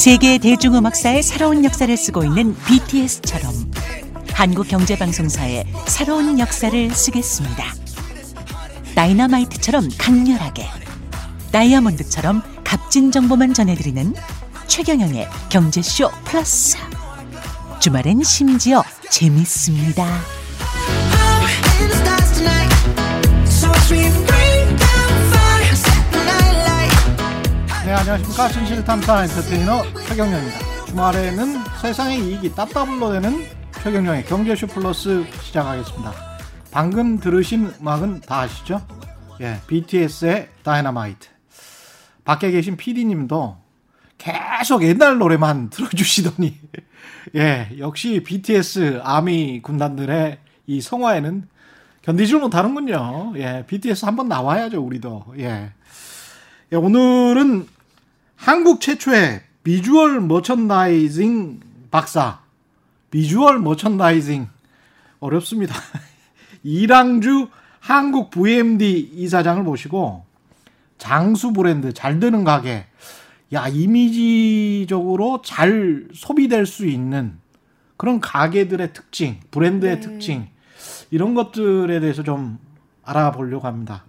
세계 0.00 0.38
대중음악사의 0.38 1.22
새로운 1.22 1.64
역사를 1.64 1.94
쓰고 1.96 2.24
있는 2.24 2.56
BTS처럼 2.66 3.52
한국 4.32 4.66
경제방송사의 4.66 5.66
새로운 5.86 6.38
역사를 6.38 6.90
쓰겠습니다. 6.90 7.79
다이너마이트처럼 8.94 9.88
강렬하게, 9.98 10.68
다이아몬드처럼 11.52 12.42
값진 12.64 13.10
정보만 13.10 13.54
전해드리는 13.54 14.14
최경영의 14.66 15.28
경제쇼 15.48 16.10
플러스. 16.24 16.76
주말엔 17.80 18.22
심지어 18.22 18.84
재밌습니다. 19.10 20.06
네, 27.84 27.92
안녕하십니까. 27.92 28.48
진실탐사 28.50 29.24
엔터테이너 29.24 29.82
최경영입니다. 30.06 30.58
주말에는 30.86 31.64
세상의 31.82 32.20
이익이 32.20 32.54
따따블로 32.54 33.12
되는 33.12 33.44
최경영의 33.82 34.26
경제쇼 34.26 34.68
플러스 34.68 35.24
시작하겠습니다. 35.42 36.29
방금 36.70 37.18
들으신 37.18 37.72
음악은 37.80 38.20
다 38.20 38.40
아시죠? 38.40 38.80
예, 39.40 39.60
BTS의 39.66 40.48
다이너마이트. 40.62 41.28
밖에 42.24 42.50
계신 42.52 42.76
PD님도 42.76 43.56
계속 44.18 44.84
옛날 44.84 45.18
노래만 45.18 45.70
들어주시더니, 45.70 46.58
예, 47.34 47.70
역시 47.78 48.22
BTS 48.22 49.00
아미 49.02 49.60
군단들의 49.62 50.38
이 50.66 50.80
성화에는 50.80 51.48
견디질 52.02 52.38
못하는군요. 52.38 53.32
예, 53.36 53.64
BTS 53.66 54.04
한번 54.04 54.28
나와야죠, 54.28 54.80
우리도. 54.80 55.34
예. 55.38 55.72
예, 56.72 56.76
오늘은 56.76 57.66
한국 58.36 58.80
최초의 58.80 59.42
비주얼 59.64 60.20
머천다이징 60.20 61.60
박사. 61.90 62.40
비주얼 63.10 63.58
머천다이징. 63.58 64.48
어렵습니다. 65.18 65.74
이랑주 66.62 67.48
한국 67.78 68.30
VMD 68.30 69.12
이사장을 69.14 69.62
모시고 69.62 70.24
장수 70.98 71.52
브랜드 71.52 71.92
잘 71.92 72.20
되는 72.20 72.44
가게. 72.44 72.86
야, 73.52 73.66
이미지적으로 73.66 75.42
잘 75.42 76.06
소비될 76.14 76.66
수 76.66 76.86
있는 76.86 77.38
그런 77.96 78.20
가게들의 78.20 78.92
특징, 78.92 79.40
브랜드의 79.50 80.00
특징, 80.00 80.48
이런 81.10 81.34
것들에 81.34 82.00
대해서 82.00 82.22
좀 82.22 82.58
알아보려고 83.02 83.66
합니다. 83.66 84.04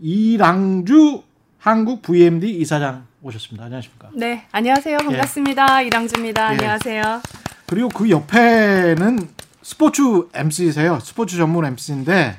이랑주 0.00 1.22
한국 1.58 2.02
VMD 2.02 2.50
이사장 2.58 3.06
오셨습니다. 3.22 3.66
안녕하십니까? 3.66 4.10
네, 4.14 4.46
안녕하세요. 4.50 4.98
반갑습니다. 4.98 5.82
이랑주입니다. 5.82 6.42
예. 6.42 6.56
안녕하세요. 6.56 7.22
그리고 7.66 7.88
그 7.88 8.10
옆에는 8.10 9.28
스포츠 9.62 10.02
MC세요. 10.34 10.98
스포츠 11.00 11.36
전문 11.36 11.64
MC인데 11.64 12.38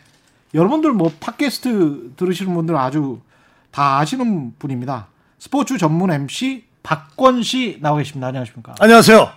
여러분들 0.54 0.92
뭐 0.92 1.12
팟캐스트 1.20 2.14
들으시는 2.18 2.54
분들 2.54 2.76
아주 2.76 3.22
다 3.72 4.00
아시는 4.00 4.54
분입니다. 4.60 5.08
스포츠 5.40 5.78
전문 5.78 6.12
MC 6.12 6.66
박권 6.84 7.44
씨 7.44 7.80
나와 7.82 7.98
계십니다. 7.98 8.28
안녕하십니까? 8.28 8.76
안녕하세요. 8.80 9.30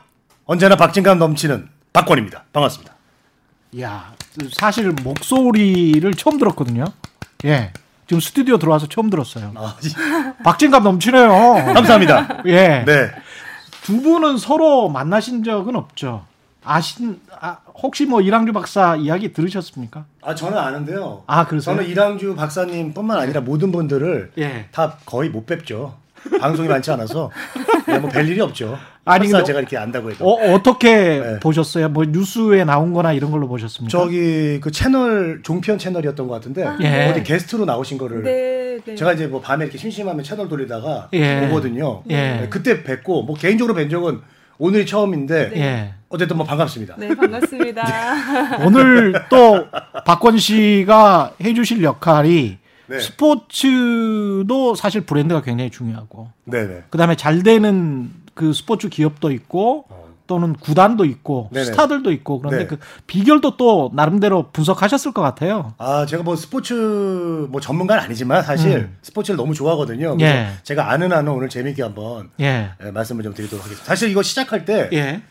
언제나 0.45 0.77
박진감 0.77 1.19
넘치는 1.19 1.69
박권입니다. 1.93 2.45
반갑습니다. 2.53 2.95
이야, 3.73 4.13
사실 4.53 4.93
목소리를 5.03 6.13
처음 6.15 6.39
들었거든요. 6.39 6.85
예. 7.45 7.73
지금 8.07 8.21
스튜디오 8.21 8.59
들어와서 8.59 8.87
처음 8.87 9.11
들었어요. 9.11 9.53
아, 9.57 9.77
박진감 10.45 10.85
넘치네요. 10.85 11.29
감사합니다. 11.75 12.43
예. 12.47 12.85
네. 12.85 13.11
두 13.83 14.01
분은 14.03 14.39
서로 14.39 14.89
만나신 14.89 15.43
적은 15.43 15.75
없죠. 15.77 16.25
아신 16.67 17.21
아, 17.41 17.59
혹시 17.75 18.07
뭐 18.07 18.21
이랑주 18.21 18.53
박사 18.53 18.97
이야기 18.97 19.33
들으셨습니까? 19.33 20.05
아 20.23 20.35
저는 20.35 20.59
아는데요. 20.59 21.23
아, 21.27 21.47
그러세요? 21.47 21.77
저는 21.77 21.89
이랑주 21.89 22.35
박사님뿐만 22.35 23.19
아니라 23.19 23.41
모든 23.41 23.71
분들을 23.71 24.33
예. 24.39 24.67
다 24.73 24.99
거의 25.07 25.31
못 25.31 25.47
뵙죠. 25.47 25.95
방송이 26.41 26.69
많지 26.69 26.91
않아서 26.91 27.31
네, 27.87 28.01
뭐뵐 28.01 28.29
일이 28.29 28.41
없죠. 28.41 28.77
아니, 29.05 29.29
근데 29.29 29.45
제가 29.45 29.61
이렇게 29.61 29.77
안다고 29.77 30.11
해도 30.11 30.29
어, 30.29 30.55
어떻게 30.55 31.21
네. 31.21 31.39
보셨어요? 31.39 31.89
뭐 31.89 32.05
뉴스에 32.05 32.65
나온 32.65 32.93
거나 32.93 33.13
이런 33.13 33.31
걸로 33.31 33.47
보셨습니까? 33.47 33.97
저기 33.97 34.59
그 34.61 34.73
채널 34.73 35.41
종편 35.45 35.79
채널이었던 35.79 36.27
것 36.27 36.35
같은데 36.35 36.67
예. 36.81 37.09
어디 37.11 37.23
게스트로 37.23 37.65
나오신 37.65 37.99
거를 37.99 38.25
네, 38.25 38.81
네. 38.85 38.97
제가 38.97 39.13
이제 39.13 39.29
뭐 39.29 39.41
밤에 39.41 39.65
이렇게 39.65 39.79
심심하면 39.79 40.25
채널 40.25 40.49
돌리다가 40.49 41.11
예. 41.13 41.47
보거든요. 41.47 42.03
예. 42.11 42.17
네, 42.17 42.47
그때 42.51 42.83
뵙고 42.83 43.23
뭐 43.23 43.37
개인적으로 43.37 43.75
뵌 43.75 43.89
적은 43.89 44.21
오늘이 44.59 44.87
처음인데 44.87 45.53
예. 45.55 45.95
어쨌든 46.09 46.37
뭐 46.37 46.47
반갑습니다. 46.47 46.97
네, 46.99 47.15
반갑습니다. 47.15 47.85
오늘 48.65 49.13
또 49.29 49.67
박권 50.05 50.39
씨가 50.39 51.35
해주실 51.43 51.83
역할이 51.83 52.59
네. 52.89 53.01
스포츠도 53.01 54.75
사실 54.77 55.01
브랜드가 55.01 55.43
굉장히 55.43 55.71
중요하고 55.71 56.31
네네. 56.45 56.85
그다음에 56.91 57.17
잘 57.17 57.43
되는 57.43 58.11
그 58.35 58.53
스포츠 58.53 58.89
기업도 58.89 59.33
있고 59.33 59.87
또는 60.27 60.55
구단도 60.55 61.05
있고 61.05 61.47
어. 61.47 61.51
네네. 61.53 61.67
스타들도 61.67 62.13
있고 62.13 62.41
그런데 62.41 62.59
네. 62.59 62.67
그 62.67 62.79
비결도 63.07 63.57
또 63.57 63.91
나름대로 63.95 64.51
분석하셨을 64.53 65.13
것 65.13 65.23
같아요. 65.23 65.75
아, 65.79 66.07
제가 66.07 66.23
뭐 66.23 66.37
스포츠 66.37 66.75
뭐 67.49 67.61
전문가는 67.61 68.03
아니지만 68.03 68.43
사실 68.43 68.77
음. 68.77 68.97
스포츠를 69.03 69.37
너무 69.37 69.55
좋아하거든요. 69.55 70.17
그래서 70.17 70.35
예. 70.35 70.49
제가 70.63 70.91
아는 70.91 71.13
한은 71.13 71.33
오늘 71.33 71.49
재미있게 71.49 71.83
한번 71.83 72.31
예. 72.41 72.71
예, 72.85 72.91
말씀을 72.91 73.23
좀 73.23 73.35
드리도록 73.35 73.65
하겠습니다. 73.65 73.87
사실 73.87 74.11
이거 74.11 74.23
시작할 74.23 74.65
때 74.65 74.89
예. 74.93 75.23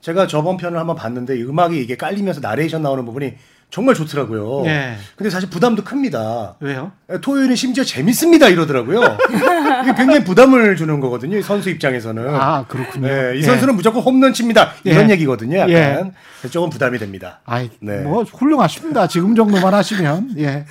제가 0.00 0.26
저번 0.26 0.56
편을 0.56 0.78
한번 0.78 0.96
봤는데 0.96 1.38
이 1.38 1.42
음악이 1.42 1.80
이게 1.80 1.96
깔리면서 1.96 2.40
나레이션 2.40 2.82
나오는 2.82 3.04
부분이 3.04 3.34
정말 3.70 3.94
좋더라고요. 3.94 4.64
예. 4.66 4.96
근데 5.14 5.28
사실 5.28 5.50
부담도 5.50 5.84
큽니다. 5.84 6.56
왜요? 6.60 6.92
예, 7.12 7.20
토요일은 7.20 7.54
심지어 7.54 7.84
재밌습니다 7.84 8.48
이러더라고요. 8.48 9.00
이게 9.82 9.94
굉장히 9.94 10.24
부담을 10.24 10.74
주는 10.76 11.00
거거든요. 11.00 11.36
이 11.36 11.42
선수 11.42 11.68
입장에서는. 11.68 12.34
아, 12.34 12.64
그렇군요. 12.66 13.06
네, 13.08 13.32
이 13.36 13.38
예. 13.38 13.42
선수는 13.42 13.76
무조건 13.76 14.02
홈런 14.02 14.32
칩니다. 14.32 14.72
이런 14.84 15.08
예. 15.08 15.12
얘기거든요. 15.14 15.58
약간 15.58 16.14
예. 16.44 16.48
조금 16.48 16.70
부담이 16.70 16.98
됩니다. 16.98 17.40
아이, 17.44 17.68
네. 17.80 18.00
뭐 18.00 18.22
훌륭하십니다. 18.22 19.06
지금 19.06 19.34
정도만 19.34 19.74
하시면. 19.74 20.36
예. 20.38 20.64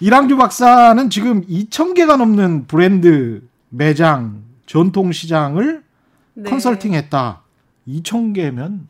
이랑주 0.00 0.36
박사는 0.36 1.08
지금 1.10 1.46
2,000개가 1.46 2.16
넘는 2.16 2.66
브랜드 2.66 3.42
매장 3.68 4.42
전통 4.66 5.12
시장을 5.12 5.82
네. 6.34 6.50
컨설팅했다. 6.50 7.43
2,000개면 7.86 8.86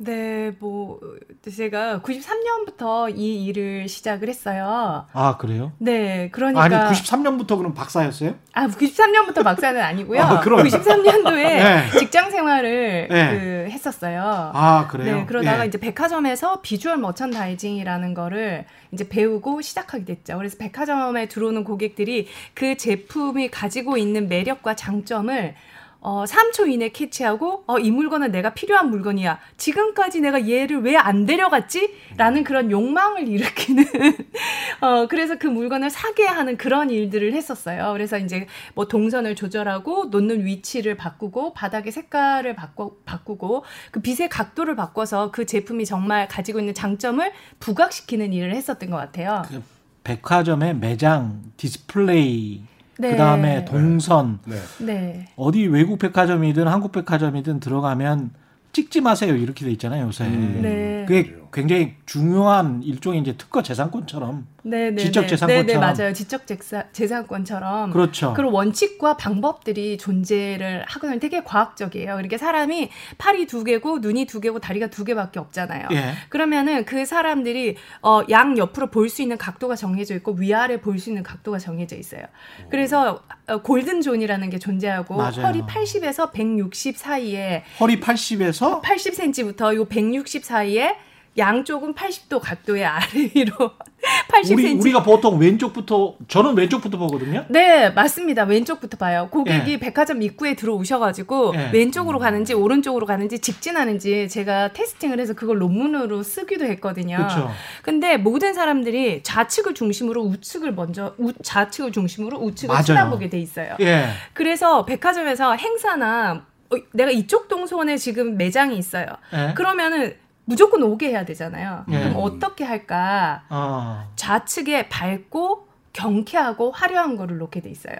네, 0.00 0.52
뭐 0.60 1.00
제가 1.42 2.00
93년부터 2.02 3.12
이 3.16 3.44
일을 3.46 3.88
시작을 3.88 4.28
했어요. 4.28 5.06
아 5.12 5.36
그래요? 5.38 5.72
네, 5.78 6.28
그러니까 6.30 6.62
아니 6.62 6.74
93년부터 6.76 7.56
그럼 7.56 7.74
박사였어요? 7.74 8.36
아, 8.52 8.68
93년부터 8.68 9.42
박사는 9.42 9.80
아니고요. 9.80 10.22
아, 10.22 10.40
그럼. 10.40 10.62
93년도에 10.62 11.42
네. 11.42 11.90
직장 11.98 12.30
생활을 12.30 13.08
네. 13.10 13.30
그 13.30 13.70
했었어요. 13.72 14.52
아 14.54 14.86
그래요? 14.88 15.16
네, 15.16 15.26
그러다가 15.26 15.64
예. 15.64 15.68
이제 15.68 15.78
백화점에서 15.78 16.60
비주얼 16.60 16.98
머천다이징이라는 16.98 18.14
거를 18.14 18.66
이제 18.92 19.08
배우고 19.08 19.62
시작하게 19.62 20.04
됐죠. 20.04 20.36
그래서 20.36 20.58
백화점에 20.58 21.26
들어오는 21.26 21.64
고객들이 21.64 22.28
그 22.54 22.76
제품이 22.76 23.48
가지고 23.50 23.96
있는 23.96 24.28
매력과 24.28 24.76
장점을 24.76 25.56
어, 26.00 26.24
3초 26.24 26.70
이내 26.70 26.90
캐치하고, 26.90 27.64
어, 27.66 27.78
이 27.78 27.90
물건은 27.90 28.30
내가 28.30 28.54
필요한 28.54 28.88
물건이야. 28.90 29.40
지금까지 29.56 30.20
내가 30.20 30.48
얘를 30.48 30.80
왜 30.82 30.96
안 30.96 31.26
데려갔지? 31.26 31.92
라는 32.16 32.44
그런 32.44 32.70
욕망을 32.70 33.26
일으키는, 33.26 33.84
어, 34.80 35.06
그래서 35.08 35.36
그 35.38 35.46
물건을 35.48 35.90
사게 35.90 36.24
하는 36.24 36.56
그런 36.56 36.90
일들을 36.90 37.32
했었어요. 37.32 37.92
그래서 37.92 38.18
이제 38.18 38.46
뭐 38.74 38.86
동선을 38.86 39.34
조절하고, 39.34 40.06
놓는 40.06 40.44
위치를 40.46 40.96
바꾸고, 40.96 41.52
바닥의 41.54 41.90
색깔을 41.90 42.54
바꿔, 42.54 42.92
바꾸고, 43.04 43.64
그 43.90 44.00
빛의 44.00 44.28
각도를 44.28 44.76
바꿔서 44.76 45.30
그 45.32 45.46
제품이 45.46 45.84
정말 45.84 46.28
가지고 46.28 46.60
있는 46.60 46.74
장점을 46.74 47.30
부각시키는 47.58 48.32
일을 48.32 48.54
했었던 48.54 48.90
것 48.90 48.96
같아요. 48.96 49.42
그 49.48 49.62
백화점의 50.04 50.76
매장 50.76 51.42
디스플레이 51.56 52.62
네. 52.98 53.12
그다음에 53.12 53.64
동선 53.64 54.40
네. 54.44 54.56
네. 54.78 55.28
어디 55.36 55.66
외국 55.66 55.98
백화점이든 55.98 56.66
한국 56.66 56.92
백화점이든 56.92 57.60
들어가면 57.60 58.30
찍지 58.72 59.00
마세요 59.00 59.34
이렇게 59.34 59.64
돼 59.64 59.70
있잖아요 59.72 60.06
요새. 60.06 60.24
음. 60.24 60.60
네. 60.62 61.04
그게 61.06 61.37
굉장히 61.52 61.94
중요한 62.06 62.82
일종의 62.82 63.20
이제 63.20 63.36
특허 63.36 63.62
재산권처럼 63.62 64.46
네, 64.62 64.90
네, 64.90 65.02
지적 65.02 65.22
네. 65.22 65.28
재산권처럼. 65.28 65.66
네, 65.66 65.72
네, 65.72 65.78
맞아요. 65.78 66.12
지적 66.12 66.46
재산, 66.46 66.84
재산권처럼. 66.92 67.90
그렇죠. 67.90 68.34
그런 68.34 68.52
원칙과 68.52 69.16
방법들이 69.16 69.96
존재를 69.96 70.84
하고는 70.86 71.20
되게 71.20 71.42
과학적이에요. 71.42 72.12
그러니까 72.14 72.36
사람이 72.36 72.90
팔이 73.16 73.46
두 73.46 73.64
개고 73.64 74.00
눈이 74.00 74.26
두 74.26 74.40
개고 74.40 74.58
다리가 74.58 74.88
두 74.88 75.04
개밖에 75.04 75.38
없잖아요. 75.40 75.88
예. 75.92 76.14
그러면은 76.28 76.84
그 76.84 77.06
사람들이 77.06 77.76
어, 78.02 78.22
양 78.30 78.58
옆으로 78.58 78.88
볼 78.90 79.08
수 79.08 79.22
있는 79.22 79.38
각도가 79.38 79.74
정해져 79.74 80.14
있고 80.16 80.32
위아래 80.32 80.80
볼 80.80 80.98
수 80.98 81.08
있는 81.08 81.22
각도가 81.22 81.58
정해져 81.58 81.96
있어요. 81.96 82.22
그래서 82.70 83.22
어, 83.46 83.62
golden 83.62 84.02
zone이라는 84.02 84.50
게 84.50 84.58
존재하고 84.58 85.16
맞아요. 85.16 85.42
허리 85.46 85.62
80에서 85.62 86.30
160 86.32 86.96
사이에 86.98 87.64
허리 87.80 87.98
80에서 88.00 88.82
80cm부터 88.82 89.74
요 89.76 89.84
160 89.86 90.44
사이에 90.44 90.96
양쪽은 91.38 91.94
80도 91.94 92.40
각도의 92.40 92.84
아래로 92.84 93.70
80cm. 94.28 94.52
우리 94.52 94.72
우리가 94.74 95.02
보통 95.02 95.38
왼쪽부터 95.38 96.16
저는 96.28 96.56
왼쪽부터 96.56 96.98
보거든요. 96.98 97.44
네, 97.48 97.90
맞습니다. 97.90 98.44
왼쪽부터 98.44 98.96
봐요. 98.96 99.28
고객이 99.30 99.72
예. 99.72 99.78
백화점 99.78 100.22
입구에 100.22 100.54
들어오셔가지고 100.54 101.54
예. 101.56 101.70
왼쪽으로 101.72 102.18
가는지 102.18 102.54
오른쪽으로 102.54 103.06
가는지 103.06 103.38
직진하는지 103.40 104.28
제가 104.28 104.72
testing을 104.72 105.18
해서 105.20 105.34
그걸 105.34 105.58
논문으로 105.58 106.22
쓰기도 106.22 106.64
했거든요. 106.66 107.16
그렇죠. 107.16 107.50
근데 107.82 108.16
모든 108.16 108.54
사람들이 108.54 109.22
좌측을 109.22 109.74
중심으로 109.74 110.22
우측을 110.22 110.74
먼저 110.74 111.14
우, 111.18 111.32
좌측을 111.42 111.92
중심으로 111.92 112.38
우측을 112.38 112.72
맞아요. 112.72 112.84
쳐다보게 112.84 113.28
돼 113.30 113.38
있어요. 113.38 113.76
예. 113.80 114.08
그래서 114.32 114.84
백화점에서 114.84 115.54
행사나 115.54 116.44
어, 116.70 116.76
내가 116.92 117.10
이쪽 117.10 117.48
동선에 117.48 117.96
지금 117.96 118.36
매장이 118.36 118.76
있어요. 118.78 119.06
예. 119.32 119.54
그러면은 119.54 120.14
무조건 120.48 120.82
오게 120.82 121.10
해야 121.10 121.26
되잖아요. 121.26 121.84
예. 121.90 121.98
그럼 121.98 122.14
어떻게 122.16 122.64
할까? 122.64 123.42
어. 123.50 124.10
좌측에 124.16 124.88
밝고 124.88 125.68
경쾌하고 125.92 126.70
화려한 126.70 127.16
거를 127.16 127.36
놓게 127.36 127.60
돼 127.60 127.68
있어요. 127.68 127.96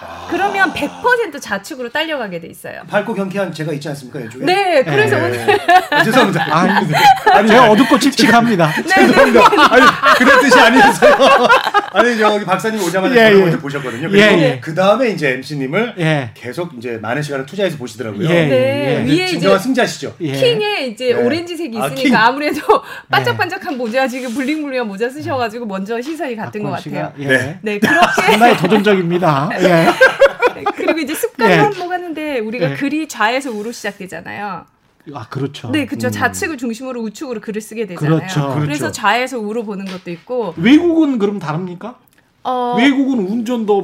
아. 0.00 0.26
그러면 0.30 0.72
100% 0.72 1.40
좌측으로 1.40 1.90
딸려가게 1.90 2.40
돼 2.40 2.48
있어요. 2.48 2.82
밝고 2.88 3.14
경쾌한 3.14 3.52
제가 3.52 3.72
있지 3.74 3.88
않습니까 3.90 4.20
이쪽에? 4.20 4.44
네, 4.44 4.82
그래서 4.82 5.16
예. 5.18 5.22
오늘 5.24 5.60
아, 5.90 6.02
죄송합니다. 6.02 6.56
아니, 7.32 7.48
제가 7.48 7.70
어둡고 7.70 7.98
칙칙합니다. 7.98 8.72
죄송합니다. 8.88 9.40
아니 9.70 9.82
그런 10.18 10.40
뜻이 10.40 10.58
아니었어요. 10.58 11.14
아니 11.92 12.18
저기 12.18 12.44
박사님 12.44 12.82
오자마자 12.82 13.14
예, 13.14 13.24
저를 13.24 13.36
예. 13.38 13.42
먼저 13.42 13.58
보셨거든요. 13.58 14.08
예, 14.12 14.18
예. 14.18 14.60
그 14.60 14.74
다음에 14.74 15.10
이제 15.10 15.30
MC님을 15.32 15.94
예. 15.98 16.30
계속 16.34 16.72
이제 16.76 16.98
많은 17.00 17.22
시간을 17.22 17.46
투자해서 17.46 17.76
보시더라고요. 17.76 18.24
예, 18.28 18.46
네, 18.46 19.04
예. 19.06 19.12
위에 19.12 19.30
이제 19.30 19.58
승자시죠. 19.58 20.16
예. 20.22 20.32
킹에 20.32 20.86
이제 20.86 21.12
네. 21.12 21.22
오렌지색이 21.22 21.78
아, 21.78 21.86
있으니까 21.86 22.02
킹. 22.02 22.16
아, 22.16 22.30
무래도 22.32 22.60
반짝반짝한 23.10 23.76
모자 23.76 24.08
지금 24.08 24.32
블링블링한 24.34 24.86
모자 24.88 25.08
쓰셔가지고 25.08 25.66
먼저 25.66 26.00
시선이 26.00 26.34
갔던 26.36 26.62
것 26.62 26.70
같아요. 26.70 27.12
예. 27.18 27.26
네. 27.26 27.58
네, 27.62 27.78
그렇게 27.78 28.22
상당히 28.22 28.56
도전적입니다. 28.56 29.50
예. 29.60 29.81
네, 30.54 30.64
그리고 30.74 30.98
이제 30.98 31.14
습관을 31.14 31.52
예. 31.52 31.58
한번 31.58 31.92
하는데 31.92 32.38
우리가 32.38 32.72
예. 32.72 32.74
글이 32.74 33.08
좌에서 33.08 33.50
우로 33.50 33.72
시작되잖아요. 33.72 34.66
아 35.14 35.28
그렇죠. 35.28 35.70
네, 35.70 35.86
그렇죠. 35.86 36.10
좌측을 36.10 36.58
중심으로 36.58 37.02
우측으로 37.02 37.40
글을 37.40 37.60
쓰게 37.60 37.86
되잖아요. 37.86 38.18
그렇죠. 38.18 38.54
그렇죠. 38.54 38.66
래서 38.66 38.92
좌에서 38.92 39.38
우로 39.38 39.64
보는 39.64 39.86
것도 39.86 40.10
있고 40.10 40.54
외국은 40.56 41.18
그럼 41.18 41.38
다릅니까? 41.38 41.98
어, 42.44 42.76
외국은 42.78 43.26
운전도 43.26 43.82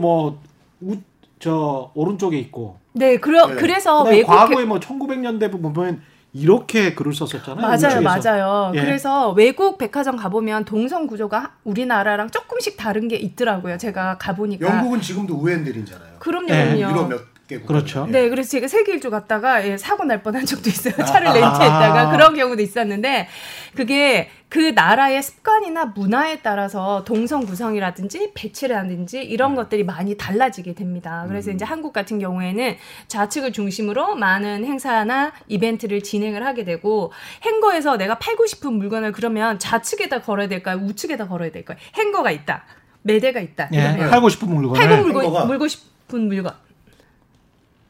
뭐저 0.81 1.91
오른쪽에 1.95 2.39
있고. 2.39 2.79
네, 2.93 3.17
그러, 3.19 3.47
네. 3.47 3.55
그래서 3.57 4.03
외국 4.03 4.29
과거에 4.29 4.65
뭐 4.65 4.79
1900년대 4.79 5.51
보면 5.51 6.03
이렇게 6.39 6.95
글을 6.95 7.13
썼었잖아요. 7.13 7.61
맞아요, 7.61 7.77
우측에서. 7.77 8.01
맞아요. 8.03 8.73
예. 8.75 8.81
그래서 8.81 9.31
외국 9.33 9.79
백화점 9.79 10.17
가보면 10.17 10.65
동선 10.65 11.07
구조가 11.07 11.53
우리나라랑 11.65 12.31
조금씩 12.31 12.77
다른 12.77 13.09
게 13.09 13.17
있더라고요. 13.17 13.77
제가 13.79 14.19
가보니까. 14.19 14.67
영국은 14.67 15.01
지금도 15.01 15.35
우엔들이잖아요. 15.35 16.19
그럼요, 16.19 16.49
예. 16.51 16.75
그럼요. 16.77 16.81
유럽 16.81 17.09
몇 17.09 17.38
개국. 17.49 17.67
그렇죠. 17.67 18.07
네, 18.07 18.29
그래서 18.29 18.51
제가 18.51 18.69
세계 18.69 18.93
일주 18.93 19.11
갔다가 19.11 19.67
예, 19.67 19.79
사고 19.79 20.05
날 20.05 20.23
뻔한 20.23 20.45
적도 20.47 20.69
있어요. 20.69 20.95
차를 20.95 21.29
렌트했다가 21.33 22.01
아. 22.01 22.11
그런 22.11 22.35
경우도 22.35 22.63
있었는데 22.63 23.27
그게 23.75 24.29
그 24.51 24.73
나라의 24.75 25.23
습관이나 25.23 25.87
문화에 25.87 26.41
따라서 26.43 27.05
동선 27.05 27.47
구성이라든지 27.47 28.33
배치라든지 28.35 29.23
이런 29.23 29.55
것들이 29.55 29.83
많이 29.85 30.17
달라지게 30.17 30.75
됩니다. 30.75 31.25
그래서 31.29 31.51
이제 31.51 31.65
한국 31.65 31.93
같은 31.93 32.19
경우에는 32.19 32.77
좌측을 33.09 33.53
중심으로 33.53 34.15
많은 34.17 34.65
행사나 34.65 35.33
이벤트를 35.49 36.03
진행을 36.03 36.45
하게 36.45 36.65
되고 36.65 37.13
행거에서 37.43 37.97
내가 37.97 38.19
팔고 38.19 38.47
싶은 38.47 38.75
물건을 38.75 39.13
그러면 39.13 39.59
좌측에다 39.59 40.21
걸어야 40.21 40.49
될까요? 40.49 40.77
우측에다 40.83 41.29
걸어야 41.29 41.51
될까요? 41.51 41.79
행거가 41.95 42.31
있다. 42.31 42.65
매대가 43.03 43.41
있다. 43.41 43.71
예. 43.73 43.97
팔고 43.97 44.29
싶은 44.29 44.49
물건을 44.55 44.87
팔고 44.87 45.03
물고. 45.03 45.47
물고 45.47 45.69
싶은 45.69 46.29
물건. 46.29 46.53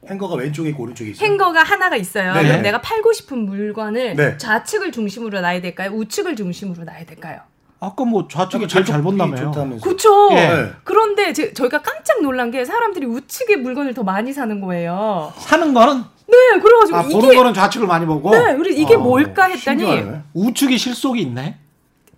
행거가 0.09 0.37
왼쪽에 0.37 0.71
있고 0.71 0.85
오른쪽에 0.85 1.11
있어요. 1.11 1.27
행거가 1.27 1.63
하나가 1.63 1.97
있어요. 1.97 2.33
네네. 2.35 2.49
그럼 2.49 2.63
내가 2.63 2.81
팔고 2.81 3.13
싶은 3.13 3.45
물건을 3.47 4.17
네. 4.17 4.37
좌측을 4.39 4.93
중심으로 4.93 5.41
놔야 5.41 5.61
될까요? 5.61 5.91
우측을 5.93 6.37
중심으로 6.37 6.85
놔야 6.85 7.05
될까요? 7.05 7.41
아까 7.81 8.05
뭐 8.05 8.27
좌측이 8.27 8.67
제일 8.67 8.85
잘 8.85 9.03
본다며요. 9.03 9.53
그렇죠. 9.81 10.31
예. 10.33 10.71
그런데 10.83 11.33
제, 11.33 11.53
저희가 11.53 11.81
깜짝 11.83 12.21
놀란 12.23 12.51
게 12.51 12.65
사람들이 12.65 13.07
우측에 13.07 13.57
물건을 13.57 13.95
더 13.95 14.03
많이 14.03 14.33
사는 14.33 14.61
거예요. 14.61 15.33
사는 15.37 15.73
거는 15.73 16.03
네, 16.27 16.61
그래가지고 16.61 16.99
아, 16.99 17.03
보는 17.03 17.29
이게 17.29 17.37
거는 17.37 17.55
좌측을 17.55 17.87
많이 17.87 18.05
보고 18.05 18.31
네, 18.31 18.57
그래서 18.57 18.79
이게 18.79 18.97
아, 18.97 18.99
뭘까 18.99 19.45
했더니 19.45 19.81
신기하네. 19.81 20.23
우측이 20.35 20.77
실속이 20.77 21.21
있네. 21.23 21.57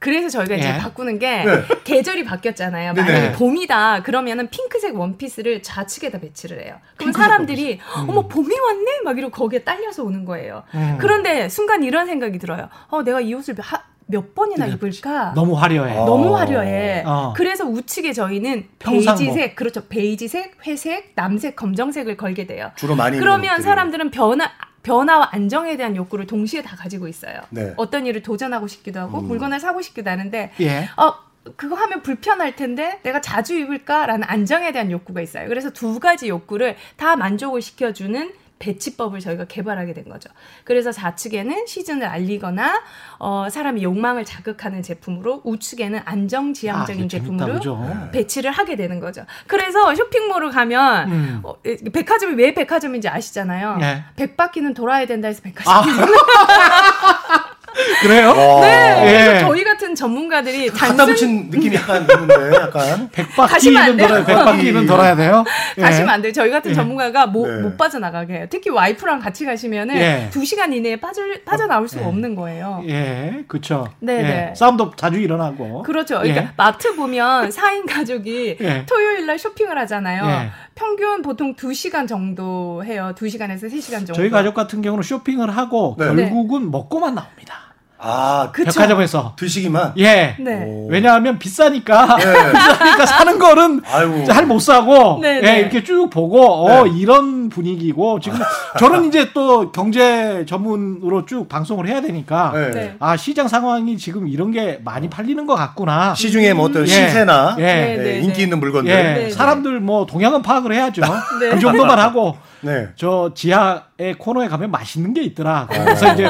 그래서 0.01 0.29
저희가 0.31 0.57
이제 0.57 0.69
예. 0.75 0.79
바꾸는 0.79 1.19
게 1.19 1.45
네. 1.45 1.63
계절이 1.85 2.25
바뀌었잖아요. 2.25 2.95
만약에 2.95 3.33
봄이다 3.33 4.03
그러면은 4.03 4.49
핑크색 4.49 4.97
원피스를 4.97 5.63
좌측에다 5.63 6.19
배치를 6.21 6.65
해요. 6.65 6.77
그럼 6.97 7.13
사람들이 7.13 7.79
어머 8.09 8.27
봄이 8.27 8.49
왔네 8.59 9.01
막 9.05 9.17
이러고 9.19 9.31
거기에 9.31 9.61
딸려서 9.61 10.03
오는 10.03 10.25
거예요. 10.25 10.65
음. 10.75 10.97
그런데 10.99 11.49
순간 11.51 11.85
이런 11.85 12.07
생각이 12.07 12.39
들어요. 12.39 12.69
어 12.89 13.03
내가 13.03 13.21
이 13.21 13.33
옷을 13.35 13.55
하- 13.61 13.83
몇 14.07 14.35
번이나 14.35 14.67
네. 14.67 14.73
입을까? 14.73 15.35
너무 15.37 15.53
화려해. 15.55 15.93
아. 15.97 16.05
너무 16.05 16.35
화려해. 16.37 17.05
어. 17.07 17.33
그래서 17.37 17.65
우측에 17.65 18.13
저희는 18.13 18.67
평상복. 18.81 19.19
베이지색, 19.25 19.55
그렇죠. 19.55 19.87
베이지색, 19.87 20.57
회색, 20.67 21.13
남색, 21.15 21.55
검정색을 21.55 22.17
걸게 22.17 22.47
돼요. 22.49 22.73
주로 22.75 22.97
많이 22.97 23.19
그러면. 23.19 23.63
사람들은 23.63 24.11
변화 24.11 24.51
변화와 24.83 25.31
안정에 25.33 25.77
대한 25.77 25.97
욕구를 25.97 26.27
동시에 26.27 26.63
다 26.63 26.77
가지고 26.77 27.09
있어요. 27.09 27.41
네. 27.51 27.75
어떤 27.77 28.07
일을 28.07 28.23
도전하고 28.23 28.67
싶기도 28.67 29.01
하고 29.01 29.19
음. 29.19 29.29
물건을 29.29 29.61
사고 29.61 29.83
싶기도 29.83 30.11
하는데 30.11 30.53
예. 30.61 30.89
어 30.97 31.15
그거 31.57 31.75
하면 31.77 32.03
불편할 32.03 32.57
텐데 32.57 33.01
내가 33.03 33.21
자주 33.21 33.55
입을까라는 33.55 34.25
안정에 34.29 34.73
대한 34.73 34.91
욕구가 34.91 35.21
있어요. 35.21 35.49
그래서 35.49 35.71
두 35.71 35.99
가지 35.99 36.29
욕구를 36.29 36.77
다 36.97 37.17
만족을 37.17 37.63
시켜주는 37.63 38.33
배치법을 38.61 39.19
저희가 39.21 39.47
개발하게 39.47 39.95
된 39.95 40.05
거죠. 40.09 40.29
그래서 40.65 40.93
좌측에는 40.93 41.67
시즌을 41.67 42.07
알리거나 42.07 42.83
어, 43.19 43.49
사람의 43.51 43.83
욕망을 43.83 44.25
자극하는 44.25 44.83
제품으로 44.83 45.41
우측에는 45.45 46.03
안정 46.05 46.53
지향적인 46.53 47.03
아, 47.03 47.05
이게 47.05 47.09
재밌다, 47.09 47.27
제품으로 47.47 47.55
그죠? 47.59 48.09
배치를 48.13 48.51
하게 48.53 48.77
되는 48.77 49.01
거죠. 49.01 49.25
그래서 49.47 49.95
쇼핑몰을 49.95 50.51
가면 50.51 51.11
음. 51.11 51.41
어, 51.43 51.55
이- 51.67 51.91
백화점이 51.91 52.35
왜 52.35 52.55
백화점인지 52.55 53.09
아시잖아요. 53.09 53.79
네. 53.79 54.05
백 54.15 54.37
바퀴는 54.37 54.75
돌아야 54.75 55.07
된다 55.07 55.27
해서 55.29 55.41
백화점. 55.43 55.73
아. 55.75 55.83
그래요? 58.03 58.29
와. 58.31 58.61
네, 58.61 59.05
예. 59.07 59.27
그래서 59.27 59.47
저희 59.47 59.65
같은 59.65 59.95
전문가들이 59.95 60.69
갖다 60.69 61.05
붙인 61.07 61.51
느낌이 61.51 61.77
약간 61.77 62.03
있는데 62.03 62.57
약간 62.57 63.09
백바퀴는. 63.13 63.97
돌아야 63.97 64.25
백바퀴는 64.25 64.87
돌아야 64.87 65.17
돼요. 65.17 65.45
예. 65.79 65.83
가시면 65.83 66.09
안 66.09 66.23
돼요. 66.23 66.33
저희 66.33 66.51
같은 66.51 66.71
예. 66.71 66.75
전문가가 66.75 67.27
못, 67.27 67.47
네. 67.47 67.63
못 67.63 67.77
빠져나가게 67.77 68.35
해요. 68.35 68.47
특히 68.51 68.71
와이프랑 68.71 69.21
같이 69.21 69.45
가시면은 69.45 69.97
예. 69.97 70.29
두 70.31 70.45
시간 70.45 70.73
이내에 70.73 70.97
빠져, 70.97 71.23
빠져 71.45 71.67
나올 71.67 71.89
수가 71.89 72.03
예. 72.03 72.07
없는 72.07 72.35
거예요. 72.35 72.83
예, 72.89 73.45
그렇죠. 73.49 73.89
네, 74.01 74.19
예. 74.19 74.23
네. 74.23 74.53
싸움도 74.57 74.93
자주 74.97 75.19
일어나고. 75.19 75.83
그렇죠. 75.83 76.19
그러니까 76.19 76.43
예. 76.43 76.49
마트 76.57 76.95
보면 76.95 77.51
4인 77.51 77.89
가족이 77.93 78.57
예. 78.61 78.87
토요일 78.87 79.27
날 79.27 79.39
쇼핑을 79.39 79.79
하잖아요. 79.79 80.25
예. 80.27 80.51
평균 80.75 81.23
보통 81.23 81.55
2시간 81.55 82.09
정도 82.09 82.83
해요. 82.85 83.13
2시간에서 83.17 83.65
3시간 83.71 83.91
정도. 83.99 84.13
저희 84.15 84.31
가족 84.31 84.55
같은 84.55 84.81
경우는 84.83 85.03
쇼핑을 85.03 85.55
하고 85.57 85.97
네. 85.99 86.07
결국은 86.07 86.71
먹고만 86.71 87.15
나옵니다. 87.15 87.60
아 88.03 88.49
그쵸. 88.53 88.71
백화점에서. 88.73 89.35
드시기만. 89.37 89.93
예. 89.99 90.35
네. 90.39 90.65
오. 90.65 90.89
왜냐하면 90.89 91.39
비싸니까 91.39 92.17
네. 92.17 92.25
비싸니까 92.53 93.07
사는 93.07 93.39
거는 93.39 93.83
아이고. 93.85 94.25
잘못 94.25 94.61
사고 94.61 95.19
네, 95.21 95.37
예, 95.37 95.41
네. 95.41 95.61
이렇게 95.61 95.85
쭉 95.85 96.09
보고 96.09 96.67
어 96.67 96.85
네. 96.85 96.93
이런 96.97 97.51
분위기고 97.51 98.21
지금 98.21 98.39
저는 98.79 99.05
이제 99.05 99.31
또 99.35 99.71
경제 99.71 100.45
전문으로 100.49 101.27
쭉 101.27 101.49
방송을 101.49 101.89
해야 101.89 102.01
되니까 102.01 102.53
네. 102.55 102.71
네. 102.71 102.97
아 103.01 103.17
시장 103.17 103.49
상황이 103.49 103.99
지금 103.99 104.29
이런 104.29 104.51
게 104.51 104.81
많이 104.83 105.11
팔리는 105.11 105.45
것 105.47 105.55
같구나. 105.55 106.15
시중에 106.15 106.55
뭐 106.55 106.67
어떤 106.67 106.83
예. 106.83 106.87
시세나 106.87 107.57
예. 107.59 107.63
네, 107.63 107.97
네, 107.97 108.03
네, 108.03 108.19
인기 108.21 108.39
네. 108.39 108.43
있는 108.45 108.61
물건들. 108.61 108.91
예, 108.91 108.97
네, 109.03 109.15
네. 109.25 109.31
사람들 109.31 109.81
뭐 109.81 110.07
동향은 110.07 110.41
파악을 110.43 110.73
해야죠. 110.73 111.03
네. 111.41 111.51
그 111.51 111.61
정도만 111.61 111.99
하고 111.99 112.37
네. 112.63 112.89
저 112.97 113.33
지하의 113.35 114.15
코너에 114.19 114.49
가면 114.49 114.71
맛있는 114.71 115.15
게 115.15 115.23
있더라. 115.23 115.67
그래서 115.71 116.13
이제 116.13 116.27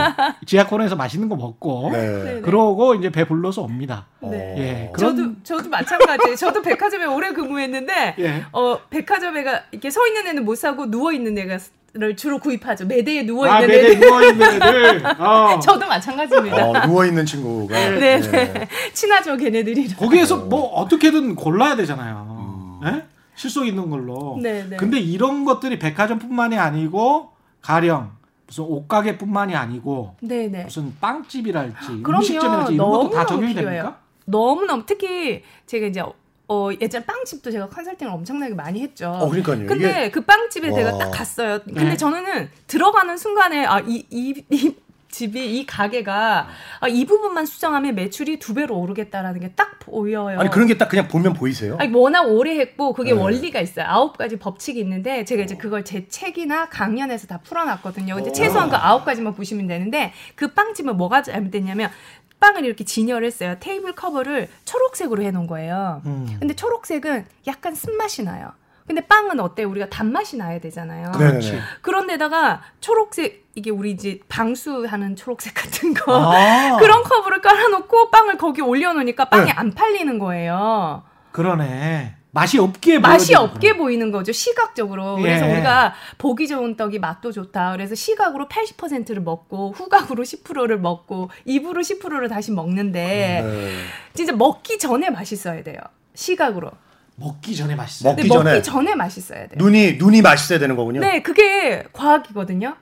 지하 0.47 0.67
코너에서 0.67 0.97
맛있는 0.97 1.29
거 1.29 1.37
먹고 1.37 1.91
네. 1.93 2.23
네. 2.23 2.41
그러고 2.41 2.95
이제 2.95 3.11
배 3.11 3.27
불러서 3.27 3.63
옵니다. 3.63 4.07
네. 4.21 4.55
예, 4.59 4.93
그런 4.93 5.17
저도 5.17 5.33
저도 5.43 5.71
마찬가지. 5.71 6.37
저도 6.37 6.63
백화점에 6.63 7.05
오래 7.05 7.33
근무했는데 7.33 8.17
예. 8.19 8.45
어 8.53 8.79
백화점에가 8.91 9.65
이렇게 9.73 9.91
서 9.91 10.07
있는 10.07 10.27
애는 10.27 10.45
못 10.45 10.57
사고 10.57 10.91
누워 10.91 11.13
있는 11.13 11.37
애가 11.39 11.59
를 11.93 12.15
주로 12.15 12.39
구입하죠. 12.39 12.87
매대에 12.87 13.25
누워 13.25 13.47
아, 13.47 13.61
있는 13.61 13.69
매대 13.69 13.91
애들. 13.91 14.01
누워 14.07 14.23
있는 14.23 14.47
애들. 14.47 15.03
어. 15.19 15.59
저도 15.61 15.89
마찬가지입니다. 15.89 16.65
어, 16.69 16.87
누워 16.87 17.05
있는 17.05 17.27
친구가. 17.27 17.75
네, 17.99 18.21
네. 18.21 18.69
친하죠, 18.93 19.37
걔네들이랑. 19.37 19.97
거기에서 19.99 20.37
뭐 20.37 20.69
어떻게든 20.75 21.35
골라야 21.35 21.75
되잖아요. 21.75 22.81
예? 22.85 23.03
실속 23.41 23.67
있는 23.67 23.89
걸로. 23.89 24.39
네, 24.43 24.67
네. 24.69 24.77
근데 24.77 25.01
이런 25.01 25.47
것들이 25.47 25.79
백화점뿐만이 25.79 26.59
아니고 26.59 27.31
가령 27.63 28.11
무슨 28.47 28.65
옷가게뿐만이 28.65 29.55
아니고 29.57 30.17
네, 30.21 30.47
네. 30.49 30.65
무슨 30.65 30.95
빵집이랄지. 31.01 32.03
음식점이랄지 32.07 32.75
이런 32.75 32.91
것도 32.91 33.11
다 33.11 33.23
너무너무 33.23 33.27
적용이 33.29 33.55
필요해요. 33.55 33.83
됩니까? 33.83 34.01
너무 34.27 34.67
너무 34.67 34.83
특히 34.85 35.43
제가 35.65 35.87
이제 35.87 36.03
어 36.49 36.69
예전 36.83 37.07
빵집도 37.07 37.51
제가 37.51 37.69
컨설팅을 37.71 38.13
엄청나게 38.13 38.53
많이 38.55 38.83
했죠. 38.83 39.09
어, 39.11 39.29
그러니까요. 39.31 39.67
근데 39.67 39.89
이게 39.91 40.11
그 40.11 40.21
빵집에 40.21 40.69
와. 40.69 40.75
제가 40.75 40.99
딱 40.99 41.11
갔어요. 41.11 41.61
근데 41.65 41.85
네. 41.85 41.97
저는 41.97 42.51
들어가는 42.67 43.17
순간에 43.17 43.65
아 43.65 43.81
이 43.81 44.05
이 44.11 44.45
이 44.51 44.75
집이 45.11 45.59
이 45.59 45.67
가게가 45.67 46.49
아, 46.81 46.89
이 46.89 47.05
부분만 47.05 47.47
수정하면 47.47 47.95
매출이 47.95 48.39
두 48.39 48.55
배로 48.55 48.79
오르겠다라는 48.79 49.41
게 49.41 49.51
딱 49.57 49.79
보여요. 49.81 50.39
아니 50.39 50.49
그런 50.51 50.67
게 50.69 50.79
딱 50.79 50.89
그냥 50.89 51.09
보면 51.09 51.33
보이세요? 51.35 51.77
아니 51.81 51.93
워낙 51.95 52.23
오래 52.23 52.59
했고 52.59 52.93
그게 52.93 53.13
네. 53.15 53.21
원리가 53.21 53.61
있어요. 53.61 53.87
아홉 53.89 54.17
가지 54.17 54.39
법칙이 54.39 54.79
있는데 54.81 55.25
제가 55.25 55.43
이제 55.43 55.57
그걸 55.57 55.85
제 55.85 56.07
책이나 56.09 56.69
강연에서 56.69 57.27
다 57.27 57.41
풀어놨거든요. 57.43 58.15
근데 58.15 58.31
오. 58.31 58.33
최소한 58.33 58.71
그 58.71 58.77
아홉 58.77 59.05
가지만 59.05 59.35
보시면 59.35 59.67
되는데 59.67 60.13
그 60.37 60.49
빵집은 60.55 60.97
뭐가 60.97 61.23
잘못됐냐면 61.23 61.91
빵을 62.39 62.65
이렇게 62.65 62.85
진열을 62.85 63.27
했어요. 63.27 63.57
테이블 63.61 63.95
커버를 63.95 64.49
초록색으로 64.65 65.23
해놓은 65.23 65.47
거예요. 65.47 66.01
음. 66.07 66.37
근데 66.39 66.55
초록색은 66.55 67.27
약간 67.49 67.75
쓴맛이 67.75 68.23
나요. 68.25 68.53
근데 68.87 69.03
빵은 69.07 69.39
어때? 69.41 69.63
요 69.63 69.69
우리가 69.69 69.89
단맛이 69.89 70.37
나야 70.37 70.59
되잖아요. 70.59 71.13
네네네. 71.19 71.61
그런데다가 71.83 72.63
초록색 72.81 73.50
이게 73.61 73.71
우리 73.71 73.91
이제 73.91 74.19
방수하는 74.31 75.17
초록색 75.17 75.53
같은 75.55 75.93
거 75.93 76.15
아, 76.17 76.79
그런 76.81 77.03
컵을 77.03 77.43
깔아놓고 77.43 78.11
빵을 78.11 78.39
거기 78.39 78.63
올려놓으니까 78.63 79.27
빵이 79.27 79.45
네. 79.45 79.51
안 79.53 79.73
팔리는 79.73 80.19
거예요. 80.19 81.03
그러네. 81.33 82.15
맛이 82.33 82.59
없게 82.59 82.99
맛이. 82.99 83.35
없게 83.35 83.77
보이는 83.77 84.13
거죠 84.13 84.31
시각적으로 84.31 85.17
그래서 85.17 85.49
예. 85.49 85.53
우리가 85.53 85.95
보기 86.17 86.47
좋은 86.47 86.77
떡이 86.77 87.01
맛도 87.01 87.33
좋다 87.33 87.73
그래서 87.73 87.97
시각으로 87.97 88.47
80%를 88.49 89.21
먹고 89.21 89.73
후각으로 89.73 90.23
10%를 90.23 90.79
먹고 90.79 91.29
입으로 91.45 91.83
10%를 91.83 92.29
다시 92.29 92.53
먹는데 92.53 93.43
네. 93.45 93.73
진짜 94.15 94.33
먹기 94.33 94.79
전에 94.79 95.11
맛있어야 95.11 95.65
돼요 95.65 95.81
시각으로 96.15 96.71
먹기 97.17 97.57
전에 97.57 97.75
맛있어요. 97.75 98.13
먹기 98.13 98.23
근데 98.29 98.35
먹기 98.37 98.45
전에. 98.45 98.63
전에 98.63 98.95
맛있어야 98.95 99.41
돼요 99.49 99.57
눈이 99.57 99.95
눈이 99.95 100.23
맛있어야 100.23 100.61
되는 100.61 100.77
거군요. 100.77 101.01
네 101.01 101.23
그게 101.23 101.83
과학이거든요 101.93 102.77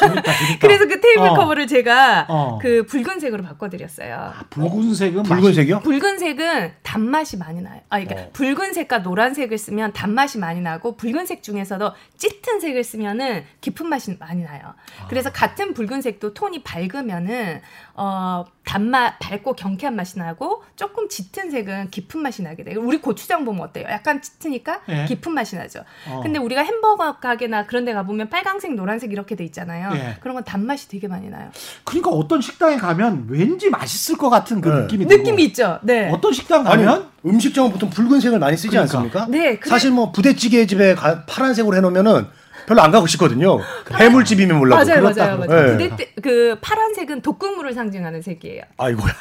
재밌다, 0.00 0.22
재밌다. 0.22 0.58
그래서 0.60 0.86
그 0.86 1.00
테이블 1.00 1.28
어. 1.28 1.34
커버를 1.34 1.66
제가 1.66 2.26
어. 2.28 2.58
그 2.60 2.84
붉은색으로 2.86 3.42
바꿔드렸어요 3.42 4.14
아, 4.14 4.44
붉은색은 4.50 5.24
붉은색이요? 5.24 5.80
붉은색은 5.80 6.72
단맛이 6.82 7.36
많이 7.36 7.60
나요. 7.60 7.80
아, 7.88 7.98
그러니까 7.98 8.26
어. 8.26 8.30
붉은색과 8.32 8.98
노란색을 8.98 9.58
쓰면 9.58 9.92
단맛이 9.92 10.38
많이 10.38 10.60
나고 10.60 10.96
붉은색 10.96 11.42
중에서도 11.42 11.92
짙은 12.16 12.60
색을 12.60 12.84
쓰면은 12.84 13.44
깊은 13.60 13.88
맛이 13.88 14.16
많이 14.18 14.44
나요. 14.44 14.74
그래서 15.08 15.30
같은 15.32 15.74
붉은색도 15.74 16.34
톤이 16.34 16.62
밝으면은 16.62 17.60
어 17.94 18.44
단맛 18.70 19.16
밝고 19.20 19.52
경쾌한 19.52 19.94
맛이 19.94 20.18
나고 20.18 20.64
조금 20.74 21.08
짙은 21.08 21.52
색은 21.52 21.90
깊은 21.92 22.20
맛이 22.20 22.42
나게 22.42 22.64
돼요. 22.64 22.80
우리 22.82 23.00
고추장 23.00 23.44
보면 23.44 23.62
어때요? 23.62 23.86
약간 23.88 24.20
짙으니까 24.20 24.80
예. 24.88 25.04
깊은 25.06 25.32
맛이 25.32 25.54
나죠. 25.54 25.84
어. 26.08 26.20
근데 26.20 26.40
우리가 26.40 26.62
햄버거 26.62 27.18
가게나 27.20 27.66
그런 27.66 27.84
데 27.84 27.92
가보면 27.94 28.28
빨강색, 28.28 28.74
노란색 28.74 29.12
이렇게 29.12 29.36
돼 29.36 29.44
있잖아요. 29.44 29.92
예. 29.94 30.16
그런 30.20 30.34
건 30.34 30.42
단맛이 30.42 30.88
되게 30.88 31.06
많이 31.06 31.30
나요. 31.30 31.48
그러니까 31.84 32.10
어떤 32.10 32.40
식당에 32.40 32.76
가면 32.76 33.26
왠지 33.30 33.70
맛있을 33.70 34.18
것 34.18 34.30
같은 34.30 34.60
그 34.60 34.68
네. 34.68 34.74
느낌이 34.82 35.06
들고. 35.06 35.22
느낌이 35.22 35.44
있죠. 35.44 35.78
네. 35.84 36.10
어떤 36.10 36.32
식당 36.32 36.66
아니 36.66 36.84
가면 36.84 37.08
음식점은 37.24 37.70
보통 37.70 37.88
붉은색을 37.88 38.40
많이 38.40 38.56
쓰지 38.56 38.70
그러니까. 38.70 38.98
않습니까? 38.98 39.26
네, 39.30 39.58
그래- 39.60 39.70
사실 39.70 39.92
뭐 39.92 40.10
부대찌개 40.10 40.66
집에 40.66 40.96
가- 40.96 41.24
파란색으로 41.26 41.76
해놓으면 41.76 42.30
별로 42.66 42.82
안 42.82 42.90
가고 42.90 43.06
싶거든요. 43.06 43.60
해물집이면 43.92 44.58
몰라도. 44.58 44.84
맞아요, 44.84 45.02
그렇다, 45.02 45.24
맞아요, 45.24 45.36
그렇다. 45.38 45.54
맞아요. 45.54 45.76
네. 45.76 45.88
부대 45.88 45.96
때, 45.96 46.12
그 46.20 46.58
파란색은 46.60 47.22
독극물을 47.22 47.72
상징하는 47.72 48.22
색이에요. 48.22 48.62
아이고야. 48.76 49.12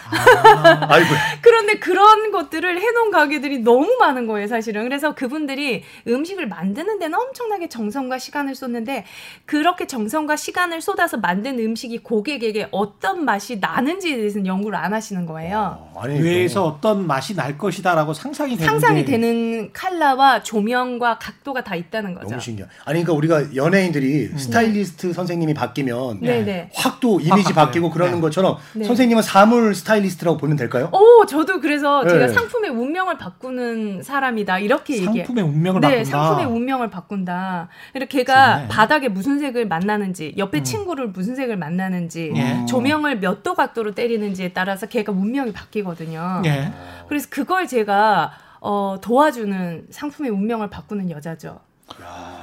아 0.89 0.97
이고야. 0.97 1.19
그런데 1.41 1.79
그런 1.79 2.31
것들을 2.31 2.81
해놓은 2.81 3.11
가게들이 3.11 3.59
너무 3.59 3.97
많은 3.99 4.27
거예요, 4.27 4.47
사실은. 4.47 4.83
그래서 4.83 5.13
그분들이 5.13 5.83
음식을 6.07 6.47
만드는 6.47 6.99
데는 6.99 7.17
엄청나게 7.17 7.69
정성과 7.69 8.17
시간을 8.17 8.55
쏟는데 8.55 9.05
그렇게 9.45 9.85
정성과 9.85 10.35
시간을 10.35 10.81
쏟아서 10.81 11.17
만든 11.17 11.59
음식이 11.59 11.99
고객에게 11.99 12.69
어떤 12.71 13.25
맛이 13.25 13.59
나는지에 13.59 14.17
대해서는 14.17 14.47
연구를 14.47 14.77
안 14.77 14.93
하시는 14.93 15.25
거예요. 15.25 15.89
어, 15.93 16.01
아니 16.01 16.19
뇌에서 16.19 16.65
어떤 16.65 17.05
맛이 17.05 17.35
날 17.35 17.57
것이다라고 17.57 18.13
상상이 18.13 18.57
되는 18.57 18.65
상상이 18.65 19.05
게 19.05 19.11
되는 19.11 19.71
칼라와 19.73 20.41
조명과 20.43 21.19
각도가 21.19 21.63
다 21.63 21.75
있다는 21.75 22.15
거죠. 22.15 22.29
너무 22.29 22.41
신기해. 22.41 22.67
아니 22.85 23.03
그러니까 23.03 23.13
우리가 23.13 23.34
연예인들이 23.55 24.31
스타일리스트 24.37 25.13
선생님이 25.13 25.53
바뀌면 25.53 26.19
네, 26.21 26.43
네. 26.43 26.69
확또 26.73 27.19
이미지 27.19 27.53
바뀌어요. 27.53 27.65
바뀌고 27.65 27.89
그러는 27.91 28.15
네. 28.15 28.21
것처럼 28.21 28.57
네. 28.73 28.83
선생님은 28.85 29.21
사물 29.23 29.75
스타일리스트라고 29.75 30.37
보면 30.37 30.55
될까요? 30.57 30.89
오, 30.91 31.25
저도 31.25 31.61
그래서 31.61 32.03
네. 32.03 32.09
제가 32.09 32.27
상품의 32.29 32.71
운명을 32.71 33.17
바꾸는 33.17 34.03
사람이다 34.03 34.59
이렇게 34.59 34.95
얘기해요. 34.95 35.25
상품의 35.25 35.43
운명을 35.43 35.81
네, 35.81 35.87
바꾼다. 35.87 36.09
상품의 36.09 36.45
운명을 36.45 36.89
바꾼다. 36.89 37.69
이렇게 37.93 38.17
걔가 38.19 38.55
좋네. 38.55 38.67
바닥에 38.69 39.07
무슨 39.09 39.39
색을 39.39 39.67
만나는지, 39.67 40.33
옆에 40.37 40.63
친구를 40.63 41.07
무슨 41.09 41.35
색을 41.35 41.57
만나는지, 41.57 42.31
예. 42.35 42.65
조명을 42.67 43.19
몇 43.19 43.35
도 43.45 43.53
각도로 43.53 43.93
때리는지에 43.93 44.53
따라서 44.53 44.87
걔가 44.87 45.11
운명이 45.11 45.51
바뀌거든요. 45.53 46.41
예. 46.45 46.71
그래서 47.07 47.27
그걸 47.29 47.67
제가 47.67 48.31
어, 48.59 48.97
도와주는 49.01 49.87
상품의 49.91 50.31
운명을 50.31 50.69
바꾸는 50.71 51.11
여자죠. 51.11 51.59
야. 52.01 52.34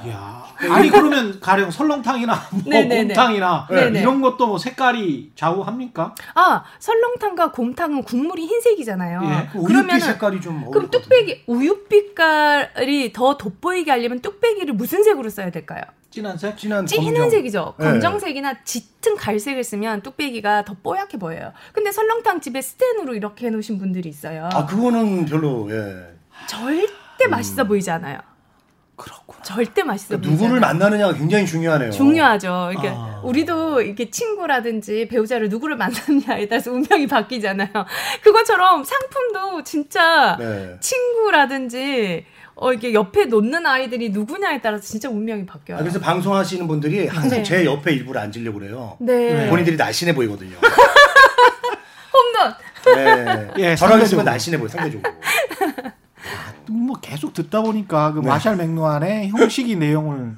아니 0.69 0.89
그러면 0.89 1.39
가령 1.39 1.71
설렁탕이나 1.71 2.33
뭐 2.51 2.61
네네네. 2.65 3.13
곰탕이나 3.13 3.67
네네. 3.69 3.99
이런 4.01 4.21
것도 4.21 4.47
뭐 4.47 4.57
색깔이 4.57 5.31
좌우합니까? 5.35 6.15
아, 6.35 6.63
설렁탕과 6.79 7.51
곰탕은 7.51 8.03
국물이 8.03 8.45
흰색이잖아요. 8.45 9.21
예. 9.23 9.49
그 9.51 9.63
그러면은 9.63 9.99
색깔이 9.99 10.41
좀 10.41 10.69
그럼. 10.71 10.89
뚝배기 10.89 11.43
우유빛깔이 11.47 13.13
더 13.13 13.37
돋보이게 13.37 13.91
하려면 13.91 14.19
뚝배기를 14.21 14.73
무슨 14.73 15.03
색으로 15.03 15.29
써야 15.29 15.49
될까요? 15.49 15.81
진한색? 16.11 16.57
진한 16.57 16.85
진한. 16.85 17.29
색이죠. 17.29 17.73
네. 17.79 17.85
검정색이나 17.85 18.63
짙은 18.63 19.15
갈색을 19.17 19.63
쓰면 19.63 20.01
뚝배기가 20.01 20.63
더 20.63 20.75
뽀얗게 20.83 21.17
보여요. 21.17 21.53
근데 21.73 21.91
설렁탕 21.91 22.39
집에 22.39 22.61
스텐으로 22.61 23.15
이렇게 23.15 23.47
해놓으신 23.47 23.79
분들이 23.79 24.09
있어요. 24.09 24.47
아 24.53 24.65
그거는 24.67 25.25
별로 25.25 25.67
예. 25.71 26.13
절대 26.47 27.27
맛있어 27.27 27.63
보이지 27.63 27.89
않아요. 27.89 28.19
그렇구나. 28.95 29.41
절대 29.43 29.83
맛있어 29.83 30.17
그러니까 30.19 30.31
누구를. 30.31 30.59
만나느냐가 30.59 31.13
굉장히 31.13 31.45
중요하네요. 31.45 31.91
중요하죠. 31.91 32.69
이렇게 32.71 32.89
아. 32.89 33.21
우리도 33.23 33.81
이렇게 33.81 34.09
친구라든지 34.09 35.07
배우자를 35.07 35.49
누구를 35.49 35.75
만났냐에 35.77 36.47
따라서 36.47 36.71
운명이 36.71 37.07
바뀌잖아요. 37.07 37.69
그것처럼 38.21 38.83
상품도 38.83 39.63
진짜 39.63 40.37
네. 40.39 40.77
친구라든지 40.79 42.25
어 42.55 42.71
이게 42.71 42.93
옆에 42.93 43.25
놓는 43.25 43.65
아이들이 43.65 44.09
누구냐에 44.09 44.61
따라서 44.61 44.83
진짜 44.83 45.09
운명이 45.09 45.47
바뀌어요. 45.47 45.79
아, 45.79 45.81
그래서 45.81 45.99
방송하시는 45.99 46.67
분들이 46.67 47.07
항상 47.07 47.39
네. 47.39 47.43
제 47.43 47.65
옆에 47.65 47.93
일부러 47.93 48.19
앉으려고 48.21 48.59
그래요. 48.59 48.97
네. 49.01 49.49
본인들이 49.49 49.75
날씬해 49.75 50.13
보이거든요. 50.13 50.55
홈런. 52.13 52.53
네. 52.85 53.47
예, 53.57 53.75
저랑. 53.75 54.01
있으면 54.03 54.23
날씬해 54.25 54.59
보여 54.59 54.67
상대적으로. 54.67 55.11
뭐 56.69 56.97
계속 56.99 57.33
듣다 57.33 57.61
보니까 57.61 58.13
그 58.13 58.19
네. 58.19 58.27
마샬 58.27 58.55
맥루안의 58.55 59.29
형식이 59.29 59.75
내용을 59.75 60.35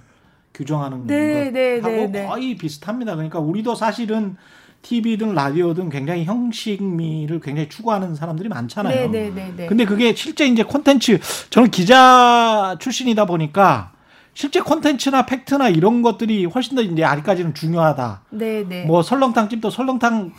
규정하는 0.53 1.05
네, 1.05 1.51
네, 1.51 1.81
것하고 1.81 1.97
네, 1.97 2.07
네. 2.07 2.25
거의 2.27 2.55
비슷합니다. 2.55 3.15
그러니까 3.15 3.39
우리도 3.39 3.75
사실은 3.75 4.37
TV든 4.81 5.33
라디오든 5.33 5.89
굉장히 5.89 6.25
형식미를 6.25 7.39
굉장히 7.39 7.69
추구하는 7.69 8.15
사람들이 8.15 8.49
많잖아요. 8.49 9.09
네네네 9.09 9.53
네. 9.57 9.65
근데 9.67 9.83
그게 9.85 10.13
실제 10.13 10.45
이제 10.45 10.63
콘텐츠 10.63 11.19
저는 11.49 11.71
기자 11.71 12.75
출신이다 12.79 13.25
보니까 13.25 13.91
실제 14.35 14.59
콘텐츠나 14.59 15.25
팩트나 15.25 15.69
이런 15.69 16.01
것들이 16.01 16.45
훨씬 16.45 16.75
더 16.75 16.83
이제 16.83 17.03
아직까지는 17.03 17.53
중요하다. 17.55 18.21
네 18.31 18.63
네. 18.67 18.85
뭐 18.85 19.01
설렁탕 19.01 19.49
집도 19.49 19.69
설렁탕 19.69 20.33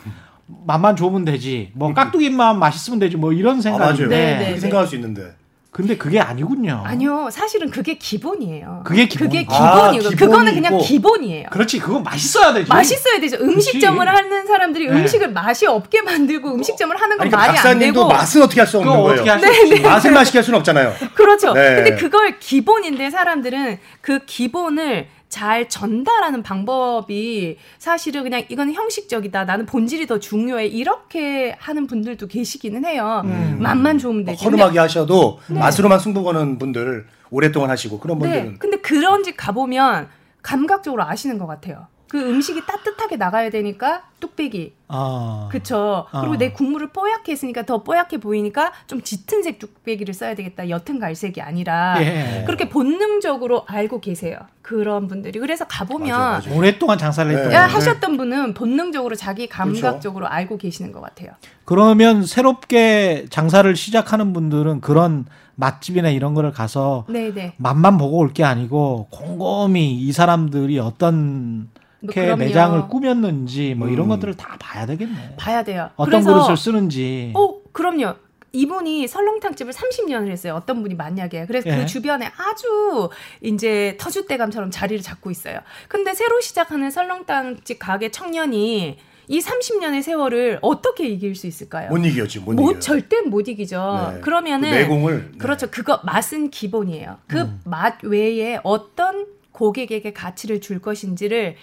맛만 0.65 0.95
좋으면 0.95 1.25
되지. 1.25 1.71
뭐 1.73 1.93
깍두기만 1.93 2.57
맛있으면 2.57 2.99
되지. 2.99 3.17
뭐 3.17 3.33
이런 3.33 3.59
아 3.59 3.69
맞아요. 3.69 3.95
생각인데 3.95 4.07
네, 4.07 4.37
네. 4.37 4.45
그렇게 4.45 4.59
생각할 4.61 4.87
수 4.87 4.95
있는데. 4.95 5.33
근데 5.77 5.95
그게 5.95 6.19
아니군요. 6.19 6.81
아니요, 6.83 7.29
사실은 7.31 7.69
그게 7.69 7.99
기본이에요. 7.99 8.81
그게 8.83 9.07
기본. 9.07 9.27
그게 9.27 9.45
아, 9.47 9.91
기본이고 9.91 10.09
기본이 10.09 10.15
그거는 10.15 10.53
그냥 10.55 10.73
있고. 10.73 10.83
기본이에요. 10.83 11.49
그렇지. 11.51 11.77
그건 11.77 12.01
맛있어야 12.01 12.51
되지. 12.51 12.67
맛있어야 12.67 13.19
되죠. 13.19 13.37
음식점을 13.39 13.99
그렇지. 14.03 14.23
하는 14.23 14.47
사람들이 14.47 14.87
네. 14.87 14.91
음식을 14.91 15.29
맛이 15.33 15.67
없게 15.67 16.01
만들고 16.01 16.51
음식점을 16.55 16.99
하는 16.99 17.17
건 17.17 17.21
아니, 17.21 17.29
그러니까 17.29 17.37
말이 17.37 17.49
안 17.49 17.55
박사님도 17.63 17.93
되고 17.93 18.07
맛은 18.07 18.41
어떻게 18.41 18.59
할 18.61 18.67
수 18.67 18.79
없는 18.79 18.91
그거 18.91 19.03
거예요. 19.03 19.13
어떻게 19.21 19.29
할수 19.29 19.45
네, 19.45 19.61
없지. 19.71 19.81
맛을 19.83 20.11
맛있게 20.13 20.37
할 20.39 20.43
수는 20.43 20.57
없잖아요. 20.59 20.93
그렇죠. 21.13 21.53
네. 21.53 21.75
근데 21.75 21.95
그걸 21.95 22.39
기본인데 22.39 23.11
사람들은 23.11 23.77
그 24.01 24.25
기본을 24.25 25.07
잘 25.29 25.67
전달하는 25.67 26.41
방법이 26.41 27.57
사실은 27.77 28.23
그냥 28.23 28.43
이건 28.49 28.73
형식적이다. 28.73 29.45
나는 29.45 29.65
본질이 29.65 30.07
더 30.07 30.19
중요해. 30.19 30.67
이렇게 30.67 31.55
하는 31.59 31.85
분들도 31.87 32.27
계시기는 32.27 32.85
해요. 32.85 33.21
음. 33.25 33.57
맛만 33.61 33.97
좋으면 33.97 34.23
막 34.23 34.31
되지. 34.31 34.45
허름하게 34.45 34.79
하셔도 34.79 35.39
맛으로만 35.47 35.99
승부 35.99 36.23
거는 36.23 36.57
분들 36.57 37.07
오랫동안 37.29 37.69
하시고 37.69 37.99
그런 37.99 38.19
네. 38.19 38.29
분들은 38.29 38.59
근데 38.59 38.77
그런 38.77 39.23
집 39.23 39.35
가보면 39.35 40.07
감각적으로 40.41 41.03
아시는 41.03 41.37
것 41.37 41.45
같아요. 41.45 41.87
그 42.09 42.17
음식이 42.19 42.65
따뜻하게 42.65 43.17
나가야 43.17 43.49
되니까 43.49 44.03
뚝배기. 44.19 44.73
아. 44.87 45.49
그쵸. 45.51 46.05
그리고 46.11 46.33
아. 46.33 46.37
내 46.37 46.51
국물을 46.51 46.87
뽀얗게 46.89 47.31
했으니까 47.33 47.63
더 47.63 47.83
뽀얗게 47.83 48.17
보이니까 48.19 48.71
좀 48.87 49.01
짙은 49.01 49.43
색 49.43 49.59
뚝배기를 49.59 50.13
써야 50.13 50.33
되겠다. 50.33 50.69
옅은 50.69 50.99
갈색이 50.99 51.41
아니라. 51.41 51.97
예. 52.01 52.43
그렇게 52.45 52.69
본능적으로 52.69 53.65
알고 53.67 53.99
계세요. 53.99 54.39
그런 54.61 55.07
분들이. 55.07 55.39
그래서 55.39 55.65
가보면 55.65 56.17
맞아요, 56.17 56.41
맞아요. 56.45 56.57
오랫동안 56.57 56.97
장사를 56.97 57.29
했던 57.31 57.49
네. 57.49 57.55
야, 57.55 57.67
분들. 57.67 57.75
하셨던 57.75 58.17
분은 58.17 58.53
본능적으로 58.53 59.15
자기 59.15 59.47
그렇죠. 59.47 59.81
감각적으로 59.81 60.27
알고 60.27 60.57
계시는 60.57 60.91
것 60.93 61.01
같아요. 61.01 61.31
그러면 61.65 62.25
새롭게 62.25 63.25
장사를 63.29 63.73
시작하는 63.75 64.31
분들은 64.33 64.81
그런 64.81 65.25
맛집이나 65.55 66.09
이런 66.09 66.33
거를 66.33 66.51
가서 66.51 67.05
네네. 67.09 67.53
맛만 67.57 67.97
보고 67.97 68.17
올 68.17 68.29
게 68.33 68.43
아니고 68.43 69.07
곰곰이 69.09 69.93
이 69.95 70.11
사람들이 70.11 70.77
어떤 70.79 71.69
뭐게 72.01 72.21
그럼요. 72.21 72.37
매장을 72.37 72.87
꾸몄는지 72.87 73.73
뭐 73.75 73.87
이런 73.87 74.05
음. 74.05 74.09
것들을 74.09 74.35
다 74.35 74.55
봐야 74.59 74.85
되겠네. 74.85 75.35
봐야 75.37 75.63
돼요. 75.63 75.89
어떤 75.95 76.21
그래서 76.23 76.33
그릇을 76.33 76.57
쓰는지. 76.57 77.33
어, 77.35 77.61
그럼요. 77.71 78.15
이분이 78.53 79.07
설렁탕집을 79.07 79.73
30년을 79.73 80.29
했어요. 80.29 80.55
어떤 80.55 80.81
분이 80.81 80.95
만약에. 80.95 81.45
그래서 81.45 81.69
예. 81.69 81.77
그 81.77 81.85
주변에 81.85 82.31
아주 82.37 83.09
이제 83.41 83.97
터줏대감처럼 83.99 84.71
자리를 84.71 85.01
잡고 85.03 85.29
있어요. 85.31 85.59
근데 85.87 86.13
새로 86.13 86.39
시작하는 86.39 86.89
설렁탕집 86.89 87.77
가게 87.77 88.09
청년이 88.09 88.97
이 89.29 89.39
30년의 89.39 90.01
세월을 90.01 90.59
어떻게 90.61 91.07
이길 91.07 91.35
수 91.35 91.47
있을까요? 91.47 91.89
못 91.89 91.97
이겨지 91.97 92.39
못, 92.39 92.53
못 92.53 92.69
이겨요. 92.69 92.79
절대 92.79 93.21
못 93.21 93.47
이기죠. 93.47 94.13
네. 94.15 94.21
그러면은 94.21 94.71
그 94.71 94.75
내공을 94.75 95.31
네. 95.33 95.37
그렇죠. 95.37 95.67
그거 95.69 95.99
맛은 96.03 96.49
기본이에요. 96.49 97.17
그 97.27 97.41
음. 97.41 97.61
맛 97.65 98.03
외에 98.03 98.59
어떤 98.63 99.27
고객에게 99.51 100.13
가치를 100.13 100.61
줄 100.61 100.79
것인지를 100.79 101.55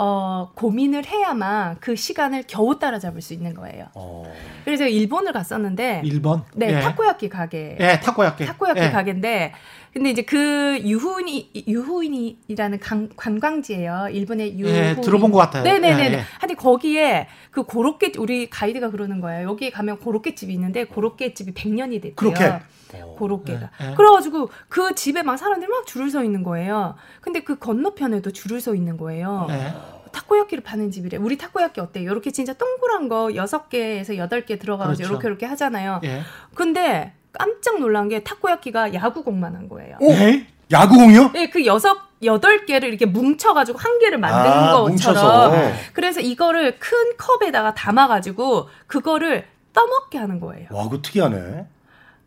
어, 0.00 0.52
고민을 0.54 1.04
해야만 1.06 1.78
그 1.80 1.96
시간을 1.96 2.44
겨우 2.46 2.78
따라잡을 2.78 3.20
수 3.20 3.34
있는 3.34 3.52
거예요. 3.54 3.86
어. 3.94 4.32
그래서 4.64 4.86
일본을 4.86 5.32
갔었는데 5.32 6.02
1번. 6.04 6.42
네, 6.54 6.76
예. 6.76 6.80
타코야끼 6.80 7.28
가게. 7.28 7.76
예, 7.80 7.98
타코야끼. 7.98 8.46
타코야끼 8.46 8.80
예. 8.80 8.90
가게인데 8.90 9.52
근데 9.98 10.10
이제 10.10 10.22
그 10.22 10.78
유후인이 10.84 11.64
유후인이라는 11.66 12.78
관, 12.78 13.10
관광지예요. 13.16 14.10
일본의 14.12 14.56
유후인. 14.56 14.76
예, 14.76 14.94
들어본 15.00 15.32
것 15.32 15.38
같아요. 15.38 15.64
네네네. 15.64 16.04
예, 16.04 16.12
예. 16.12 16.24
하여튼 16.38 16.54
거기에 16.54 17.26
그 17.50 17.64
고로케 17.64 18.12
우리 18.18 18.48
가이드가 18.48 18.90
그러는 18.90 19.20
거예요. 19.20 19.48
여기 19.48 19.72
가면 19.72 19.98
고로케 19.98 20.36
집이 20.36 20.54
있는데 20.54 20.84
고로케 20.84 21.34
집이 21.34 21.52
100년이 21.52 22.00
됐대요. 22.00 22.14
그렇게 22.14 22.60
고로케가. 23.16 23.70
예, 23.82 23.90
예. 23.90 23.94
그래가지고 23.96 24.50
그 24.68 24.94
집에 24.94 25.24
막 25.24 25.36
사람들이 25.36 25.68
막 25.68 25.84
줄을 25.84 26.10
서 26.10 26.22
있는 26.22 26.44
거예요. 26.44 26.94
근데 27.20 27.40
그 27.40 27.58
건너편에도 27.58 28.30
줄을 28.30 28.60
서 28.60 28.76
있는 28.76 28.98
거예요. 28.98 29.48
예. 29.50 29.74
타코야끼를 30.12 30.62
파는 30.62 30.92
집이래. 30.92 31.16
우리 31.16 31.36
타코야끼 31.36 31.80
어때요? 31.80 32.08
이렇게 32.08 32.30
진짜 32.30 32.52
동그란 32.52 33.08
거 33.08 33.34
여섯 33.34 33.68
개에서 33.68 34.16
여덟 34.16 34.46
개 34.46 34.60
들어가가지고 34.60 35.08
그렇죠. 35.08 35.12
이렇게 35.14 35.28
이렇게 35.28 35.46
하잖아요. 35.46 36.00
예. 36.04 36.22
근데 36.54 37.14
깜짝 37.32 37.78
놀란 37.78 38.08
게 38.08 38.22
타코야끼가 38.22 38.94
야구공만 38.94 39.54
한 39.54 39.68
거예요. 39.68 39.96
오! 40.00 40.10
예? 40.12 40.46
야구공이요? 40.70 41.32
예, 41.36 41.48
그 41.48 41.64
여섯 41.66 41.96
여덟 42.24 42.66
개를 42.66 42.88
이렇게 42.88 43.06
뭉쳐가지고 43.06 43.78
한 43.78 43.98
개를 44.00 44.18
만든 44.18 44.50
아, 44.50 44.72
것처럼. 44.72 44.88
뭉쳐서. 44.88 45.52
그래서 45.92 46.20
이거를 46.20 46.78
큰 46.78 47.16
컵에다가 47.16 47.74
담아가지고 47.74 48.68
그거를 48.86 49.46
떠먹게 49.72 50.18
하는 50.18 50.40
거예요. 50.40 50.68
와, 50.72 50.84
그거 50.84 51.00
특이하네. 51.00 51.66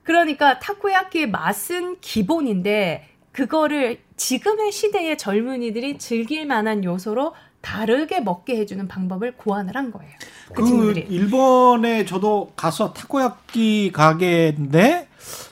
그러니까 0.04 0.60
타코야끼의 0.60 1.30
맛은 1.30 1.98
기본인데 2.00 3.08
그거를 3.32 4.00
지금의 4.18 4.72
시대의 4.72 5.18
젊은이들이 5.18 5.98
즐길 5.98 6.46
만한 6.46 6.84
요소로 6.84 7.34
다르게 7.62 8.20
먹게 8.20 8.58
해주는 8.58 8.88
방법을 8.88 9.38
고안을 9.38 9.76
한 9.76 9.92
거예요. 9.92 10.12
그, 10.50 10.62
그 10.62 10.66
친구들이. 10.66 11.08
일본에 11.10 12.06
저도 12.06 12.52
가서 12.56 12.94
타코야끼 12.94 13.92
가게인데 13.92 15.08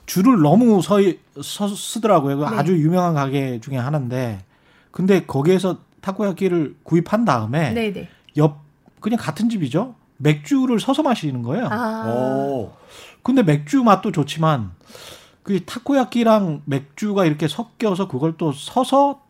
줄을 0.05 0.41
너무 0.41 0.81
서, 0.81 0.97
서 1.41 1.67
쓰더라고요. 1.67 2.37
그 2.37 2.43
네. 2.43 2.57
아주 2.57 2.77
유명한 2.77 3.13
가게 3.13 3.59
중에 3.61 3.77
하나인데 3.77 4.39
근데 4.91 5.25
거기에서 5.25 5.77
타코야끼를 6.01 6.75
구입한 6.83 7.25
다음에 7.25 7.71
네네. 7.73 8.09
옆 8.37 8.57
그냥 8.99 9.19
같은 9.19 9.49
집이죠. 9.49 9.95
맥주를 10.17 10.79
서서 10.79 11.03
마시는 11.03 11.43
거예요. 11.43 11.67
아, 11.71 12.05
오. 12.07 12.73
근데 13.23 13.43
맥주 13.43 13.83
맛도 13.83 14.11
좋지만 14.11 14.71
그 15.43 15.63
타코야끼랑 15.65 16.63
맥주가 16.65 17.25
이렇게 17.25 17.47
섞여서 17.47 18.07
그걸 18.07 18.35
또 18.37 18.51
서서 18.51 19.21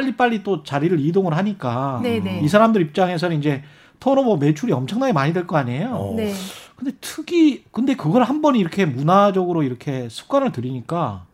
빨리빨리 0.00 0.42
또 0.42 0.62
자리를 0.62 1.00
이동을 1.00 1.34
하니까 1.38 2.00
네네. 2.02 2.40
이 2.42 2.48
사람들 2.48 2.82
입장에서는 2.82 3.38
이제 3.38 3.62
턴오버 3.98 4.36
매출이 4.36 4.70
엄청나게 4.72 5.14
많이 5.14 5.32
될 5.32 5.46
거 5.46 5.56
아니에요. 5.56 5.88
어. 5.94 6.14
네. 6.16 6.34
근데 6.76 6.92
특이 7.00 7.64
근데 7.72 7.94
그걸 7.94 8.22
한 8.22 8.42
번 8.42 8.56
이렇게 8.56 8.84
문화적으로 8.84 9.62
이렇게 9.62 10.08
습관을 10.10 10.52
들이니까 10.52 11.24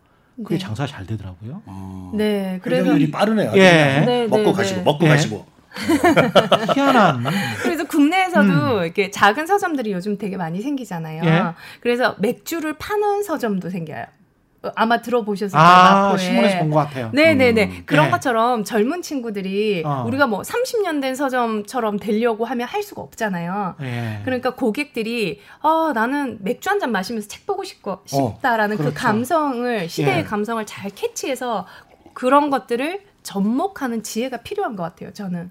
그게 0.44 0.54
네. 0.54 0.58
장사가 0.58 0.86
잘 0.86 1.04
되더라고요. 1.06 1.62
음. 1.66 2.10
네. 2.14 2.60
그래서 2.62 2.84
회전율이 2.84 3.10
빠르네요. 3.10 3.52
예. 3.56 4.04
네, 4.06 4.26
먹고 4.28 4.44
네, 4.44 4.52
가시고 4.52 4.78
네. 4.78 4.84
먹고 4.84 5.04
예. 5.06 5.08
가시고. 5.08 5.46
희한한 6.74 7.24
그래서 7.62 7.84
국내에서도 7.84 8.48
음. 8.78 8.82
이렇게 8.84 9.10
작은 9.10 9.46
서점들이 9.46 9.90
요즘 9.92 10.18
되게 10.18 10.36
많이 10.36 10.60
생기잖아요. 10.60 11.22
예. 11.24 11.42
그래서 11.80 12.14
맥주를 12.20 12.74
파는 12.74 13.22
서점도 13.24 13.70
생겨요. 13.70 14.04
어, 14.62 14.70
아마 14.76 15.02
들어보셨을 15.02 15.50
거예요. 15.56 15.68
아. 15.68 16.16
신문에서 16.16 16.58
본 16.58 16.70
것 16.70 16.78
같아요. 16.80 17.10
네네네. 17.12 17.64
음. 17.64 17.82
그런 17.86 18.06
예. 18.06 18.10
것처럼 18.10 18.64
젊은 18.64 19.02
친구들이 19.02 19.82
어. 19.84 20.04
우리가 20.06 20.26
뭐 20.26 20.42
30년 20.42 21.00
된 21.00 21.14
서점처럼 21.14 21.98
되려고 21.98 22.44
하면 22.44 22.66
할 22.68 22.82
수가 22.82 23.02
없잖아요. 23.02 23.74
예. 23.82 24.20
그러니까 24.24 24.54
고객들이 24.54 25.40
어 25.62 25.92
나는 25.92 26.38
맥주 26.42 26.70
한 26.70 26.78
잔 26.80 26.90
마시면서 26.92 27.28
책 27.28 27.46
보고 27.46 27.62
싶고 27.64 28.00
싶다라는 28.06 28.76
그 28.76 28.82
그렇죠. 28.84 28.98
감성을 28.98 29.88
시대의 29.88 30.18
예. 30.18 30.24
감성을 30.24 30.64
잘 30.66 30.90
캐치해서 30.90 31.66
그런 32.14 32.50
것들을 32.50 33.00
접목하는 33.22 34.02
지혜가 34.02 34.38
필요한 34.38 34.74
것 34.76 34.82
같아요. 34.82 35.12
저는. 35.12 35.50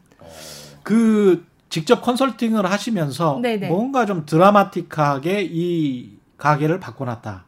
그 0.84 1.45
직접 1.69 2.02
컨설팅을 2.02 2.65
하시면서 2.69 3.39
네네. 3.41 3.67
뭔가 3.69 4.06
좀 4.06 4.26
드라마틱하게 4.26 5.47
이 5.50 6.17
가게를 6.38 6.80
바꿔놨다. 6.80 7.45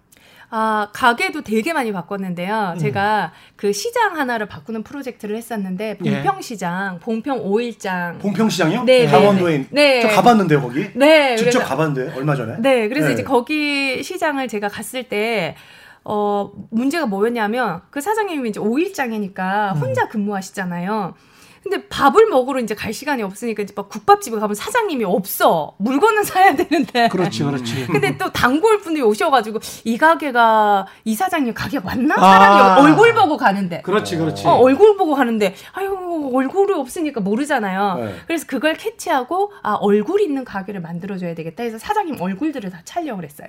아, 0.55 0.89
가게도 0.93 1.41
되게 1.41 1.73
많이 1.73 1.91
바꿨는데요. 1.91 2.73
음. 2.75 2.77
제가 2.77 3.31
그 3.55 3.73
시장 3.73 4.15
하나를 4.15 4.45
바꾸는 4.45 4.83
프로젝트를 4.83 5.35
했었는데, 5.35 5.97
예. 6.05 6.21
봉평 6.21 6.41
시장, 6.41 6.99
봉평 6.99 7.39
오일장. 7.41 8.19
봉평 8.19 8.49
시장이요? 8.49 8.83
네, 8.83 9.05
네, 9.05 9.07
강원도에 9.07 9.57
네. 9.57 9.67
네. 9.71 10.01
저 10.01 10.09
가봤는데요 10.09 10.61
거기. 10.61 10.87
네, 10.93 11.35
직접 11.37 11.57
그래서, 11.57 11.69
가봤는데 11.69 12.15
얼마 12.15 12.35
전에. 12.35 12.57
네, 12.59 12.87
그래서 12.87 13.07
네. 13.07 13.13
이제 13.13 13.23
거기 13.23 14.03
시장을 14.03 14.47
제가 14.47 14.67
갔을 14.67 15.01
때, 15.09 15.55
어, 16.03 16.51
문제가 16.69 17.07
뭐였냐면, 17.07 17.81
그 17.89 17.99
사장님이 17.99 18.49
이제 18.49 18.59
오일장이니까 18.59 19.73
음. 19.73 19.81
혼자 19.81 20.07
근무하시잖아요. 20.07 21.15
근데 21.63 21.87
밥을 21.87 22.27
먹으러 22.27 22.59
이제 22.59 22.75
갈 22.75 22.91
시간이 22.93 23.23
없으니까 23.23 23.63
이제 23.63 23.73
막 23.75 23.87
국밥집에 23.87 24.37
가면 24.37 24.53
사장님이 24.53 25.05
없어. 25.05 25.75
물건은 25.77 26.23
사야 26.23 26.55
되는데. 26.55 27.07
그렇지, 27.07 27.43
그렇지. 27.43 27.87
근데 27.91 28.17
또 28.17 28.29
단골 28.31 28.79
분들이 28.79 29.01
오셔가지고 29.01 29.59
이 29.85 29.97
가게가 29.97 30.85
이 31.05 31.15
사장님 31.15 31.53
가게 31.53 31.79
맞나? 31.79 32.15
아. 32.15 32.19
사람이 32.19 32.81
얼굴 32.81 33.13
보고 33.13 33.37
가는데. 33.37 33.81
그렇지, 33.81 34.17
그렇지. 34.17 34.45
어, 34.45 34.51
얼굴 34.51 34.97
보고 34.97 35.15
가는데 35.15 35.55
아유 35.71 36.31
얼굴이 36.33 36.73
없으니까 36.73 37.21
모르잖아요. 37.21 37.95
네. 38.03 38.15
그래서 38.27 38.45
그걸 38.45 38.75
캐치하고 38.75 39.53
아 39.61 39.73
얼굴 39.73 40.21
있는 40.21 40.43
가게를 40.43 40.81
만들어줘야 40.81 41.33
되겠다 41.33 41.63
해서 41.63 41.77
사장님 41.77 42.19
얼굴들을 42.19 42.69
다 42.71 42.81
촬영을 42.83 43.23
했어요. 43.23 43.47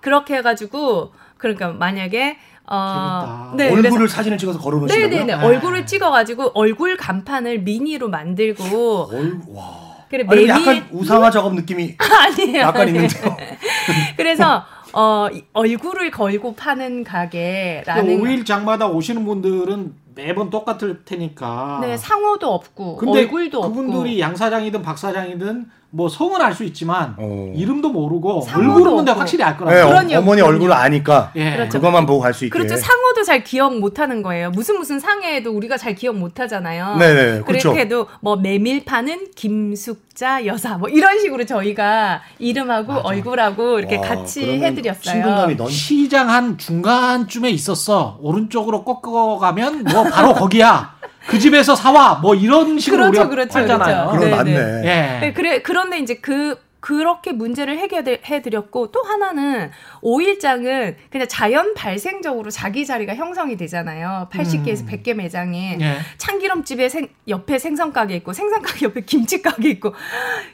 그렇게 0.00 0.36
해가지고 0.36 1.12
그러니까 1.36 1.72
만약에 1.72 2.38
어. 2.70 3.52
네, 3.56 3.70
얼굴을 3.70 3.90
그래서 3.90 4.14
사진을 4.14 4.38
찍어서 4.38 4.58
걸어놓으시고요. 4.60 5.08
네네네 5.08 5.32
아. 5.32 5.44
얼굴을 5.44 5.86
찍어가지고 5.86 6.52
얼굴 6.54 6.96
간판을 6.96 7.60
미니로 7.60 8.08
만들고 8.08 9.10
얼, 9.12 9.40
와. 9.48 9.90
그래 10.08 10.24
아니, 10.28 10.46
메뉴 10.46 10.48
약간 10.48 10.88
우상화 10.92 11.30
작업 11.30 11.54
느낌이 11.54 11.96
아니에요. 11.98 12.58
약간. 12.60 12.88
있는데요. 12.88 13.36
그래서 14.16 14.64
어, 14.92 15.28
이- 15.32 15.44
얼굴을 15.52 16.10
걸고 16.10 16.54
파는 16.54 17.04
가게라는 17.04 18.18
5일 18.20 18.44
장마다 18.46 18.88
오시는 18.88 19.24
분들은 19.24 19.94
매번 20.16 20.50
똑같을 20.50 21.04
테니까. 21.04 21.78
네, 21.80 21.96
상호도 21.96 22.52
없고 22.52 22.96
근데 22.96 23.20
얼굴도 23.20 23.60
그분들이 23.62 24.14
없고 24.14 24.18
양 24.20 24.36
사장이든 24.36 24.82
박 24.82 24.98
사장이든 24.98 25.66
뭐 25.92 26.08
성은 26.08 26.40
알 26.40 26.54
수 26.54 26.62
있지만 26.64 27.14
어. 27.18 27.52
이름도 27.54 27.90
모르고 27.90 28.46
얼굴은 28.54 28.96
근데. 28.96 29.10
확실히 29.12 29.42
알 29.44 29.52
네, 29.54 29.58
거라고. 29.58 29.78
어, 29.80 29.88
그럼요, 29.90 30.18
어머니 30.18 30.40
그럼요. 30.40 30.44
얼굴을 30.52 30.72
아니까 30.74 31.32
예. 31.34 31.52
그렇죠. 31.52 31.78
그것만 31.78 32.06
보고 32.06 32.20
갈 32.20 32.32
수 32.32 32.44
있게. 32.44 32.56
그렇죠. 32.56 32.76
상호도 32.76 33.24
잘 33.24 33.42
기억 33.42 33.76
못 33.78 33.98
하는 33.98 34.22
거예요. 34.22 34.50
무슨 34.50 34.78
무슨 34.78 35.00
상해에도 35.00 35.50
우리가 35.52 35.76
잘 35.76 35.94
기억 35.96 36.16
못 36.16 36.38
하잖아요. 36.38 36.96
네네, 36.96 37.42
그렇죠. 37.42 37.70
그렇게 37.70 37.80
해도 37.80 38.06
뭐 38.20 38.36
메밀 38.36 38.84
파는 38.84 39.28
김숙자 39.34 40.46
여사 40.46 40.76
뭐 40.78 40.88
이런 40.88 41.18
식으로 41.18 41.44
저희가 41.44 42.20
이름하고 42.38 42.92
얼굴하고 42.92 43.78
이렇게 43.80 43.96
와, 43.96 44.02
같이 44.02 44.42
그러면 44.42 44.64
해드렸어요. 44.66 45.02
친근감이 45.14 45.56
넘. 45.56 45.68
시장 45.68 46.28
한 46.30 46.56
중간쯤에 46.56 47.50
있었어. 47.50 48.18
오른쪽으로 48.20 48.84
꺾어 48.84 49.38
가면 49.38 49.84
뭐 49.84 50.04
바로 50.04 50.34
거기야. 50.34 50.94
그 51.26 51.38
집에서 51.38 51.74
사와. 51.74 52.16
뭐 52.16 52.34
이런 52.34 52.78
식으로 52.78 53.10
그렇죠, 53.10 53.10
우리가 53.10 53.28
그렇죠, 53.28 53.52
팔잖아요. 53.52 54.10
그렇죠. 54.10 54.18
그럼 54.18 54.30
네, 54.30 54.36
맞네. 54.36 54.80
예. 54.84 55.20
네, 55.20 55.32
그래 55.32 55.62
그런데 55.62 55.98
이제 55.98 56.14
그 56.14 56.56
그렇게 56.80 57.32
문제를 57.32 57.78
해결해 57.78 58.42
드렸고 58.42 58.90
또 58.90 59.02
하나는 59.02 59.70
5일장은 60.02 60.96
그냥 61.10 61.28
자연 61.28 61.74
발생적으로 61.74 62.50
자기 62.50 62.86
자리가 62.86 63.14
형성이 63.14 63.56
되잖아요. 63.56 64.28
80개에서 64.32 64.88
100개 64.88 65.14
매장에 65.14 65.76
예. 65.80 65.98
참기름집에 66.16 66.88
생, 66.88 67.08
옆에 67.28 67.58
생선 67.58 67.92
가게 67.92 68.16
있고 68.16 68.32
생선 68.32 68.62
가게 68.62 68.86
옆에 68.86 69.02
김치 69.02 69.42
가게 69.42 69.68
있고 69.70 69.94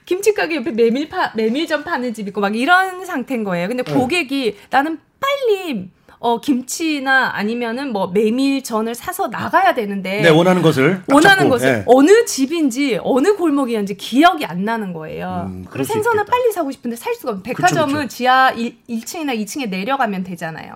김치 0.04 0.34
가게 0.34 0.56
옆에 0.56 0.72
메밀 0.72 1.08
파 1.08 1.32
메밀전 1.36 1.84
파는 1.84 2.12
집 2.12 2.26
있고 2.28 2.40
막 2.40 2.56
이런 2.56 3.06
상태인 3.06 3.44
거예요. 3.44 3.68
근데 3.68 3.84
고객이 3.84 4.58
나는 4.70 4.98
빨리 5.20 5.88
어 6.26 6.40
김치나 6.40 7.30
아니면은 7.34 7.92
뭐 7.92 8.08
메밀전을 8.08 8.96
사서 8.96 9.28
나가야 9.28 9.74
되는데 9.74 10.22
네, 10.22 10.28
원하는 10.28 10.60
것을 10.60 11.02
딱 11.06 11.14
원하는 11.14 11.44
잡고, 11.44 11.50
것을 11.50 11.68
예. 11.68 11.82
어느 11.86 12.24
집인지 12.24 12.98
어느 13.04 13.36
골목이었는지 13.36 13.96
기억이 13.96 14.44
안 14.44 14.64
나는 14.64 14.92
거예요. 14.92 15.44
음, 15.48 15.64
그리고 15.70 15.84
수 15.84 15.92
생선을 15.92 16.22
있겠다. 16.22 16.32
빨리 16.32 16.50
사고 16.50 16.72
싶은데 16.72 16.96
살 16.96 17.14
수가 17.14 17.30
없는 17.30 17.42
백화점은 17.44 17.86
그쵸, 17.86 17.98
그쵸. 18.00 18.08
지하 18.08 18.50
1, 18.50 18.76
1층이나 18.88 19.40
2층에 19.40 19.68
내려가면 19.68 20.24
되잖아요. 20.24 20.74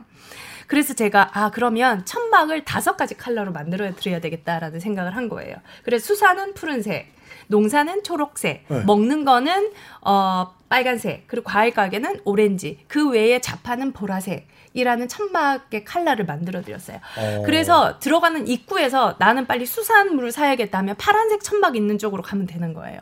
그래서 0.69 0.95
제가 0.95 1.31
아 1.33 1.51
그러면 1.51 2.05
천막을 2.05 2.65
다섯 2.65 2.97
가지 2.97 3.17
컬러로 3.17 3.51
만들어 3.51 3.93
드려야 3.97 4.21
되겠다라는 4.21 4.79
생각을 4.79 5.17
한 5.17 5.29
거예요. 5.29 5.57
그래서 5.83 6.07
수산은 6.07 6.55
푸른색, 6.55 7.13
농사는 7.49 8.05
초록색, 8.05 8.67
네. 8.69 8.85
먹는 8.85 9.25
거는 9.25 9.73
어 10.03 10.55
빨간색, 10.69 11.25
그리고 11.27 11.47
과일 11.47 11.75
가게는 11.75 12.21
오렌지, 12.25 12.79
그 12.87 13.11
외에 13.11 13.41
자파는 13.41 13.91
보라색 13.91 14.47
이라는 14.73 15.09
천막의 15.09 15.85
컬러를 15.85 16.27
만들어 16.27 16.63
드렸어요. 16.63 16.99
어. 17.19 17.43
그래서 17.45 17.99
들어가는 17.99 18.47
입구에서 18.47 19.17
나는 19.19 19.47
빨리 19.47 19.67
수산물을 19.67 20.33
사야겠다 20.33 20.79
하면 20.79 20.95
파란색 20.97 21.43
천막 21.43 21.77
있는 21.77 21.99
쪽으로 21.99 22.23
가면 22.23 22.47
되는 22.47 22.73
거예요. 22.75 23.01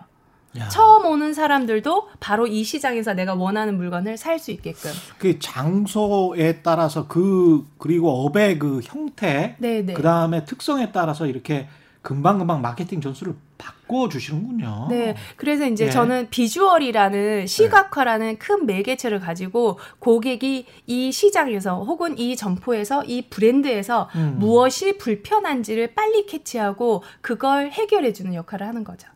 야. 0.59 0.69
처음 0.69 1.05
오는 1.05 1.35
사람들도 1.35 2.09
바로 2.21 2.47
이 2.47 2.65
시장에서 2.65 3.13
내가 3.13 3.35
원하는 3.35 3.77
물건을 3.77 4.17
살 4.17 4.39
수 4.39 4.51
있게끔. 4.51 4.91
그 5.19 5.39
장소에 5.39 6.63
따라서 6.63 7.07
그 7.07 7.67
그리고 7.77 8.25
업의 8.25 8.59
그 8.59 8.81
형태, 8.83 9.57
네, 9.59 9.83
네. 9.83 9.93
그 9.93 10.03
다음에 10.03 10.45
특성에 10.45 10.91
따라서 10.91 11.27
이렇게 11.27 11.69
금방 12.03 12.39
금방 12.39 12.63
마케팅 12.63 13.01
전술을 13.01 13.35
바꿔 13.59 14.09
주시는군요. 14.09 14.87
네. 14.89 15.15
그래서 15.37 15.67
이제 15.67 15.87
예. 15.87 15.91
저는 15.91 16.29
비주얼이라는 16.31 17.47
시각화라는 17.47 18.39
큰 18.39 18.67
매개체를 18.67 19.21
가지고 19.21 19.79
고객이 19.99 20.67
이 20.87 21.13
시장에서 21.13 21.83
혹은 21.83 22.17
이 22.19 22.37
점포에서 22.37 23.05
이 23.05 23.23
브랜드에서 23.29 24.09
음. 24.15 24.37
무엇이 24.39 24.97
불편한지를 24.99 25.95
빨리 25.95 26.27
캐치하고 26.27 27.03
그걸 27.21 27.71
해결해 27.73 28.13
주는 28.13 28.33
역할을 28.35 28.67
하는 28.67 28.85
거죠. 28.85 29.09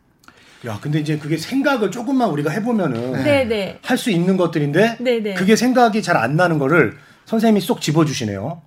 야, 0.67 0.79
근데 0.81 1.01
이제 1.01 1.19
그게 1.19 1.37
생각을 1.37 1.91
조금만 1.91 2.31
우리가 2.31 2.51
해보면은 2.51 3.25
네, 3.25 3.45
네. 3.45 3.79
할수 3.83 4.11
있는 4.11 4.37
것들인데 4.37 4.99
네, 5.01 5.21
네. 5.21 5.35
그게 5.35 5.57
생각이 5.57 6.03
잘 6.03 6.17
안 6.17 6.37
나는 6.37 6.59
거를 6.59 6.97
선생님이 7.25 7.61
쏙 7.61 7.81
집어주시네요. 7.81 8.63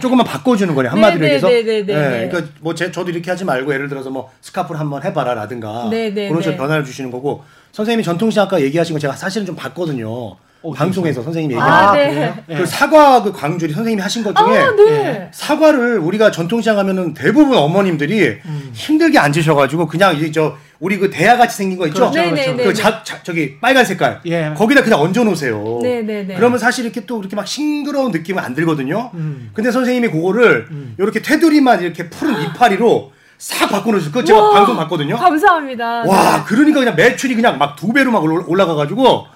조금만 0.00 0.26
바꿔주는 0.26 0.74
거네 0.74 0.88
한마디로 0.88 1.20
네, 1.20 1.26
네, 1.28 1.34
얘기해서. 1.34 1.48
네, 1.48 1.62
네, 1.62 1.86
네, 1.86 1.94
네. 1.94 2.28
그러니까 2.28 2.52
뭐 2.60 2.74
제, 2.74 2.92
저도 2.92 3.10
이렇게 3.10 3.30
하지 3.30 3.44
말고 3.44 3.72
예를 3.72 3.88
들어서 3.88 4.10
뭐 4.10 4.30
스카프를 4.42 4.78
한번 4.78 5.02
해봐라라든가 5.02 5.88
네, 5.90 6.10
네, 6.12 6.28
그런 6.28 6.42
식으로 6.42 6.56
네. 6.56 6.56
변화를 6.56 6.84
주시는 6.84 7.10
거고 7.10 7.44
선생님이 7.72 8.04
전통시 8.04 8.38
아까 8.38 8.60
얘기하신 8.60 8.94
거 8.94 8.98
제가 8.98 9.14
사실은 9.14 9.46
좀 9.46 9.56
봤거든요. 9.56 10.36
방송에서 10.74 11.22
선생님이 11.22 11.54
얘기한 11.54 11.72
아, 11.72 11.90
아, 11.90 11.92
네. 11.94 12.34
예. 12.48 12.56
그 12.56 12.66
사과 12.66 13.22
그 13.22 13.32
광줄이 13.32 13.72
선생님이 13.72 14.02
하신 14.02 14.24
것 14.24 14.34
중에 14.34 14.58
아, 14.58 14.74
네. 14.74 15.28
사과를 15.32 15.98
우리가 15.98 16.30
전통시장 16.30 16.76
가면은 16.76 17.14
대부분 17.14 17.56
어머님들이 17.56 18.38
음. 18.44 18.70
힘들게 18.72 19.18
앉으셔가지고 19.18 19.86
그냥 19.86 20.16
이제 20.16 20.32
저 20.32 20.56
우리 20.80 20.98
그 20.98 21.08
대야 21.08 21.36
같이 21.36 21.56
생긴 21.56 21.78
거 21.78 21.86
있죠? 21.86 22.10
그렇죠, 22.10 22.20
네, 22.20 22.30
네, 22.32 22.46
네, 22.52 22.64
그 22.64 22.68
네. 22.68 22.72
자, 22.74 23.02
자- 23.04 23.22
저기 23.22 23.58
빨간 23.60 23.84
색깔. 23.84 24.20
예. 24.26 24.52
거기다 24.56 24.82
그냥 24.82 25.00
얹어 25.00 25.24
놓으세요. 25.24 25.78
네, 25.82 26.02
네, 26.02 26.24
네. 26.24 26.34
그러면 26.34 26.58
사실 26.58 26.84
이렇게 26.84 27.06
또 27.06 27.20
이렇게 27.20 27.36
막 27.36 27.46
싱그러운 27.46 28.10
느낌은 28.12 28.42
안 28.42 28.54
들거든요. 28.54 29.10
음. 29.14 29.50
근데 29.54 29.70
선생님이 29.70 30.08
그거를 30.08 30.66
이렇게 30.98 31.22
테두리만 31.22 31.82
이렇게 31.82 32.10
푸른 32.10 32.42
이파리로 32.42 33.12
싹 33.38 33.68
바꿔놓으셨어요. 33.70 34.12
그거 34.12 34.24
제가 34.24 34.40
와, 34.42 34.50
방송 34.54 34.76
봤거든요. 34.76 35.16
감사합니다. 35.16 36.02
와, 36.06 36.44
그러니까 36.44 36.80
그냥 36.80 36.96
매출이 36.96 37.34
그냥 37.36 37.56
막 37.58 37.76
두 37.76 37.92
배로 37.92 38.10
막 38.10 38.22
올라- 38.24 38.44
올라가가지고 38.46 39.26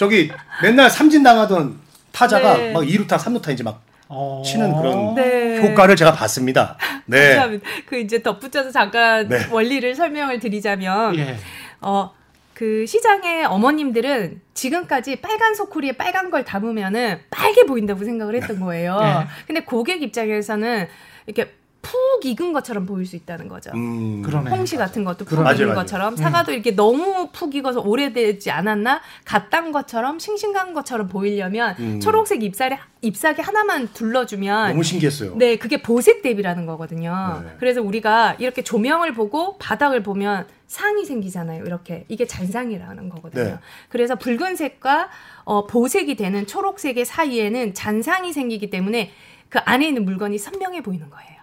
저기 0.00 0.30
맨날 0.62 0.88
삼진 0.88 1.22
당하던 1.22 1.78
타자가 2.10 2.56
네. 2.56 2.72
막 2.72 2.84
2루타, 2.84 3.18
3루타 3.18 3.52
이제 3.52 3.62
막 3.62 3.82
어. 4.08 4.40
치는 4.42 4.74
그런 4.74 5.14
네. 5.14 5.60
효과를 5.60 5.94
제가 5.94 6.14
봤습니다. 6.14 6.78
네. 7.04 7.34
감사합니다. 7.34 7.68
그 7.84 7.98
이제 7.98 8.22
덧붙여서 8.22 8.70
잠깐 8.70 9.28
네. 9.28 9.46
원리를 9.50 9.94
설명을 9.94 10.40
드리자면 10.40 11.18
예. 11.18 11.36
어, 11.82 12.14
그 12.54 12.86
시장의 12.86 13.44
어머님들은 13.44 14.40
지금까지 14.54 15.16
빨간 15.16 15.54
소쿠리에 15.54 15.92
빨간 15.92 16.30
걸 16.30 16.46
담으면은 16.46 17.20
빨개 17.28 17.64
보인다고 17.64 18.02
생각을 18.02 18.36
했던 18.36 18.58
거예요. 18.58 18.98
네. 19.00 19.26
근데 19.46 19.64
고객 19.64 20.02
입장에서는 20.02 20.88
이렇게 21.26 21.52
푹 21.82 22.24
익은 22.24 22.52
것처럼 22.52 22.84
보일 22.86 23.06
수 23.06 23.16
있다는 23.16 23.48
거죠. 23.48 23.70
음. 23.74 24.22
그러네. 24.22 24.50
홍시 24.50 24.76
같은 24.76 25.04
것도 25.04 25.24
푹 25.24 25.36
그러네. 25.38 25.54
익은 25.54 25.66
맞아요. 25.68 25.78
것처럼 25.80 26.16
사과도 26.16 26.52
이렇게 26.52 26.72
너무 26.72 27.28
푹 27.32 27.54
익어서 27.54 27.80
오래되지 27.80 28.50
않았나 28.50 29.00
갓단 29.24 29.72
것처럼 29.72 30.18
싱싱한 30.18 30.74
것처럼 30.74 31.08
보이려면 31.08 31.74
음. 31.78 32.00
초록색 32.00 32.42
잎살에 32.42 32.78
잎사귀 33.02 33.40
하나만 33.40 33.88
둘러주면 33.94 34.70
너무 34.70 34.82
신기했어요. 34.82 35.36
네, 35.36 35.56
그게 35.56 35.80
보색 35.80 36.22
대비라는 36.22 36.66
거거든요. 36.66 37.40
네. 37.42 37.50
그래서 37.58 37.80
우리가 37.80 38.36
이렇게 38.38 38.62
조명을 38.62 39.14
보고 39.14 39.56
바닥을 39.56 40.02
보면 40.02 40.46
상이 40.66 41.04
생기잖아요. 41.04 41.64
이렇게 41.64 42.04
이게 42.08 42.26
잔상이라는 42.26 43.08
거거든요. 43.08 43.44
네. 43.44 43.58
그래서 43.88 44.16
붉은색과 44.16 45.08
어, 45.44 45.66
보색이 45.66 46.16
되는 46.16 46.46
초록색의 46.46 47.04
사이에는 47.06 47.74
잔상이 47.74 48.32
생기기 48.32 48.68
때문에 48.70 49.12
그 49.48 49.58
안에 49.64 49.88
있는 49.88 50.04
물건이 50.04 50.38
선명해 50.38 50.82
보이는 50.82 51.08
거예요. 51.10 51.39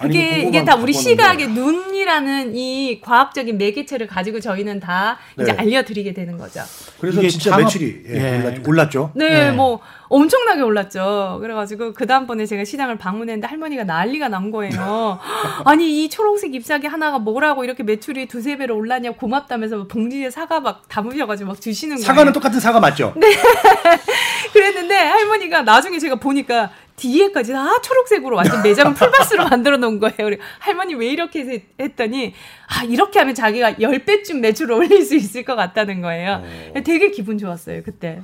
그게 0.00 0.40
이게 0.42 0.64
다거 0.64 0.82
우리. 0.82 0.92
시각의 0.92 1.48
눈이라는 1.50 2.54
이 2.56 3.00
과학적인 3.00 3.56
매개체를 3.56 4.06
가지고 4.08 4.40
저희는 4.40 4.80
다 4.80 5.16
이제 5.40 5.52
네. 5.52 5.58
알려드리게 5.58 6.12
되는 6.12 6.36
거죠. 6.36 6.60
그래서 7.00 7.20
이게 7.20 7.28
진짜 7.30 7.50
창업- 7.50 7.64
매출이 7.66 8.02
예, 8.08 8.14
예. 8.14 8.38
올랐, 8.42 8.68
올랐죠. 8.68 9.12
네, 9.14 9.28
네. 9.28 9.50
뭐 9.52 9.80
엄청나게 10.08 10.60
올랐죠. 10.62 11.38
그래가지고 11.40 11.92
그 11.94 12.06
다음번에 12.06 12.44
제가 12.44 12.64
시장을 12.64 12.98
방문했는데 12.98 13.46
할머니가 13.46 13.84
난리가 13.84 14.28
난 14.28 14.50
거예요. 14.50 15.18
아니 15.64 16.04
이 16.04 16.10
초록색 16.10 16.54
잎사귀 16.54 16.86
하나가 16.88 17.18
뭐라고 17.20 17.64
이렇게 17.64 17.82
매출이 17.84 18.26
두세 18.26 18.58
배로 18.58 18.76
올랐냐 18.76 19.12
고맙다면서 19.12 19.76
막 19.78 19.88
봉지에 19.88 20.28
사과 20.28 20.58
막 20.60 20.82
담으셔가지고 20.88 21.48
막 21.48 21.60
주시는 21.60 21.96
거예요. 21.96 22.04
사과는 22.06 22.32
똑같은 22.32 22.58
사과 22.60 22.80
맞죠? 22.80 23.14
네. 23.16 23.28
그랬는데 24.52 24.94
할머니가 24.96 25.62
나중에 25.62 25.98
제가 25.98 26.16
보니까 26.16 26.70
뒤에까지 26.96 27.52
다 27.52 27.80
초록색으로 27.82 28.36
완전 28.36 28.62
매장을 28.62 28.94
풀밭으로 28.94 29.48
만들어 29.48 29.76
놓은 29.76 29.98
거예요. 29.98 30.16
그래 30.16 30.38
할머니 30.60 30.94
왜 30.94 31.08
이렇게 31.08 31.40
했- 31.44 31.64
했더니 31.80 32.34
아 32.68 32.84
이렇게 32.84 33.18
하면 33.18 33.34
자기가 33.34 33.74
10배쯤 33.74 34.38
매출을 34.40 34.74
올릴 34.74 35.04
수 35.04 35.14
있을 35.16 35.44
것 35.44 35.56
같다는 35.56 36.00
거예요. 36.00 36.42
되게 36.84 37.10
기분 37.10 37.38
좋았어요 37.38 37.82
그때. 37.82 38.20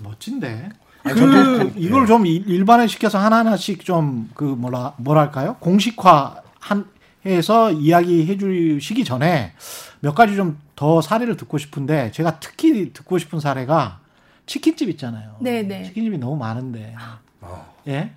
멋진데. 0.00 0.68
아니, 1.04 1.14
그 1.20 1.26
저도- 1.26 1.72
이걸 1.76 2.02
예. 2.02 2.06
좀 2.06 2.26
일- 2.26 2.48
일반화 2.48 2.86
시켜서 2.86 3.18
하나하나씩 3.18 3.84
좀 3.84 4.30
그 4.34 4.44
뭐라 4.44 4.94
뭐랄까요 4.98 5.56
공식화 5.60 6.42
한 6.60 6.86
해서 7.26 7.70
이야기해 7.72 8.36
주시기 8.36 9.04
전에 9.04 9.52
몇 10.00 10.14
가지 10.14 10.34
좀 10.36 10.58
더 10.74 11.00
사례를 11.00 11.36
듣고 11.36 11.58
싶은데 11.58 12.10
제가 12.10 12.40
특히 12.40 12.92
듣고 12.92 13.16
싶은 13.18 13.38
사례가 13.38 14.00
치킨집 14.46 14.88
있잖아요. 14.90 15.36
네네. 15.40 15.84
치킨집이 15.84 16.18
너무 16.18 16.34
많은데 16.36 16.96
어. 17.42 17.66
예 17.88 18.10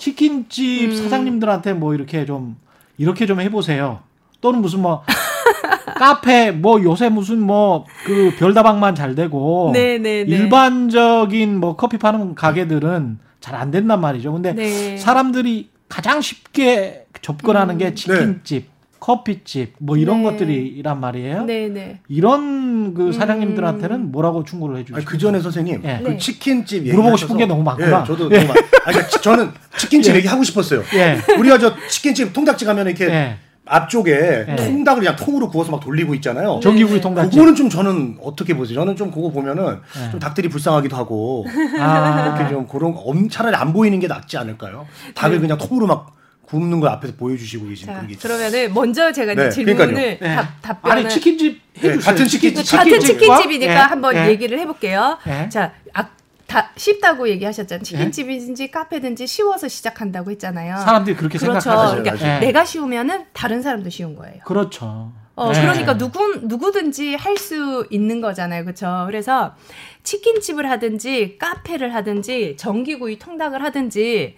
치킨집 0.00 0.90
음. 0.90 0.96
사장님들한테 0.96 1.72
뭐 1.74 1.94
이렇게 1.94 2.24
좀 2.24 2.56
이렇게 2.98 3.26
좀 3.26 3.40
해보세요. 3.40 4.00
또는 4.40 4.60
무슨 4.60 4.80
뭐 4.80 5.02
카페 5.96 6.50
뭐 6.50 6.82
요새 6.82 7.08
무슨 7.08 7.40
뭐 7.40 7.86
그 8.04 8.34
별다방만 8.38 8.94
잘 8.94 9.14
되고 9.14 9.70
네, 9.72 9.98
네, 9.98 10.24
네. 10.24 10.36
일반적인 10.36 11.58
뭐 11.58 11.76
커피 11.76 11.96
파는 11.98 12.34
가게들은 12.34 13.18
잘 13.40 13.54
안 13.54 13.70
된단 13.70 14.00
말이죠. 14.00 14.32
근데 14.32 14.52
네. 14.54 14.96
사람들이 14.96 15.68
가장 15.88 16.20
쉽게 16.22 17.06
접근하는 17.20 17.76
게 17.78 17.94
치킨집, 17.94 18.68
커피집 19.04 19.74
뭐 19.80 19.98
이런 19.98 20.22
네. 20.22 20.30
것들이란 20.30 20.98
말이에요. 20.98 21.44
네, 21.44 21.68
네. 21.68 22.00
이런 22.08 22.94
그 22.94 23.12
사장님들한테는 23.12 24.10
뭐라고 24.10 24.44
충고를 24.44 24.78
해주시죠? 24.78 25.04
그 25.04 25.18
전에 25.18 25.40
선생님 25.40 25.82
예. 25.84 26.00
그 26.02 26.08
네. 26.08 26.16
치킨집 26.16 26.84
물어보고 26.84 27.18
싶은 27.18 27.36
게 27.36 27.44
너무 27.44 27.62
많구나. 27.62 28.00
예, 28.00 28.06
저도 28.06 28.30
예. 28.32 28.38
너무 28.38 28.48
많. 28.48 28.56
아니, 28.86 28.96
그러니까 28.96 29.20
저는 29.20 29.50
치킨집 29.76 30.14
예. 30.14 30.16
얘기 30.16 30.26
하고 30.26 30.42
싶었어요. 30.42 30.82
예. 30.94 31.18
우리가 31.38 31.58
저 31.58 31.74
치킨집 31.86 32.32
통닭집 32.32 32.64
가면 32.66 32.86
이렇게 32.86 33.04
예. 33.10 33.36
앞쪽에 33.66 34.46
예. 34.48 34.56
통닭을 34.56 35.00
그냥 35.02 35.16
통으로 35.16 35.50
구워서 35.50 35.70
막 35.70 35.80
돌리고 35.80 36.14
있잖아요. 36.14 36.60
전기구이 36.62 37.02
통닭집. 37.02 37.32
그거는 37.32 37.54
좀 37.56 37.68
저는 37.68 38.16
어떻게 38.22 38.56
보세요? 38.56 38.76
저는 38.76 38.96
좀 38.96 39.10
그거 39.10 39.28
보면은 39.28 39.80
예. 40.06 40.10
좀 40.12 40.18
닭들이 40.18 40.48
불쌍하기도 40.48 40.96
하고 40.96 41.44
아. 41.78 42.36
이렇게 42.38 42.50
좀 42.54 42.66
그런 42.66 42.94
거 42.94 43.00
엄- 43.00 43.28
차라리 43.28 43.54
안 43.54 43.74
보이는 43.74 44.00
게 44.00 44.06
낫지 44.06 44.38
않을까요? 44.38 44.86
닭을 45.14 45.40
그냥 45.40 45.58
통으로 45.58 45.86
막 45.86 46.14
굽는 46.46 46.80
걸 46.80 46.90
앞에서 46.90 47.14
보여주시고 47.16 47.68
계신 47.68 47.86
자, 47.86 47.92
그런 47.94 48.06
게 48.06 48.12
있잖아요. 48.14 48.38
그러면은 48.38 48.74
먼저 48.74 49.12
제가 49.12 49.34
네, 49.34 49.50
질문을. 49.50 50.18
예. 50.22 50.34
답, 50.34 50.62
답변을 50.62 50.96
아니 50.98 51.08
치킨집 51.08 51.60
예, 51.82 51.88
해주세요. 51.90 52.00
같은 52.00 52.26
치킨집, 52.28 52.76
같은? 52.76 53.00
치킨집이니까 53.00 53.72
예, 53.72 53.76
한번 53.76 54.16
예. 54.16 54.28
얘기를 54.28 54.58
해볼게요. 54.58 55.18
예. 55.26 55.48
자, 55.48 55.72
아, 55.92 56.08
다 56.46 56.70
쉽다고 56.76 57.28
얘기하셨잖아요. 57.30 57.82
치킨집이든지 57.82 58.70
카페든지 58.70 59.26
쉬워서 59.26 59.66
시작한다고 59.68 60.30
했잖아요. 60.32 60.76
사람들이 60.76 61.16
그렇게 61.16 61.38
그렇죠. 61.38 61.60
생각하죠. 61.60 62.02
그러니까 62.02 62.24
맞아요. 62.24 62.40
내가 62.40 62.64
쉬우면은 62.64 63.24
다른 63.32 63.62
사람도 63.62 63.90
쉬운 63.90 64.14
거예요. 64.14 64.40
그렇죠. 64.44 65.12
어, 65.36 65.50
예. 65.52 65.60
그러니까 65.60 65.96
누구 65.96 66.38
누구든지 66.42 67.14
할 67.16 67.36
수 67.38 67.86
있는 67.90 68.20
거잖아요. 68.20 68.62
그렇죠? 68.64 69.04
그래서 69.06 69.56
치킨집을 70.04 70.70
하든지 70.70 71.38
카페를 71.38 71.92
하든지 71.94 72.56
전기구이 72.58 73.18
통닭을 73.18 73.62
하든지 73.64 74.36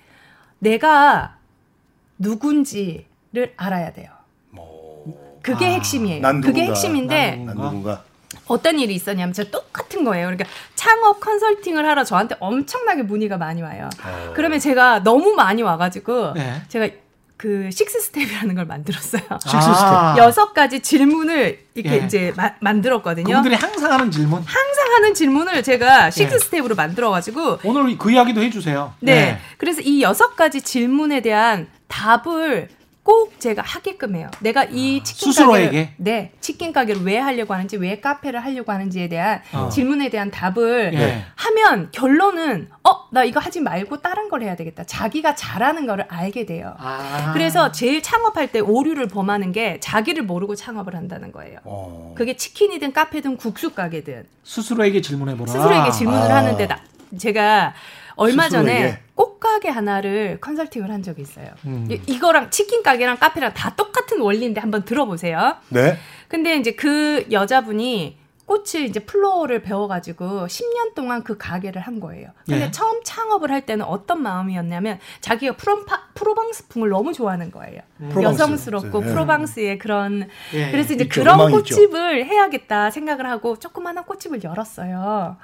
내가 0.60 1.35
누군지를 2.18 3.52
알아야 3.56 3.92
돼요. 3.92 4.10
그게 5.42 5.66
아, 5.66 5.70
핵심이에요. 5.70 6.20
난 6.22 6.40
그게 6.40 6.62
누군가, 6.62 6.70
핵심인데 6.72 7.36
난 7.46 7.56
누군가 7.56 8.02
어떤 8.48 8.80
일이 8.80 8.94
있었냐면 8.94 9.32
저 9.32 9.44
똑같은 9.44 10.02
거예요. 10.04 10.26
그러니까 10.26 10.44
창업 10.74 11.20
컨설팅을 11.20 11.86
하러 11.86 12.02
저한테 12.02 12.34
엄청나게 12.40 13.02
문의가 13.04 13.36
많이 13.36 13.62
와요. 13.62 13.88
어. 14.04 14.32
그러면 14.34 14.58
제가 14.58 15.04
너무 15.04 15.34
많이 15.34 15.62
와가지고 15.62 16.32
네. 16.34 16.62
제가 16.68 16.88
그 17.36 17.70
six 17.70 18.00
step이라는 18.00 18.54
걸 18.56 18.64
만들었어요. 18.64 19.22
식스 19.40 19.56
아. 19.56 20.16
여섯 20.18 20.52
가지 20.52 20.80
질문을 20.80 21.60
이렇게 21.74 22.00
예. 22.00 22.04
이제 22.04 22.32
마- 22.36 22.54
만들었거든요. 22.60 23.26
그분들이 23.26 23.54
항상 23.54 23.92
하는 23.92 24.10
질문. 24.10 24.42
항상 24.42 24.92
하는 24.94 25.14
질문을 25.14 25.62
제가 25.62 26.10
식스 26.10 26.34
예. 26.34 26.38
step으로 26.38 26.74
만들어가지고 26.74 27.60
오늘 27.62 27.96
그 27.98 28.10
이야기도 28.10 28.42
해주세요. 28.42 28.94
네. 29.00 29.38
그래서 29.58 29.80
이 29.82 30.02
여섯 30.02 30.34
가지 30.34 30.60
질문에 30.62 31.20
대한 31.20 31.68
답을 31.88 32.68
꼭 33.02 33.38
제가 33.38 33.62
하게끔 33.62 34.16
해요. 34.16 34.28
내가 34.40 34.64
이 34.64 35.00
치킨 35.04 35.28
아, 35.28 35.32
스스로에게? 35.32 35.64
가게를 35.66 35.88
네 35.98 36.32
치킨 36.40 36.72
가게를 36.72 37.02
왜 37.04 37.18
하려고 37.18 37.54
하는지 37.54 37.76
왜 37.76 38.00
카페를 38.00 38.44
하려고 38.44 38.72
하는지에 38.72 39.08
대한 39.08 39.42
어. 39.52 39.68
질문에 39.68 40.08
대한 40.08 40.32
답을 40.32 40.90
예. 40.94 41.24
하면 41.36 41.88
결론은 41.92 42.68
어 42.82 43.06
나 43.12 43.22
이거 43.22 43.38
하지 43.38 43.60
말고 43.60 44.02
다른 44.02 44.28
걸 44.28 44.42
해야 44.42 44.56
되겠다. 44.56 44.82
자기가 44.84 45.36
잘하는 45.36 45.86
거를 45.86 46.04
알게 46.08 46.44
돼요. 46.44 46.74
아. 46.78 47.30
그래서 47.32 47.70
제일 47.70 48.02
창업할 48.02 48.50
때 48.50 48.58
오류를 48.58 49.06
범하는 49.06 49.52
게 49.52 49.78
자기를 49.80 50.24
모르고 50.24 50.56
창업을 50.56 50.96
한다는 50.96 51.30
거예요. 51.30 51.60
어. 51.64 52.12
그게 52.16 52.36
치킨이든 52.36 52.92
카페든 52.92 53.36
국수 53.36 53.70
가게든 53.72 54.26
스스로에게 54.42 55.00
질문해 55.00 55.36
보라. 55.36 55.50
스스로에게 55.52 55.90
질문을 55.92 56.30
아. 56.30 56.36
하는데 56.36 56.66
나, 56.66 56.80
제가 57.16 57.74
얼마 58.16 58.44
스스로에게? 58.44 58.78
전에 58.80 59.00
꽃가게 59.14 59.68
하나를 59.68 60.38
컨설팅을 60.40 60.90
한 60.90 61.02
적이 61.02 61.22
있어요. 61.22 61.48
음. 61.66 61.86
이- 61.90 62.00
이거랑 62.06 62.50
치킨 62.50 62.82
가게랑 62.82 63.18
카페랑 63.18 63.54
다 63.54 63.74
똑같은 63.76 64.20
원리인데 64.20 64.60
한번 64.60 64.84
들어보세요. 64.84 65.56
네. 65.68 65.96
근데 66.28 66.56
이제 66.56 66.72
그 66.72 67.26
여자분이 67.30 68.18
꽃을 68.46 68.84
이제 68.84 69.00
flower를 69.00 69.60
배워가지고 69.62 70.46
10년 70.46 70.94
동안 70.94 71.24
그 71.24 71.36
가게를 71.36 71.82
한 71.82 71.98
거예요. 71.98 72.28
근데 72.48 72.66
예. 72.66 72.70
처음 72.70 73.02
창업을 73.02 73.50
할 73.50 73.66
때는 73.66 73.84
어떤 73.84 74.22
마음이었냐면 74.22 75.00
자기가 75.20 75.56
프롬파, 75.56 76.10
프로방스풍을 76.14 76.88
너무 76.90 77.12
좋아하는 77.12 77.50
거예요. 77.50 77.80
프로방스. 78.10 78.24
여성스럽고 78.42 79.02
예. 79.02 79.06
프로방스의 79.06 79.78
그런 79.78 80.28
예. 80.54 80.70
그래서 80.70 80.94
이제 80.94 81.04
있죠. 81.04 81.22
그런 81.22 81.38
로망이 81.38 81.56
있죠. 81.58 81.74
꽃집을 81.74 82.24
해야겠다 82.26 82.92
생각을 82.92 83.28
하고 83.28 83.58
조그마한 83.58 84.04
꽃집을 84.04 84.44
열었어요. 84.44 85.36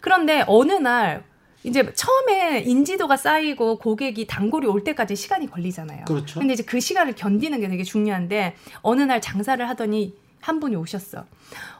그런데 0.00 0.42
어느 0.46 0.72
날 0.72 1.24
이제 1.66 1.92
처음에 1.92 2.60
인지도가 2.60 3.16
쌓이고 3.16 3.78
고객이 3.78 4.28
단골이 4.28 4.68
올 4.68 4.84
때까지 4.84 5.16
시간이 5.16 5.50
걸리잖아요. 5.50 6.04
그렇죠. 6.04 6.38
근데 6.38 6.54
이제 6.54 6.62
그 6.62 6.78
시간을 6.78 7.14
견디는 7.14 7.60
게 7.60 7.68
되게 7.68 7.82
중요한데 7.82 8.54
어느 8.82 9.02
날 9.02 9.20
장사를 9.20 9.68
하더니 9.68 10.14
한 10.40 10.60
분이 10.60 10.76
오셨어. 10.76 11.24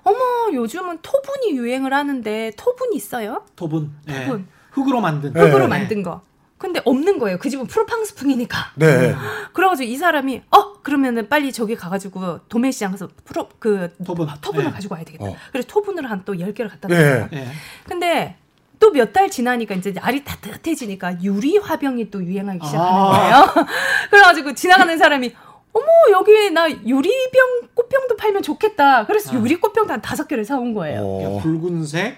어머, 0.02 0.18
요즘은 0.52 0.98
토분이 1.02 1.56
유행을 1.56 1.92
하는데 1.94 2.50
토분 2.56 2.92
있어요? 2.94 3.44
토분. 3.54 3.92
예. 4.08 4.24
토분. 4.24 4.48
흙으로 4.72 5.00
만든. 5.00 5.32
네. 5.32 5.40
흙으로 5.40 5.64
예. 5.64 5.68
만든 5.68 6.02
거. 6.02 6.20
근데 6.58 6.80
없는 6.84 7.20
거예요. 7.20 7.38
그 7.38 7.48
집은 7.48 7.66
프로팡스풍이니까. 7.68 8.72
네. 8.74 9.14
그래가지고 9.52 9.88
이 9.88 9.96
사람이 9.96 10.42
어 10.50 10.72
그러면은 10.82 11.28
빨리 11.28 11.52
저기 11.52 11.76
가가지고 11.76 12.40
도매시장 12.48 12.90
가서 12.90 13.08
프로 13.24 13.48
그 13.60 13.94
토분. 14.04 14.26
토분을 14.40 14.66
예. 14.66 14.70
가지고 14.72 14.96
와야 14.96 15.04
되겠다. 15.04 15.26
어. 15.26 15.36
그래서 15.52 15.68
토분을 15.68 16.10
한또 16.10 16.32
10개를 16.34 16.70
갖다 16.70 16.88
예. 16.90 16.94
놨어요. 16.94 17.28
예. 17.34 17.46
근데 17.86 18.36
또 18.78 18.90
몇 18.92 19.12
달 19.12 19.30
지나니까 19.30 19.74
이제 19.74 19.92
날이 19.92 20.24
따뜻해지니까 20.24 21.22
유리 21.22 21.58
화병이 21.58 22.10
또 22.10 22.22
유행하기 22.24 22.64
시작하는 22.66 22.92
아. 22.92 23.10
거예요. 23.10 23.66
그래가지고 24.10 24.54
지나가는 24.54 24.96
사람이 24.98 25.34
어머 25.72 25.86
여기 26.12 26.50
나 26.50 26.70
유리병 26.70 27.68
꽃병도 27.74 28.16
팔면 28.16 28.42
좋겠다. 28.42 29.06
그래서 29.06 29.32
아. 29.32 29.40
유리 29.40 29.56
꽃병도 29.56 29.92
한 29.92 30.00
다섯 30.02 30.26
개를 30.28 30.44
사온 30.44 30.72
거예요. 30.74 31.00
어. 31.02 31.40
붉은색, 31.42 32.16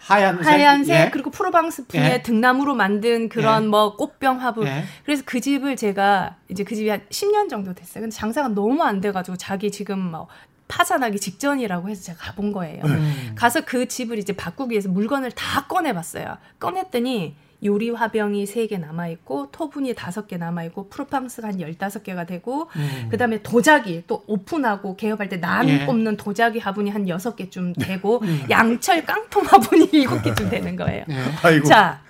하얀색. 0.00 0.46
하얀색 0.46 0.94
예. 1.06 1.10
그리고 1.12 1.30
프로방스풍의 1.30 2.12
예. 2.12 2.22
등나무로 2.22 2.74
만든 2.74 3.28
그런 3.28 3.64
예. 3.64 3.66
뭐 3.68 3.96
꽃병 3.96 4.40
화분 4.40 4.66
예. 4.66 4.84
그래서 5.04 5.22
그 5.26 5.40
집을 5.40 5.76
제가 5.76 6.36
이제 6.48 6.64
그 6.64 6.74
집이 6.74 6.88
한 6.88 7.02
10년 7.10 7.48
정도 7.48 7.74
됐어요 7.74 8.02
근데 8.02 8.14
장사가 8.14 8.48
너무 8.48 8.82
안 8.82 9.00
돼가지고 9.00 9.36
자기 9.36 9.70
지금 9.70 9.98
뭐 9.98 10.26
파산하기 10.68 11.18
직전이라고 11.18 11.88
해서 11.88 12.02
제가 12.02 12.18
가본 12.18 12.52
거예요 12.52 12.84
음. 12.84 13.32
가서 13.34 13.62
그 13.64 13.88
집을 13.88 14.18
이제 14.18 14.34
바꾸기 14.34 14.72
위해서 14.72 14.88
물건을 14.88 15.32
다 15.32 15.66
꺼내봤어요 15.66 16.36
꺼냈더니 16.58 17.34
요리 17.64 17.90
화병이 17.90 18.44
3개 18.44 18.78
남아있고 18.78 19.50
토분이 19.50 19.94
5개 19.94 20.38
남아있고 20.38 20.88
프로팡스가 20.90 21.48
한 21.48 21.56
15개가 21.58 22.26
되고 22.26 22.68
음. 22.76 23.08
그 23.10 23.16
다음에 23.16 23.42
도자기 23.42 24.04
또 24.06 24.22
오픈하고 24.28 24.96
개업할 24.96 25.28
때난 25.28 25.68
예. 25.68 25.84
뽑는 25.84 26.16
도자기 26.16 26.60
화분이 26.60 26.90
한 26.90 27.06
6개쯤 27.06 27.74
되고 27.84 28.20
음. 28.22 28.44
양철 28.48 29.04
깡통 29.04 29.44
화분이 29.44 29.90
7개쯤 30.06 30.50
되는 30.50 30.76
거예요. 30.76 31.04
예. 31.08 31.16
아이고. 31.42 31.66
자. 31.66 32.00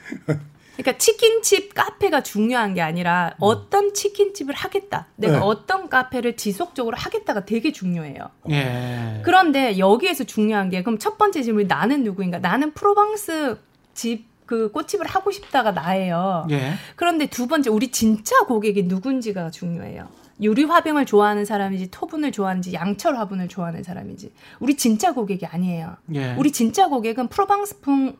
그러니까 0.79 0.99
치킨집 0.99 1.75
카페가 1.75 2.23
중요한 2.23 2.75
게 2.75 2.81
아니라 2.81 3.35
어떤 3.38 3.93
치킨집을 3.93 4.55
하겠다. 4.55 5.09
내가 5.17 5.35
네. 5.35 5.38
어떤 5.45 5.88
카페를 5.88 6.37
지속적으로 6.37 6.97
하겠다가 6.97 7.45
되게 7.45 7.73
중요해요. 7.73 8.31
예. 8.51 9.21
그런데 9.25 9.79
여기에서 9.79 10.25
중요한 10.25 10.71
게 10.71 10.83
그럼 10.83 10.99
첫 10.99 11.19
번째 11.19 11.43
질문이 11.43 11.67
나는 11.67 12.05
누구인가? 12.05 12.38
나는 12.38 12.73
프로방스 12.73 13.59
집 13.95 14.29
그 14.49 14.73
꽃집을 14.73 15.07
하고 15.07 15.31
싶다가 15.31 15.73
나예요. 15.73 16.47
예. 16.51 16.73
그런데 16.97 17.27
두 17.27 17.47
번째 17.47 17.69
우리 17.69 17.93
진짜 17.93 18.35
고객이 18.47 18.85
누군지가 18.85 19.51
중요해요. 19.51 20.09
유리 20.41 20.64
화병을 20.64 21.05
좋아하는 21.05 21.45
사람인지 21.45 21.91
토분을 21.91 22.33
좋아하는지 22.33 22.73
양철 22.73 23.17
화분을 23.17 23.49
좋아하는 23.49 23.83
사람인지 23.83 24.33
우리 24.59 24.77
진짜 24.77 25.12
고객이 25.12 25.45
아니에요. 25.45 25.97
예. 26.14 26.35
우리 26.38 26.51
진짜 26.51 26.88
고객은 26.88 27.29
프로방스풍 27.29 28.17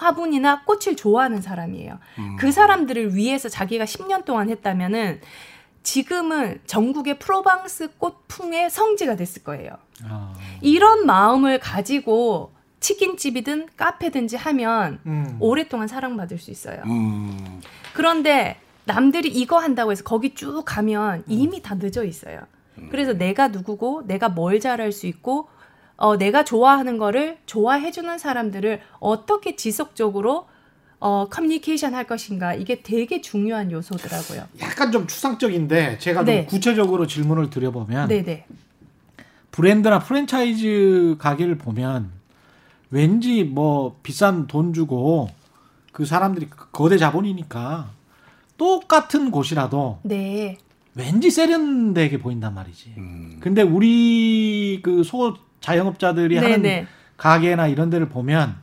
화분이나 0.00 0.64
꽃을 0.64 0.96
좋아하는 0.96 1.42
사람이에요. 1.42 1.98
그 2.38 2.52
사람들을 2.52 3.14
위해서 3.14 3.48
자기가 3.48 3.84
10년 3.84 4.24
동안 4.24 4.48
했다면은 4.48 5.20
지금은 5.82 6.60
전국의 6.66 7.18
프로방스 7.18 7.96
꽃풍의 7.98 8.70
성지가 8.70 9.16
됐을 9.16 9.44
거예요. 9.44 9.72
아. 10.04 10.34
이런 10.60 11.06
마음을 11.06 11.58
가지고 11.58 12.52
치킨집이든 12.80 13.68
카페든지 13.76 14.36
하면 14.36 15.00
음. 15.06 15.36
오랫동안 15.38 15.86
사랑받을 15.86 16.38
수 16.38 16.50
있어요. 16.50 16.82
음. 16.86 17.60
그런데 17.92 18.58
남들이 18.84 19.28
이거 19.28 19.58
한다고 19.58 19.92
해서 19.92 20.02
거기 20.02 20.34
쭉 20.34 20.62
가면 20.64 21.24
이미 21.26 21.62
다 21.62 21.76
늦어 21.78 22.04
있어요. 22.04 22.40
그래서 22.90 23.12
내가 23.12 23.48
누구고 23.48 24.06
내가 24.06 24.30
뭘 24.30 24.58
잘할 24.58 24.90
수 24.92 25.06
있고 25.06 25.48
어, 26.00 26.16
내가 26.16 26.44
좋아하는 26.44 26.96
거를 26.96 27.36
좋아해주는 27.44 28.16
사람들을 28.18 28.80
어떻게 29.00 29.54
지속적으로 29.54 30.46
어, 30.98 31.28
커뮤니케이션 31.30 31.94
할 31.94 32.06
것인가 32.06 32.54
이게 32.54 32.80
되게 32.82 33.20
중요한 33.20 33.70
요소더라고요. 33.70 34.44
약간 34.60 34.90
좀 34.92 35.06
추상적인데 35.06 35.98
제가 35.98 36.24
네. 36.24 36.38
좀 36.38 36.46
구체적으로 36.46 37.06
질문을 37.06 37.50
드려보면 37.50 38.08
네네. 38.08 38.46
브랜드나 39.50 39.98
프랜차이즈 39.98 41.16
가게를 41.18 41.58
보면 41.58 42.10
왠지 42.90 43.44
뭐 43.44 43.98
비싼 44.02 44.46
돈 44.46 44.72
주고 44.72 45.28
그 45.92 46.06
사람들이 46.06 46.48
거대 46.72 46.96
자본이니까 46.96 47.90
똑같은 48.56 49.30
곳이라도 49.30 49.98
네. 50.02 50.56
왠지 50.94 51.30
세련되게 51.30 52.18
보인단 52.20 52.54
말이지. 52.54 52.94
음. 52.96 53.36
근데 53.40 53.60
우리 53.60 54.80
그 54.82 55.04
소 55.04 55.34
자영업자들이 55.60 56.36
네, 56.36 56.40
하는 56.40 56.62
네. 56.62 56.86
가게나 57.16 57.68
이런 57.68 57.90
데를 57.90 58.08
보면 58.08 58.56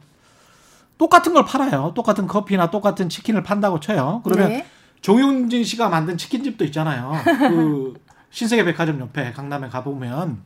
똑같은 0.98 1.34
걸 1.34 1.46
팔아요. 1.46 1.94
똑같은 1.96 2.28
커피나 2.28 2.72
똑같은 2.72 3.08
치킨을 3.08 3.44
판다고 3.44 3.80
쳐요. 3.80 4.22
그러면 4.24 4.50
네. 4.50 4.66
정용진 5.02 5.64
씨가 5.64 5.90
만든 5.90 6.18
치킨집도 6.18 6.66
있잖아요. 6.66 7.14
그 7.50 7.94
신세계 8.32 8.66
백화점 8.66 9.00
옆에 9.00 9.32
강남에 9.32 9.68
가보면. 9.70 10.42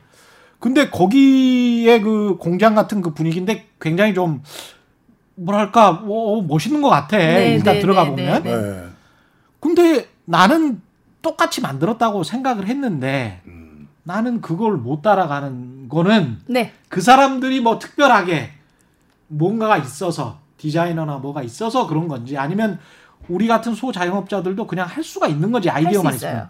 근데 0.58 0.90
거기에 0.90 2.00
그 2.00 2.36
공장 2.38 2.74
같은 2.74 3.00
그 3.02 3.14
분위기인데 3.14 3.66
굉장히 3.80 4.14
좀 4.14 4.42
뭐랄까 5.34 5.92
뭐 5.92 6.42
멋있는 6.42 6.82
것 6.82 6.88
같아. 6.88 7.16
네, 7.16 7.54
일단 7.54 7.74
네, 7.74 7.80
들어가 7.80 8.04
네, 8.04 8.10
보면. 8.10 8.42
네, 8.42 8.56
네. 8.56 8.84
근데 9.58 10.08
나는 10.24 10.80
똑같이 11.22 11.60
만들었다고 11.60 12.24
생각을 12.24 12.66
했는데 12.66 13.40
음. 13.46 13.61
나는 14.04 14.40
그걸 14.40 14.72
못 14.76 15.02
따라가는 15.02 15.88
거는 15.88 16.40
네. 16.46 16.72
그 16.88 17.00
사람들이 17.00 17.60
뭐 17.60 17.78
특별하게 17.78 18.50
뭔가가 19.28 19.78
있어서 19.78 20.38
디자이너나 20.58 21.18
뭐가 21.18 21.42
있어서 21.42 21.86
그런 21.86 22.08
건지 22.08 22.36
아니면 22.36 22.78
우리 23.28 23.46
같은 23.46 23.74
소자영업자들도 23.74 24.66
그냥 24.66 24.86
할 24.86 25.04
수가 25.04 25.28
있는 25.28 25.52
건지 25.52 25.70
아이디어만 25.70 26.14
있어요. 26.14 26.48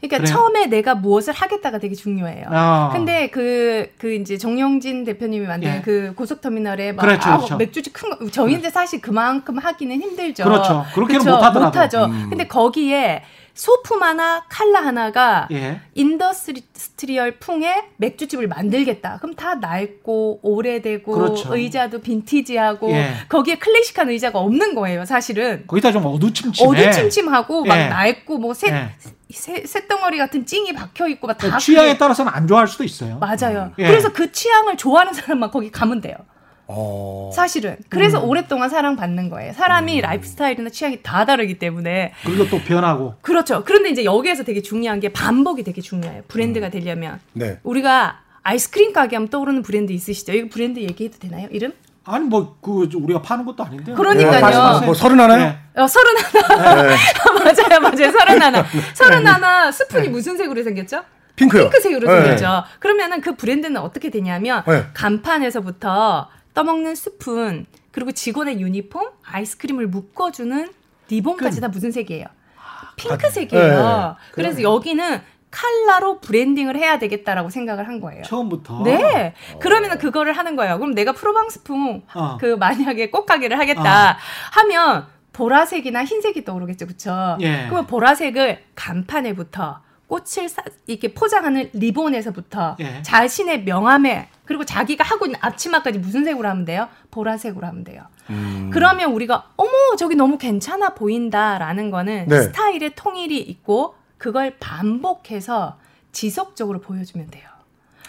그러니까 0.00 0.18
그래요? 0.18 0.26
처음에 0.26 0.66
내가 0.66 0.94
무엇을 0.94 1.34
하겠다가 1.34 1.78
되게 1.78 1.94
중요해요. 1.94 2.46
아. 2.50 2.90
근데 2.92 3.30
그, 3.30 3.90
그 3.98 4.14
이제 4.14 4.38
정영진 4.38 5.04
대표님이 5.04 5.46
만든 5.46 5.76
예. 5.76 5.80
그 5.80 6.12
고속터미널에 6.14 6.92
막 6.92 7.02
그렇죠, 7.02 7.28
아, 7.28 7.36
그렇죠. 7.36 7.56
맥주집 7.56 7.92
큰 7.92 8.10
거, 8.10 8.30
저희인데 8.30 8.70
사실 8.70 9.00
그만큼 9.00 9.58
하기는 9.58 10.00
힘들죠. 10.00 10.44
그렇죠. 10.44 10.84
그렇게는? 10.94 11.24
못하더라도. 11.24 11.64
못하죠. 11.64 12.04
음. 12.04 12.26
근데 12.30 12.46
거기에 12.46 13.24
소품 13.58 14.04
하나, 14.04 14.44
칼라 14.48 14.78
하나가 14.80 15.48
예. 15.50 15.80
industrial 15.94 17.38
풍의 17.40 17.82
맥주집을 17.96 18.46
만들겠다. 18.46 19.18
그럼 19.20 19.34
다 19.34 19.56
낡고 19.56 20.38
오래되고 20.42 21.10
그렇죠. 21.12 21.56
의자도 21.56 22.00
빈티지하고 22.00 22.88
예. 22.92 23.14
거기에 23.28 23.58
클래식한 23.58 24.10
의자가 24.10 24.38
없는 24.38 24.76
거예요. 24.76 25.04
사실은 25.04 25.64
거기다 25.66 25.90
좀 25.90 26.06
어두침침해. 26.06 26.68
어두침침하고 26.70 27.64
막 27.64 27.76
예. 27.76 27.88
낡고 27.88 28.38
뭐 28.38 28.55
쇠 28.55 28.68
예. 28.68 28.90
쇠, 29.30 29.66
쇳덩어리 29.66 30.18
같은 30.18 30.46
찡이 30.46 30.72
박혀 30.74 31.08
있고 31.08 31.26
막 31.26 31.38
다 31.38 31.46
그 31.46 31.58
취향에 31.58 31.88
그게- 31.88 31.98
따라서는 31.98 32.32
안 32.32 32.46
좋아할 32.46 32.68
수도 32.68 32.84
있어요. 32.84 33.18
맞아요. 33.18 33.72
예. 33.78 33.88
그래서 33.88 34.12
그 34.12 34.30
취향을 34.30 34.76
좋아하는 34.76 35.12
사람만 35.12 35.50
거기 35.50 35.72
가면 35.72 36.00
돼요. 36.00 36.14
어. 36.68 37.30
사실은. 37.34 37.76
그래서 37.88 38.22
음. 38.22 38.28
오랫동안 38.28 38.68
사랑받는 38.68 39.30
거예요. 39.30 39.52
사람이 39.54 40.00
라이프 40.02 40.26
스타일이나 40.26 40.68
취향이 40.70 41.02
다 41.02 41.24
다르기 41.24 41.58
때문에. 41.58 42.12
그리고 42.24 42.48
또 42.48 42.60
변하고. 42.60 43.14
그렇죠. 43.22 43.64
그런데 43.64 43.88
이제 43.90 44.04
여기에서 44.04 44.44
되게 44.44 44.60
중요한 44.62 45.00
게 45.00 45.08
반복이 45.10 45.64
되게 45.64 45.80
중요해요. 45.80 46.22
브랜드가 46.28 46.68
되려면. 46.68 47.20
네. 47.32 47.58
우리가 47.62 48.20
아이스크림 48.42 48.92
가게 48.92 49.16
하면 49.16 49.28
떠오르는 49.28 49.62
브랜드 49.62 49.92
있으시죠? 49.92 50.32
이거 50.34 50.48
브랜드 50.50 50.78
얘기해도 50.80 51.18
되나요? 51.18 51.48
이름? 51.50 51.72
아니 52.04 52.24
뭐 52.24 52.56
그 52.62 52.88
우리가 52.94 53.20
파는 53.22 53.44
것도 53.44 53.64
아닌데. 53.64 53.92
그러니까요. 53.94 54.80
네. 54.80 54.86
뭐 54.86 54.94
서른 54.94 55.20
하나요? 55.20 55.38
네. 55.74 55.82
어, 55.82 55.86
서른 55.86 56.14
하나. 56.16 56.82
네. 56.82 56.96
맞아요, 57.44 57.80
맞아요. 57.80 58.10
서른 58.12 58.42
하나. 58.42 58.64
서른 58.94 59.26
하나 59.26 59.70
스푼이 59.72 60.08
무슨 60.08 60.36
색으로 60.36 60.62
생겼죠? 60.62 61.02
핑크요. 61.36 61.64
핑크색으로 61.64 62.08
네. 62.10 62.20
생겼죠. 62.22 62.64
그러면은 62.78 63.20
그 63.20 63.36
브랜드는 63.36 63.76
어떻게 63.80 64.10
되냐면 64.10 64.64
네. 64.66 64.86
간판에서부터 64.94 66.28
떠먹는 66.58 66.96
스푼 66.96 67.66
그리고 67.92 68.10
직원의 68.10 68.60
유니폼, 68.60 69.10
아이스크림을 69.24 69.86
묶어주는 69.86 70.68
리본까지 71.08 71.60
다 71.60 71.68
무슨 71.68 71.92
색이에요? 71.92 72.26
핑크색이에요. 72.96 74.16
네. 74.18 74.32
그래서 74.32 74.62
여기는 74.62 75.20
칼라로 75.52 76.18
브랜딩을 76.18 76.76
해야 76.76 76.98
되겠다라고 76.98 77.48
생각을 77.50 77.86
한 77.86 78.00
거예요. 78.00 78.24
처음부터. 78.24 78.82
네. 78.82 79.34
그러면은 79.60 79.98
그거를 79.98 80.32
하는 80.32 80.56
거예요. 80.56 80.78
그럼 80.78 80.94
내가 80.94 81.12
프로방스풍 81.12 82.02
어. 82.14 82.36
그 82.38 82.56
만약에 82.56 83.10
꽃가게를 83.10 83.56
하겠다 83.58 84.18
하면 84.52 85.06
보라색이나 85.32 86.04
흰색이 86.04 86.44
떠오르겠죠. 86.44 86.88
그쵸? 86.88 87.38
예. 87.40 87.66
그러면 87.68 87.86
보라색을 87.86 88.64
간판에부터 88.74 89.80
꽃을 90.08 90.48
싸- 90.48 90.62
이렇게 90.86 91.12
포장하는 91.14 91.70
리본에서부터 91.74 92.76
예. 92.80 93.02
자신의 93.02 93.64
명함에 93.64 94.28
그리고 94.44 94.64
자기가 94.64 95.04
하고 95.04 95.26
있는 95.26 95.38
앞치마까지 95.42 95.98
무슨 95.98 96.24
색으로 96.24 96.48
하면 96.48 96.64
돼요? 96.64 96.88
보라색으로 97.10 97.66
하면 97.66 97.84
돼요. 97.84 98.02
음. 98.30 98.70
그러면 98.72 99.12
우리가 99.12 99.50
어머 99.56 99.70
저기 99.98 100.14
너무 100.16 100.38
괜찮아 100.38 100.94
보인다라는 100.94 101.90
거는 101.90 102.26
네. 102.28 102.40
스타일의 102.42 102.92
통일이 102.96 103.38
있고 103.38 103.94
그걸 104.16 104.56
반복해서 104.58 105.78
지속적으로 106.12 106.80
보여주면 106.80 107.28
돼요. 107.28 107.44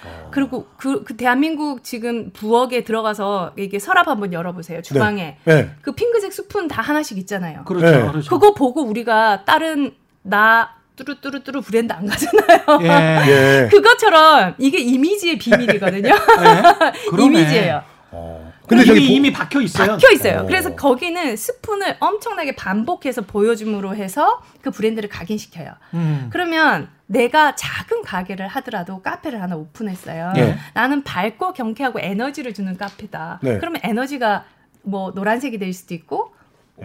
어. 0.06 0.30
그리고 0.32 0.68
그, 0.78 1.04
그 1.04 1.18
대한민국 1.18 1.84
지금 1.84 2.32
부엌에 2.32 2.86
들어가서 2.86 3.54
이게 3.58 3.78
서랍 3.80 4.08
한번 4.08 4.32
열어보세요. 4.32 4.82
주방에 4.82 5.38
네. 5.44 5.70
그 5.82 5.92
핑크색 5.92 6.32
스푼 6.32 6.70
다 6.70 6.82
하나씩 6.82 7.18
있잖아요. 7.18 7.66
그렇죠. 7.66 7.86
네. 7.86 8.08
그렇죠. 8.10 8.30
그거 8.30 8.54
보고 8.54 8.82
우리가 8.84 9.44
다른 9.44 9.94
나 10.22 10.79
뚜루뚜루뚜루 11.00 11.62
브랜드 11.62 11.94
안 11.94 12.06
가잖아요. 12.06 12.80
예. 12.82 13.64
예. 13.64 13.70
그것처럼 13.70 14.56
이게 14.58 14.80
이미지의 14.80 15.38
비밀이거든요. 15.38 16.14
그러네. 17.10 17.26
이미지예요. 17.26 17.82
어. 18.12 18.52
근데 18.68 18.84
이미 18.84 18.88
저기 18.88 19.16
이미 19.16 19.34
박혀 19.34 19.62
있어요. 19.62 19.94
박혀 19.94 20.12
있어요. 20.12 20.40
어. 20.42 20.46
그래서 20.46 20.76
거기는 20.76 21.36
스푼을 21.36 21.96
엄청나게 22.00 22.56
반복해서 22.56 23.22
보여줌으로 23.22 23.96
해서 23.96 24.44
그 24.62 24.72
브랜드를 24.72 25.10
각인시켜요. 25.10 25.72
음. 25.96 26.30
그러면 26.32 26.90
내가 27.08 27.56
작은 27.56 28.04
가게를 28.04 28.48
하더라도 28.48 29.02
카페를 29.02 29.42
하나 29.42 29.56
오픈했어요. 29.56 30.34
예. 30.38 30.58
나는 30.74 31.04
밝고 31.04 31.54
경쾌하고 31.54 32.00
에너지를 32.00 32.54
주는 32.54 32.78
카페다. 32.78 33.40
네. 33.42 33.58
그러면 33.58 33.82
에너지가 33.84 34.46
뭐 34.84 35.12
노란색이 35.16 35.58
될 35.58 35.74
수도 35.74 35.94
있고 35.96 36.34
예. 36.36 36.39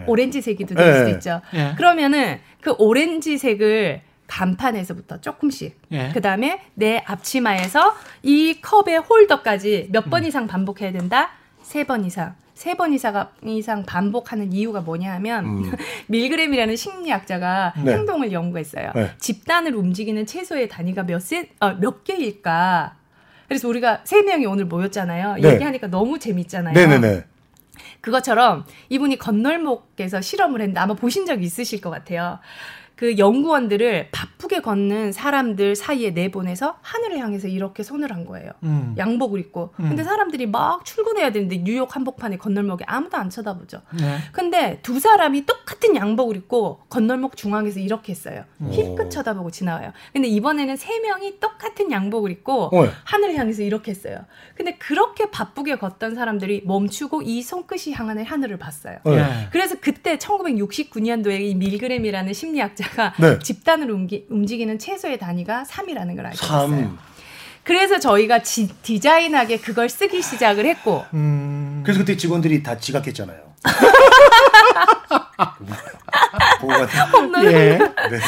오렌지색이 0.07 0.65
될 0.65 0.77
수도 0.95 1.09
예. 1.09 1.13
있죠. 1.13 1.41
예. 1.53 1.73
그러면은 1.77 2.39
그 2.61 2.71
오렌지색을 2.77 4.01
간판에서부터 4.27 5.21
조금씩 5.21 5.79
예. 5.91 6.09
그다음에 6.13 6.61
내 6.73 7.01
앞치마에서 7.05 7.95
이 8.23 8.59
컵의 8.61 8.97
홀더까지 8.99 9.89
몇 9.91 10.07
음. 10.07 10.09
번 10.09 10.25
이상 10.25 10.47
반복해야 10.47 10.91
된다. 10.91 11.29
세 11.61 11.83
번 11.85 12.05
이상. 12.05 12.35
세 12.55 12.73
번 12.75 12.93
이상, 12.93 13.27
이상 13.43 13.83
반복하는 13.85 14.53
이유가 14.53 14.79
뭐냐 14.81 15.13
하면 15.15 15.45
음. 15.45 15.71
밀그램이라는 16.07 16.75
심리학자가 16.75 17.73
네. 17.83 17.93
행동을 17.93 18.31
연구했어요. 18.31 18.91
네. 18.95 19.11
집단을 19.19 19.75
움직이는 19.75 20.25
채소의 20.25 20.69
단위가 20.69 21.03
몇, 21.03 21.21
세, 21.21 21.49
어, 21.59 21.73
몇 21.73 22.03
개일까? 22.05 22.95
그래서 23.49 23.67
우리가 23.67 24.01
세 24.05 24.21
명이 24.23 24.45
오늘 24.45 24.65
모였잖아요. 24.65 25.35
네. 25.41 25.53
얘기하니까 25.53 25.87
너무 25.87 26.17
재밌잖아요. 26.17 26.73
네네네. 26.73 27.25
그것처럼 28.01 28.65
이분이 28.89 29.17
건널목에서 29.17 30.21
실험을 30.21 30.61
했는데 30.61 30.79
아마 30.79 30.93
보신 30.93 31.25
적 31.25 31.41
있으실 31.43 31.81
것 31.81 31.89
같아요. 31.89 32.39
그 32.95 33.17
연구원들을 33.17 34.09
바쁘게 34.11 34.61
걷는 34.61 35.11
사람들 35.11 35.75
사이에 35.75 36.11
내보내서 36.11 36.77
하늘을 36.81 37.19
향해서 37.19 37.47
이렇게 37.47 37.83
손을 37.83 38.11
한 38.11 38.25
거예요. 38.25 38.51
음. 38.63 38.95
양복을 38.97 39.39
입고. 39.39 39.73
음. 39.79 39.89
근데 39.89 40.03
사람들이 40.03 40.47
막 40.47 40.85
출근해야 40.85 41.31
되는데 41.31 41.57
뉴욕 41.63 41.93
한복판에 41.93 42.37
건널목에 42.37 42.85
아무도 42.87 43.17
안 43.17 43.29
쳐다보죠. 43.29 43.81
네. 43.99 44.17
근데 44.31 44.79
두 44.81 44.99
사람이 44.99 45.45
똑같은 45.45 45.95
양복을 45.95 46.37
입고 46.37 46.83
건널목 46.89 47.35
중앙에서 47.35 47.79
이렇게 47.81 48.13
했어요. 48.13 48.45
오. 48.61 48.71
힐끗 48.71 49.11
쳐다보고 49.11 49.51
지나와요. 49.51 49.91
근데 50.13 50.29
이번에는 50.29 50.77
세 50.77 50.99
명이 50.99 51.39
똑같은 51.41 51.91
양복을 51.91 52.31
입고 52.31 52.77
어. 52.77 52.87
하늘을 53.03 53.35
향해서 53.35 53.63
이렇게 53.63 53.91
했어요. 53.91 54.19
근데 54.55 54.77
그렇게 54.77 55.29
바쁘게 55.31 55.77
걷던 55.77 56.15
사람들이 56.15 56.63
멈추고 56.65 57.23
이 57.23 57.41
손끝이 57.41 57.93
향하는 57.93 58.23
하늘을 58.23 58.57
봤어요. 58.57 58.99
어. 59.03 59.11
예. 59.11 59.49
그래서 59.51 59.75
그때 59.81 60.17
1969년도에 60.17 61.41
이 61.41 61.55
밀그램이라는 61.55 62.31
심리학자 62.33 62.84
가 62.91 63.13
네. 63.19 63.39
집단을 63.39 63.89
옮기, 63.91 64.25
움직이는 64.29 64.77
최소의 64.79 65.17
단위가 65.19 65.63
3이라는 65.69 66.15
걸 66.15 66.29
됐어요. 66.31 66.67
3. 66.67 66.97
그래서 67.63 67.99
저희가 67.99 68.43
지- 68.43 68.69
디자인하게 68.83 69.57
그걸 69.57 69.89
쓰기 69.89 70.21
시작을 70.21 70.65
했고 70.65 71.03
음. 71.13 71.81
그래서 71.83 71.99
그때 71.99 72.15
직원들이 72.15 72.61
다 72.61 72.77
지각했잖아요. 72.77 73.39
보고 76.61 76.73
갔더니 76.73 77.11
홈런 77.11 77.45
예. 77.45 77.77
네. 77.79 78.19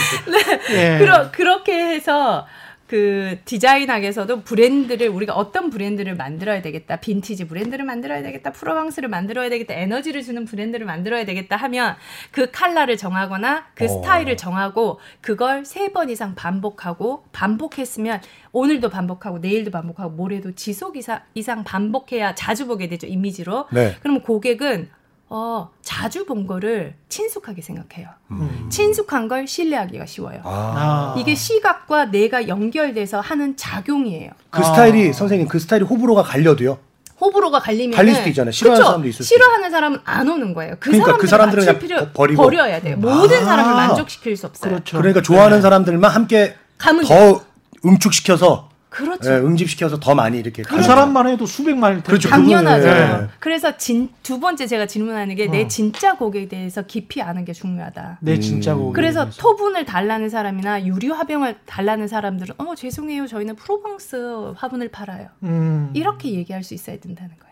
예. 0.71 0.97
그러, 0.99 1.32
그렇게 1.32 1.73
해서 1.73 2.45
그 2.88 3.38
디자인학에서도 3.43 4.41
브랜드를 4.43 5.09
우리가 5.09 5.33
어떤 5.33 5.69
브랜드를 5.69 6.15
만들어야 6.15 6.61
되겠다. 6.61 6.95
빈티지 6.97 7.47
브랜드를 7.47 7.83
만들어야 7.83 8.23
되겠다. 8.23 8.53
프로방스를 8.53 9.09
만들어야 9.09 9.49
되겠다. 9.49 9.73
에너지를 9.73 10.23
주는 10.23 10.45
브랜드를 10.45 10.85
만들어야 10.85 11.25
되겠다 11.25 11.57
하면 11.57 11.95
그 12.31 12.49
컬러를 12.51 12.95
정하거나 12.95 13.67
그 13.75 13.85
어. 13.85 13.88
스타일을 13.89 14.38
정하고 14.38 14.99
그걸 15.21 15.65
세 15.65 15.88
번 15.88 16.09
이상 16.09 16.35
반복하고 16.35 17.23
반복했으면 17.31 18.21
오늘도 18.51 18.89
반복하고 18.89 19.39
내일도 19.39 19.71
반복하고 19.71 20.11
모레도 20.11 20.53
지속 20.55 20.97
이상, 20.97 21.21
이상 21.33 21.63
반복해야 21.63 22.35
자주 22.35 22.67
보게 22.67 22.88
되죠. 22.88 23.07
이미지로. 23.07 23.67
네. 23.71 23.95
그러면 24.01 24.21
고객은 24.21 24.89
어, 25.30 25.69
자주 25.82 26.25
본 26.25 26.47
거를 26.47 26.95
친숙하게 27.09 27.61
생각해요. 27.61 28.07
음. 28.32 28.67
친숙한 28.69 29.28
걸 29.28 29.45
신뢰하기가 29.47 30.05
쉬워요. 30.05 30.39
아. 30.43 31.13
아. 31.15 31.19
이게 31.19 31.36
시각과 31.36 32.05
뇌가 32.05 32.47
연결돼서 32.47 33.19
하는 33.19 33.57
작용이에요. 33.57 34.32
그 34.49 34.61
아. 34.61 34.63
스타일이 34.63 35.11
선생님 35.11 35.47
그 35.47 35.59
스타일이 35.59 35.84
호불호가 35.86 36.23
갈려도요. 36.23 36.78
호불호가 37.19 37.59
갈리면 37.59 37.95
갈릴 37.95 38.15
수도 38.15 38.30
있잖아요. 38.30 38.51
싫어하는 38.51 38.86
사람도 38.86 39.07
있을 39.07 39.25
수도 39.25 39.36
싫어하는 39.36 39.71
사람은 39.71 39.99
안 40.03 40.30
오는 40.30 40.53
거예요. 40.53 40.75
그 40.80 40.91
그러니까 40.91 41.17
그 41.17 41.28
사람들은 41.28 41.80
필요 41.80 42.07
버리고. 42.13 42.43
버려야 42.43 42.80
돼요. 42.80 42.95
모든 42.97 43.41
아. 43.41 43.45
사람을 43.45 43.73
만족시킬 43.73 44.38
수 44.38 44.45
없어요. 44.45 44.71
그렇죠. 44.71 44.97
그러니까 44.97 45.21
좋아하는 45.21 45.61
사람들만 45.61 46.11
함께 46.11 46.55
가면 46.78 47.05
더 47.05 47.41
응축시켜서 47.86 48.69
그렇죠. 48.97 49.31
예, 49.31 49.35
응집시켜서 49.37 49.99
더 49.99 50.15
많이 50.15 50.39
이렇게 50.39 50.63
그 50.63 50.69
가는 50.69 50.83
사람만 50.83 51.27
해도 51.27 51.45
수백만일 51.45 51.97
텐데. 51.97 52.07
그렇죠. 52.07 52.29
당연하죠. 52.29 52.87
예. 52.87 53.27
그래서 53.39 53.77
진, 53.77 54.09
두 54.23 54.39
번째 54.39 54.65
제가 54.65 54.87
질문하는 54.87 55.35
게내 55.35 55.65
어. 55.65 55.67
진짜 55.67 56.15
고객에 56.17 56.47
대해서 56.47 56.81
깊이 56.81 57.21
아는 57.21 57.45
게 57.45 57.53
중요하다. 57.53 58.17
내 58.21 58.39
진짜 58.39 58.73
음. 58.73 58.79
고객. 58.79 58.95
그래서 58.95 59.29
토분을 59.29 59.85
달라는 59.85 60.29
사람이나 60.29 60.85
유리 60.85 61.09
화병을 61.09 61.57
달라는 61.65 62.07
사람들은 62.07 62.55
어 62.57 62.75
죄송해요 62.75 63.27
저희는 63.27 63.55
프로방스 63.55 64.53
화분을 64.55 64.89
팔아요 64.89 65.27
음. 65.43 65.91
이렇게 65.93 66.31
얘기할 66.31 66.63
수 66.63 66.73
있어야 66.73 66.97
된다는 66.99 67.29
거예요. 67.39 67.47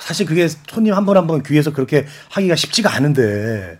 사실 0.00 0.24
그게 0.26 0.48
손님 0.48 0.94
한 0.94 1.04
번 1.04 1.16
한 1.16 1.26
번 1.26 1.42
귀에서 1.42 1.72
그렇게 1.72 2.06
하기가 2.30 2.56
쉽지가 2.56 2.94
않은데. 2.94 3.78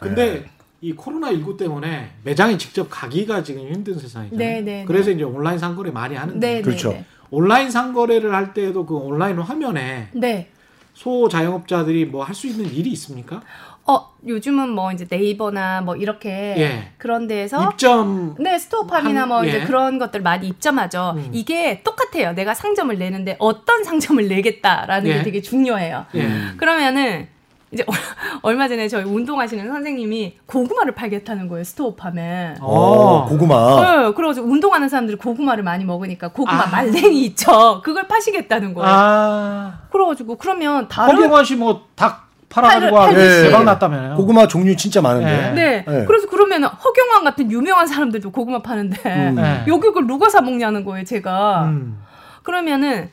근데 0.00 0.44
이 0.80 0.92
코로나 0.92 1.30
19 1.32 1.56
때문에 1.56 2.10
매장에 2.22 2.56
직접 2.56 2.86
가기가 2.88 3.42
지금 3.42 3.62
힘든 3.68 3.98
세상이잖아요. 3.98 4.38
네, 4.38 4.60
네, 4.60 4.84
그래서 4.86 5.10
이제 5.10 5.24
온라인 5.24 5.58
상거래 5.58 5.90
많이 5.90 6.14
하는데 6.14 6.38
네, 6.56 6.62
그렇죠. 6.62 6.90
네, 6.92 7.04
온라인 7.30 7.70
상거래를 7.70 8.32
할 8.32 8.54
때도 8.54 8.86
그 8.86 8.94
온라인 8.94 9.38
화면에 9.38 10.08
네. 10.12 10.20
네. 10.20 10.50
소자영업자들이 10.94 12.06
뭐 12.06 12.24
할 12.24 12.34
수 12.34 12.46
있는 12.46 12.66
일이 12.72 12.90
있습니까? 12.90 13.40
어 13.86 14.12
요즘은 14.26 14.68
뭐 14.70 14.92
이제 14.92 15.06
네이버나 15.08 15.80
뭐 15.80 15.96
이렇게 15.96 16.28
예. 16.58 16.92
그런 16.98 17.26
데에서 17.26 17.70
입점 17.70 18.34
네 18.38 18.58
스토어팜이나 18.58 19.22
한- 19.22 19.28
뭐 19.28 19.44
예. 19.44 19.48
이제 19.48 19.64
그런 19.64 19.98
것들 19.98 20.20
많이 20.22 20.46
입점하죠. 20.48 21.14
음. 21.16 21.30
이게 21.32 21.82
똑같아요. 21.82 22.32
내가 22.34 22.52
상점을 22.54 22.96
내는데 22.98 23.36
어떤 23.38 23.82
상점을 23.84 24.28
내겠다라는 24.28 25.08
예. 25.10 25.14
게 25.18 25.22
되게 25.22 25.40
중요해요. 25.42 26.04
예. 26.16 26.28
그러면은 26.58 27.28
이제 27.70 27.84
얼마 28.42 28.66
전에 28.68 28.88
저희 28.88 29.04
운동하시는 29.04 29.66
선생님이 29.68 30.38
고구마를 30.46 30.94
팔겠다는 30.94 31.48
거예요 31.48 31.64
스토어팜에. 31.64 32.54
어, 32.60 33.26
고구마. 33.28 33.80
네, 34.06 34.12
그래가지고 34.12 34.46
운동하는 34.46 34.88
사람들이 34.88 35.18
고구마를 35.18 35.62
많이 35.64 35.84
먹으니까 35.84 36.28
고구마 36.28 36.64
아. 36.64 36.66
말랭이 36.68 37.24
있죠. 37.26 37.80
그걸 37.84 38.08
파시겠다는 38.08 38.74
거예요. 38.74 38.88
아 38.90 39.78
그래가지고 39.90 40.36
그러면 40.36 40.88
다른 40.88 41.14
허경환 41.16 41.44
씨뭐닭 41.44 42.26
팔아가지고 42.48 42.96
팔- 42.96 43.06
팔듯이. 43.12 43.42
대박 43.44 43.64
났다며요. 43.64 44.16
고구마 44.16 44.46
종류 44.48 44.74
진짜 44.74 45.02
많은데. 45.02 45.30
예. 45.30 45.50
네. 45.52 45.84
네. 45.86 46.04
그래서 46.06 46.26
그러면 46.30 46.64
허경환 46.64 47.22
같은 47.24 47.50
유명한 47.50 47.86
사람들도 47.86 48.30
고구마 48.32 48.62
파는데 48.62 48.98
음. 49.30 49.34
네. 49.34 49.64
여기 49.68 49.80
그걸 49.82 50.06
누가 50.06 50.30
사 50.30 50.40
먹냐는 50.40 50.84
거예요, 50.84 51.04
제가. 51.04 51.64
음. 51.64 51.98
그러면은 52.42 53.10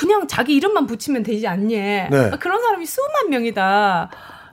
그냥 0.00 0.26
자기 0.26 0.54
이름만 0.54 0.86
붙이면 0.86 1.22
되지 1.24 1.46
않니? 1.46 1.74
네. 1.76 2.08
그런 2.40 2.62
사람이 2.62 2.86
수만 2.86 3.28
명이다. 3.28 4.08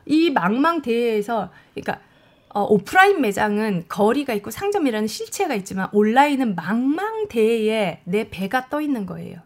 이 0.06 0.30
망망대해에서 0.30 1.50
그러니까 1.74 2.02
어, 2.50 2.64
오프라인 2.64 3.22
매장은 3.22 3.86
거리가 3.88 4.34
있고 4.34 4.52
상점이라는 4.52 5.08
실체가 5.08 5.56
있지만 5.56 5.88
온라인은 5.94 6.56
망망대해에 6.56 8.02
내 8.04 8.30
배가 8.30 8.68
떠 8.68 8.82
있는 8.82 9.06
거예요. 9.06 9.38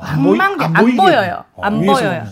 안 0.00 0.22
보이- 0.22 0.38
망망대 0.38 0.64
안 0.64 0.76
안. 0.76 0.96
보여요. 0.96 1.44
어, 1.56 1.62
안 1.62 1.84
보여요. 1.84 2.24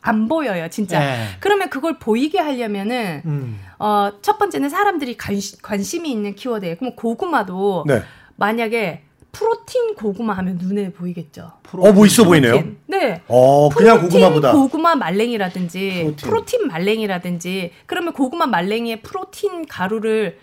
안 0.00 0.28
보여요, 0.28 0.68
진짜. 0.70 1.02
예. 1.02 1.24
그러면 1.40 1.68
그걸 1.68 1.98
보이게 1.98 2.38
하려면은 2.38 3.22
음. 3.24 3.60
어, 3.80 4.12
첫 4.22 4.38
번째는 4.38 4.68
사람들이 4.68 5.16
관시, 5.16 5.60
관심이 5.60 6.08
있는 6.12 6.36
키워드예요. 6.36 6.76
그럼 6.76 6.94
고구마도 6.94 7.84
네. 7.88 8.02
만약에 8.36 9.02
프로틴 9.32 9.94
고구마 9.94 10.32
하면 10.38 10.58
눈에 10.58 10.90
보이겠죠. 10.92 11.52
어, 11.72 11.92
뭐 11.92 12.06
있어 12.06 12.24
보이네요. 12.24 12.52
프로틴. 12.52 12.78
네. 12.86 13.22
어, 13.28 13.68
그냥 13.68 14.00
고구마보다. 14.02 14.52
고구마 14.52 14.94
말랭이라든지 14.96 15.90
프로틴. 16.00 16.16
프로틴. 16.16 16.66
말랭이라든지 16.68 17.72
그러면 17.86 18.12
고구마 18.14 18.46
말랭이에 18.46 19.00
프로틴 19.02 19.66
가루를 19.66 20.38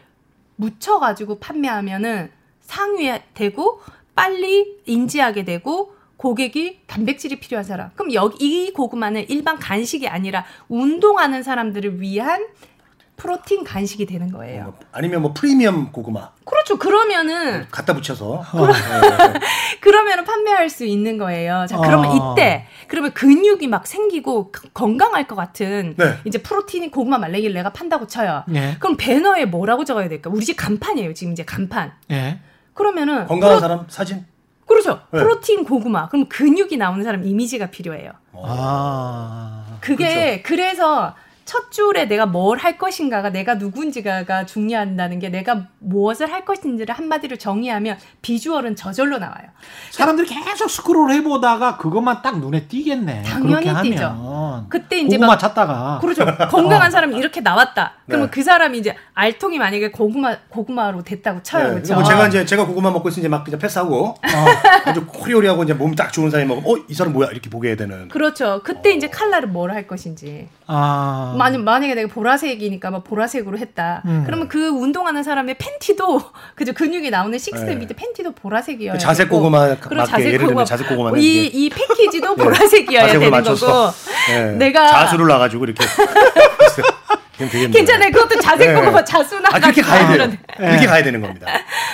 묻혀 0.56 1.00
가지고 1.00 1.40
판매하면은 1.40 2.30
상위에 2.62 3.24
되고 3.34 3.82
빨리 4.16 4.78
인지하게 4.86 5.44
되고 5.46 5.94
고객이 6.18 6.80
단백질이 6.88 7.40
필요한 7.40 7.64
사람. 7.66 7.90
그럼 7.96 8.14
여기 8.14 8.38
이 8.68 8.72
고구마는 8.72 9.26
일반 9.30 9.60
간식이 9.60 10.08
아니라 10.08 10.46
운동하는 10.70 11.44
사람들을 11.44 12.00
위한 12.00 12.46
프로틴 13.18 13.64
간식이 13.64 14.06
되는 14.06 14.32
거예요. 14.32 14.64
뭐, 14.66 14.74
아니면 14.92 15.22
뭐 15.22 15.34
프리미엄 15.34 15.92
고구마 15.92 16.32
그렇죠. 16.44 16.78
그러면은 16.78 17.66
갖다 17.72 17.94
붙여서. 17.94 18.44
그러면은 19.82 20.24
판매할 20.26 20.70
수 20.70 20.86
있는 20.86 21.18
거예요. 21.18 21.66
자, 21.70 21.78
그러면 21.78 22.12
아. 22.12 22.34
이때 22.34 22.68
그러면 22.88 23.14
근육이 23.14 23.68
막 23.68 23.88
생기고 23.88 24.52
그- 24.52 24.70
건강할 24.74 25.28
것 25.28 25.36
같은 25.36 25.96
네. 25.98 26.18
이제 26.26 26.40
프로틴이 26.42 26.92
고구마 26.92 27.18
말랭이를 27.18 27.54
내가 27.54 27.72
판다고 27.72 28.08
쳐요. 28.08 28.44
예. 28.54 28.76
그럼 28.80 28.98
배너에 28.98 29.46
뭐라고 29.46 29.86
적어야 29.86 30.10
될까? 30.10 30.30
우리 30.30 30.44
집 30.46 30.56
간판이에요. 30.58 31.14
지금 31.14 31.34
이제 31.34 31.44
간판. 31.46 31.94
예. 32.12 32.40
그러면은 32.74 33.26
건강한 33.28 33.58
프로- 33.58 33.60
사람 33.62 33.86
사진. 33.88 34.26
그렇죠. 34.68 35.00
네. 35.12 35.20
프로틴 35.20 35.64
고구마. 35.64 36.10
그럼 36.10 36.28
근육이 36.28 36.78
나오는 36.78 37.04
사람 37.04 37.24
이미지가 37.24 37.68
필요해요. 37.68 38.12
아. 38.34 39.64
그게 39.80 40.42
그래서 40.42 41.16
첫 41.46 41.72
줄에 41.72 42.06
내가 42.08 42.26
뭘 42.26 42.58
할 42.58 42.78
것인가가 42.80 43.30
내가 43.30 43.56
누군지가 43.56 44.46
중요한다는 44.48 45.20
게 45.20 45.30
내가 45.30 45.68
무엇을 45.80 46.32
할 46.32 46.44
것인지를 46.46 46.96
한마디로 46.96 47.36
정의하면 47.38 47.98
비주얼은 48.24 48.76
저절로 48.76 49.20
나와요. 49.20 49.46
사람들이 49.92 50.28
계속 50.28 50.70
스크롤 50.70 51.12
해보다가 51.12 51.78
그것만 51.78 52.22
딱 52.24 52.40
눈에 52.40 52.68
띄겠네. 52.68 53.22
당연히 53.24 53.52
그렇게 53.66 53.70
하면. 53.70 53.84
띄죠. 53.92 54.66
그때 54.70 54.98
이제 55.00 55.18
고구마 55.18 55.34
막 55.34 55.38
찾다가. 55.40 56.00
그렇죠. 56.02 56.26
건강한 56.50 56.90
사람이 56.90 57.16
이렇게 57.18 57.42
나왔다. 57.42 57.94
그러면 58.08 58.28
네. 58.28 58.32
그 58.32 58.42
사람이 58.44 58.78
이제 58.80 58.96
알통이 59.14 59.60
만약에 59.60 59.92
고구마 59.92 60.36
고구마로 60.50 61.04
됐다고 61.04 61.44
쳐요. 61.44 61.64
네, 61.66 61.70
그렇죠. 61.76 61.94
뭐 61.96 62.04
제가 62.04 62.28
이제 62.28 62.46
제가 62.46 62.66
고구마 62.66 62.90
먹고 62.92 63.10
있으면 63.10 63.22
이제 63.22 63.30
막 63.30 63.44
그냥 63.44 63.60
패스하고 63.60 64.16
아주 64.86 65.06
코리오리하고 65.06 65.64
이제 65.64 65.74
몸 65.74 65.96
딱 65.96 66.12
좋은 66.12 66.30
사람이 66.32 66.48
먹으면 66.50 66.70
어이 66.90 66.94
사람 66.94 67.14
뭐야 67.14 67.30
이렇게 67.32 67.50
보게 67.50 67.76
되는. 67.76 68.08
그렇죠. 68.10 68.62
그때 68.64 68.92
이제 68.94 69.08
칼라를 69.10 69.48
뭘 69.50 69.72
할 69.72 69.86
것인지. 69.88 70.48
아. 70.68 71.36
만약 71.38 71.62
만약에 71.62 71.94
내가 71.96 72.12
보라색이니까 72.12 72.90
막 72.92 73.04
보라색으로 73.04 73.58
했다. 73.58 74.02
음. 74.06 74.24
그러면 74.26 74.48
그 74.48 74.68
운동하는 74.68 75.22
사람의 75.24 75.56
팬티도 75.58 76.22
그죠 76.56 76.74
근육이 76.74 77.10
나오는 77.10 77.38
식스텝 77.38 77.70
네. 77.70 77.76
밑에 77.76 77.94
팬티도 77.94 78.32
보라색이어야 78.34 78.94
그 78.94 79.00
자색 79.00 79.26
되고. 79.28 79.38
고구마 79.38 79.76
그리고 79.80 80.04
자색 80.06 80.26
예를 80.28 80.38
들면 80.40 80.48
고구마 80.48 80.66
자색 80.66 80.88
고구마는 80.90 81.20
이, 81.20 81.46
이제 81.48 81.58
이 81.58 81.70
패키지도 81.70 82.36
네. 82.36 82.44
보라색이어야 82.44 83.08
되는 83.12 83.30
맞춰서 83.32 83.68
거고. 83.68 83.92
네, 84.28 84.56
내가- 84.72 84.88
자수를 84.90 85.28
놔가지고 85.28 85.66
이렇게. 85.66 85.86
괜찮아요. 87.38 88.12
그것도 88.12 88.40
자색 88.40 88.70
네. 88.70 88.80
고구마 88.80 89.04
자수나 89.04 89.50
아 89.52 89.60
그렇게 89.60 89.82
가야 89.82 90.08
돼요. 90.08 90.18
그런- 90.18 90.38
그렇게 90.58 90.86
가야 90.88 91.04
되는 91.04 91.22
겁니다. 91.22 91.48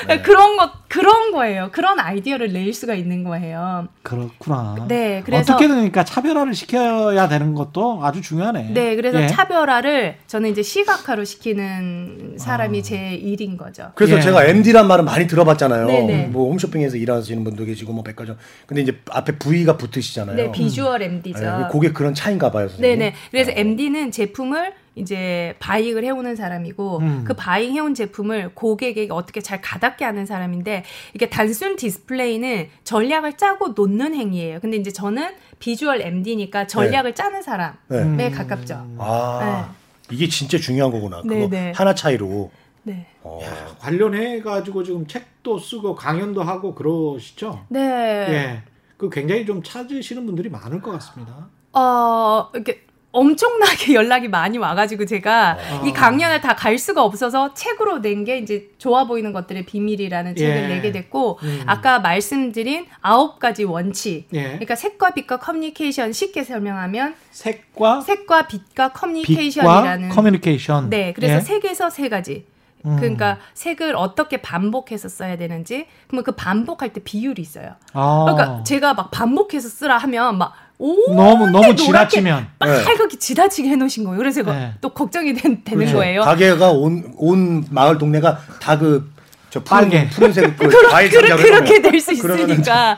네. 0.08 0.22
그런 0.22 0.58
것 0.58 0.72
그런 0.88 1.32
거예요. 1.32 1.70
그런 1.72 2.00
아이디어를 2.00 2.52
낼 2.52 2.74
수가 2.74 2.94
있는 2.96 3.24
거예요. 3.24 3.88
그렇구나. 4.04 4.76
네, 4.88 5.22
그래서- 5.26 5.54
어떻게든 5.54 5.76
그러니까 5.76 6.04
차별화를 6.04 6.54
시켜야 6.54 7.28
되는 7.30 7.54
것도 7.56 8.02
아주 8.04 8.22
중요하네. 8.22 8.72
네, 8.74 8.96
그래서 8.96 9.22
예. 9.24 9.28
차별화를 9.28 10.18
저는 10.28 10.50
이제 10.52 10.62
시각화로 10.62 11.24
시키는 11.24 12.36
사람이 12.38 12.80
아. 12.80 12.82
제 12.82 13.14
일인 13.14 13.58
거죠. 13.58 13.92
그래서 13.96 14.18
예. 14.18 14.22
제가 14.22 14.46
MD란 14.46 14.88
말은 14.88 15.06
많이 15.06 15.28
들어봤잖아요. 15.28 15.88
네네. 15.88 16.28
뭐 16.28 16.50
홈쇼핑에서 16.52 16.98
일하시는 16.98 17.44
분도 17.44 17.64
계시고 17.66 17.94
뭐 17.94 18.04
백화점. 18.04 18.38
근데 18.66 18.82
이제 18.82 19.00
앞에 19.10 19.38
V가 19.38 19.78
붙으시잖아요. 19.78 20.36
네, 20.36 20.52
비주얼 20.52 21.02
MD죠. 21.04 21.40
네, 21.40 21.48
그게 21.72 21.92
그런 21.94 22.14
차인가 22.14 22.52
봐요, 22.52 22.68
선생님. 22.68 23.00
네네. 23.00 23.16
그래서 23.32 23.52
MD는 23.56 24.12
제품을 24.12 24.74
이제 24.96 25.56
buying을 25.60 26.04
해오는 26.04 26.36
사람이고 26.36 26.98
음. 27.00 27.24
그 27.26 27.34
buying 27.34 27.74
해온 27.74 27.94
제품을 27.94 28.54
고객에게 28.54 29.08
어떻게 29.12 29.40
잘 29.40 29.62
가닿게 29.62 30.04
하는 30.04 30.26
사람인데 30.26 30.84
이게 31.14 31.30
단순 31.30 31.78
디스플레이는 31.78 32.68
전략을 32.84 33.38
짜고 33.38 33.70
놓는 33.70 34.14
행위예요. 34.16 34.60
근데 34.60 34.78
이제 34.78 34.92
저는 34.92 35.34
비주얼 35.60 36.02
MD니까 36.02 36.68
전략을 36.68 37.16
짜는 37.16 37.42
사람에 37.42 37.76
네. 38.18 38.32
가깝죠. 38.32 38.86
아 38.98 39.74
이게 40.12 40.28
진짜 40.28 40.58
중요한 40.58 40.92
거구나. 40.92 41.22
그거 41.22 41.48
네네. 41.50 41.72
하나 41.74 41.96
차이로. 41.96 42.52
네. 42.84 43.08
어. 43.22 43.40
야, 43.44 43.76
관련해 43.80 44.42
가지고 44.42 44.84
지금 44.84 45.06
책도 45.06 45.60
쓰고 45.60 45.96
강연도 45.96 46.42
하고 46.42 46.74
그러시죠? 46.74 47.64
네. 47.70 47.80
예. 47.80 48.64
그 48.98 49.10
굉장히 49.10 49.46
좀 49.46 49.62
찾으시는 49.64 50.26
분들이 50.26 50.50
많을 50.50 50.82
것 50.82 50.92
같습니다. 50.92 51.48
어, 51.74 52.50
이렇게 52.54 52.86
엄청나게 53.12 53.94
연락이 53.96 54.28
많이 54.28 54.58
와가지고 54.58 55.06
제가 55.06 55.58
어. 55.82 55.86
이 55.86 55.92
강연을 55.92 56.40
다 56.42 56.56
갈 56.56 56.78
수가 56.78 57.04
없어서 57.04 57.54
책으로 57.54 58.00
낸 58.00 58.24
게 58.24 58.38
이제 58.38 58.70
좋아 58.78 59.06
보이는 59.06 59.34
것들의 59.34 59.66
비밀이라는 59.66 60.36
책을 60.36 60.64
예. 60.64 60.68
내게 60.68 60.92
됐고 60.92 61.40
음. 61.42 61.64
아까 61.66 62.00
말씀드린 62.00 62.86
아홉 63.02 63.40
가지 63.40 63.64
원칙. 63.64 64.28
예. 64.34 64.44
그러니까 64.44 64.76
색과 64.76 65.12
빛과 65.16 65.38
커뮤니케이션 65.40 66.14
쉽게 66.14 66.44
설명하면 66.44 67.16
색과 67.32 68.02
색과 68.02 68.48
빛과 68.48 68.92
커뮤니케이션이라는 68.94 70.10
커뮤니케이션. 70.10 70.90
네, 70.90 71.14
그래서 71.14 71.36
예. 71.36 71.40
색에서 71.42 71.90
세 71.90 72.10
가지. 72.10 72.46
음. 72.86 72.96
그러니까 72.98 73.38
색을 73.54 73.96
어떻게 73.96 74.38
반복해서 74.42 75.08
써야 75.08 75.38
되는지, 75.38 75.86
그러면 76.08 76.24
그 76.24 76.32
반복할 76.32 76.92
때 76.94 77.00
비율이 77.04 77.40
있어요. 77.42 77.76
아. 77.94 78.26
그러니까 78.28 78.64
제가 78.64 78.96
막 78.96 79.12
반복해서 79.12 79.70
쓰라 79.70 79.98
하면 80.00 80.38
막 80.40 80.54
오, 80.71 80.71
너무 81.16 81.50
너무 81.50 81.76
지나치면 81.76 82.48
네. 82.66 82.84
빨갛게 82.84 83.18
지나치게 83.20 83.70
해놓으신 83.70 84.04
거예요. 84.04 84.18
그래서 84.18 84.42
네. 84.44 84.74
또 84.82 84.90
걱정이 84.90 85.34
된, 85.34 85.64
되는 85.64 85.80
그렇죠. 85.80 85.98
거예요. 85.98 86.22
가게가 86.22 86.72
온, 86.72 87.14
온 87.18 87.66
마을 87.70 87.98
동네가 87.98 88.40
다 88.60 88.78
그, 88.80 89.12
저 89.50 89.62
빨개. 89.64 90.08
푸른, 90.10 90.32
푸른색 90.32 90.58
그 90.58 90.90
과일 90.90 91.10
그러, 91.10 91.36
그렇게 91.36 91.82
될 91.82 92.00
수 92.02 92.14
있으니까 92.14 92.98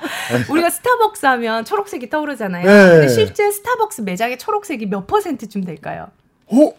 우리가 0.50 0.70
스타벅스 0.70 1.26
하면 1.26 1.66
초록색이 1.66 2.10
떠오르잖아요. 2.10 2.66
네. 2.66 2.90
근데 2.90 3.08
실제 3.10 3.50
스타벅스 3.52 4.02
매장의 4.02 4.38
초록색이 4.38 4.86
몇 4.86 5.06
퍼센트쯤 5.08 5.64
될까요? 5.66 6.08
어? 6.48 6.72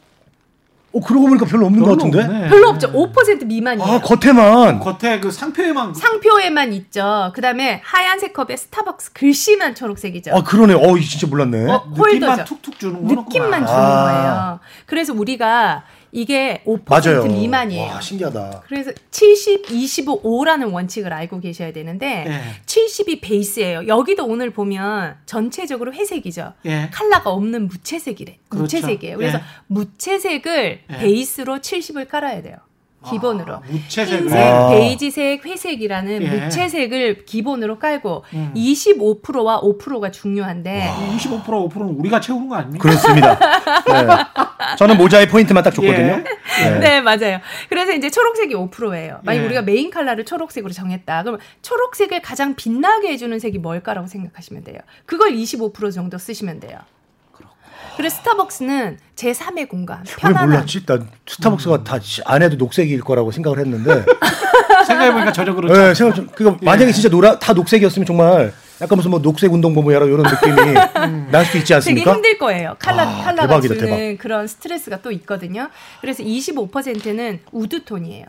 어, 0.94 1.00
그러고 1.00 1.26
보니까 1.26 1.44
별로 1.46 1.66
없는 1.66 1.80
것 1.82 1.86
별로 1.86 1.96
같은데? 1.96 2.20
없네. 2.24 2.48
별로 2.48 2.68
없죠. 2.68 2.92
5% 2.92 3.44
미만이에요. 3.46 3.88
아, 3.90 4.00
겉에만. 4.00 4.78
겉에 4.80 5.18
그 5.20 5.30
상표에만 5.30 5.92
상표에만 5.94 6.72
있죠. 6.74 7.32
그다음에 7.34 7.80
하얀색 7.84 8.32
컵에 8.32 8.56
스타벅스 8.56 9.12
글씨만 9.12 9.74
초록색이죠. 9.74 10.34
아, 10.34 10.42
그러네. 10.42 10.74
어, 10.74 10.98
진짜 11.00 11.26
몰랐네. 11.26 11.70
어, 11.70 11.84
느낌만 11.90 12.30
홀더죠. 12.30 12.44
툭툭 12.44 12.78
주는 12.78 12.94
거구나. 13.02 13.22
느낌만 13.22 13.66
주는 13.66 13.80
아. 13.80 14.04
거예요. 14.04 14.60
그래서 14.86 15.12
우리가 15.12 15.82
이게 16.14 16.62
5% 16.64 16.84
맞아요. 16.88 17.24
미만이에요. 17.24 17.90
와, 17.94 18.00
신기하다. 18.00 18.62
그래서 18.68 18.92
70, 19.10 19.68
25, 19.68 20.22
5라는 20.22 20.72
원칙을 20.72 21.12
알고 21.12 21.40
계셔야 21.40 21.72
되는데 21.72 22.24
예. 22.28 22.40
70이 22.66 23.20
베이스예요. 23.20 23.88
여기도 23.88 24.24
오늘 24.24 24.50
보면 24.50 25.16
전체적으로 25.26 25.92
회색이죠. 25.92 26.52
예. 26.66 26.88
컬러가 26.94 27.30
없는 27.30 27.66
무채색이래. 27.66 28.38
그렇죠. 28.48 28.62
무채색이에요. 28.62 29.16
그래서 29.16 29.38
예. 29.38 29.42
무채색을 29.66 30.80
예. 30.88 30.96
베이스로 30.98 31.58
70을 31.58 32.08
깔아야 32.08 32.42
돼요. 32.42 32.58
기본으로. 33.10 33.54
아, 33.54 33.60
무채색을. 33.68 34.22
흰색, 34.22 34.38
아. 34.38 34.68
베이지색, 34.70 35.44
회색이라는 35.44 36.22
예. 36.22 36.28
무채색을 36.28 37.24
기본으로 37.24 37.78
깔고 37.78 38.24
음. 38.34 38.52
25%와 38.56 39.60
5%가 39.60 40.10
중요한데 40.10 40.90
25% 41.18 41.44
5%는 41.44 41.94
우리가 41.98 42.20
채우는 42.20 42.48
거 42.48 42.56
아닙니까? 42.56 42.82
그렇습니다. 42.82 43.38
네. 43.86 44.76
저는 44.78 44.96
모자의 44.96 45.28
포인트만 45.28 45.62
딱 45.62 45.70
줬거든요. 45.74 46.22
예. 46.62 46.70
네. 46.70 46.78
네, 46.78 47.00
맞아요. 47.00 47.40
그래서 47.68 47.92
이제 47.92 48.10
초록색이 48.10 48.54
5%예요. 48.54 49.20
만약 49.22 49.42
예. 49.42 49.46
우리가 49.46 49.62
메인 49.62 49.90
컬러를 49.90 50.24
초록색으로 50.24 50.72
정했다. 50.72 51.22
그럼 51.22 51.38
초록색을 51.62 52.22
가장 52.22 52.54
빛나게 52.54 53.08
해주는 53.08 53.38
색이 53.38 53.58
뭘까라고 53.58 54.06
생각하시면 54.06 54.64
돼요. 54.64 54.78
그걸 55.06 55.32
25% 55.32 55.92
정도 55.92 56.18
쓰시면 56.18 56.60
돼요. 56.60 56.78
그래서 57.96 58.16
스타벅스는 58.16 58.98
제 59.14 59.32
3의 59.32 59.68
공간, 59.68 59.98
왜 60.06 60.14
편안한. 60.16 60.48
몰랐지? 60.50 60.84
난 60.86 61.08
스타벅스가 61.26 61.84
다 61.84 61.98
안에도 62.24 62.56
녹색일 62.56 63.00
거라고 63.02 63.30
생각을 63.30 63.58
했는데. 63.58 64.04
생각해보니까 64.86 65.32
전혀 65.32 65.54
그렇죠. 65.54 65.74
네, 65.74 65.94
생각 65.94 66.14
좀, 66.14 66.26
그거 66.34 66.56
만약에 66.60 66.92
진짜 66.92 67.08
노라, 67.08 67.38
다 67.38 67.52
녹색이었으면 67.52 68.04
정말 68.06 68.52
약간 68.80 68.96
무슨 68.96 69.10
뭐 69.12 69.22
녹색 69.22 69.52
운동본부야라 69.52 70.06
이런 70.06 70.22
느낌이 70.22 70.74
날 71.30 71.44
수도 71.46 71.58
있지 71.58 71.68
되게 71.68 71.74
않습니까? 71.76 72.12
힘들 72.14 72.38
거예요. 72.38 72.76
칼라, 72.78 73.02
아, 73.04 73.22
칼라가 73.24 73.60
대박이다, 73.60 73.74
주는 73.76 73.96
대박. 73.98 74.22
그런 74.22 74.46
스트레스가 74.46 75.00
또 75.00 75.10
있거든요. 75.12 75.68
그래서 76.00 76.22
25%는 76.22 77.40
wood 77.52 77.84
톤이에요. 77.84 78.26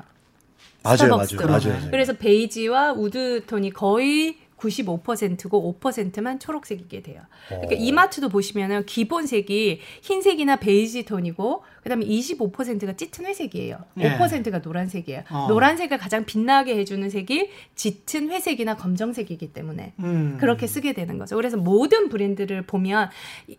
맞아요, 0.84 0.98
스타벅스가. 0.98 1.46
맞아요, 1.48 1.70
맞아요. 1.74 1.92
그래서 1.92 2.14
베이지와 2.14 2.94
wood 2.94 3.44
톤이 3.48 3.72
거의 3.74 4.38
95%고 4.58 5.78
5%만 5.80 6.40
초록색이게 6.40 7.02
돼요. 7.02 7.22
그러니까 7.48 7.76
어. 7.76 7.78
이마트도 7.78 8.30
보시면은 8.30 8.86
기본색이 8.86 9.82
흰색이나 10.02 10.58
베이지 10.58 11.06
톤이고 11.06 11.64
그다음에 11.84 12.06
25%가 12.06 12.94
짙은 12.94 13.26
회색이에요. 13.26 13.78
예. 14.00 14.18
5%가 14.18 14.60
노란색이에요. 14.60 15.24
어. 15.30 15.48
노란색을 15.48 15.98
가장 15.98 16.26
빛나게 16.26 16.78
해주는 16.78 17.10
색이 17.10 17.50
짙은 17.76 18.30
회색이나 18.32 18.76
검정색이기 18.76 19.54
때문에 19.54 19.94
음. 20.00 20.38
그렇게 20.40 20.68
쓰게 20.68 20.94
되는 20.94 21.18
거죠. 21.18 21.36
그래서 21.36 21.58
모든 21.58 22.10
브랜드를 22.10 22.64
보면 22.64 23.10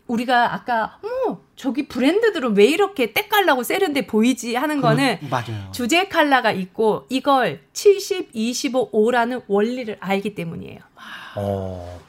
우리가 0.07 0.53
아까 0.53 0.99
어머 1.03 1.39
저기 1.57 1.87
브랜드들은 1.87 2.55
왜 2.55 2.65
이렇게 2.65 3.13
때깔나고 3.13 3.63
세련돼 3.63 4.05
보이지 4.05 4.55
하는 4.55 4.79
거는 4.79 5.17
그, 5.19 5.25
맞아요. 5.25 5.69
주제 5.71 6.07
컬러가 6.07 6.51
있고 6.51 7.07
이걸 7.09 7.61
70, 7.73 8.29
25, 8.31 8.91
5라는 8.91 9.41
원리를 9.47 9.97
알기 9.99 10.35
때문이에요. 10.35 10.79
어. 11.35 11.99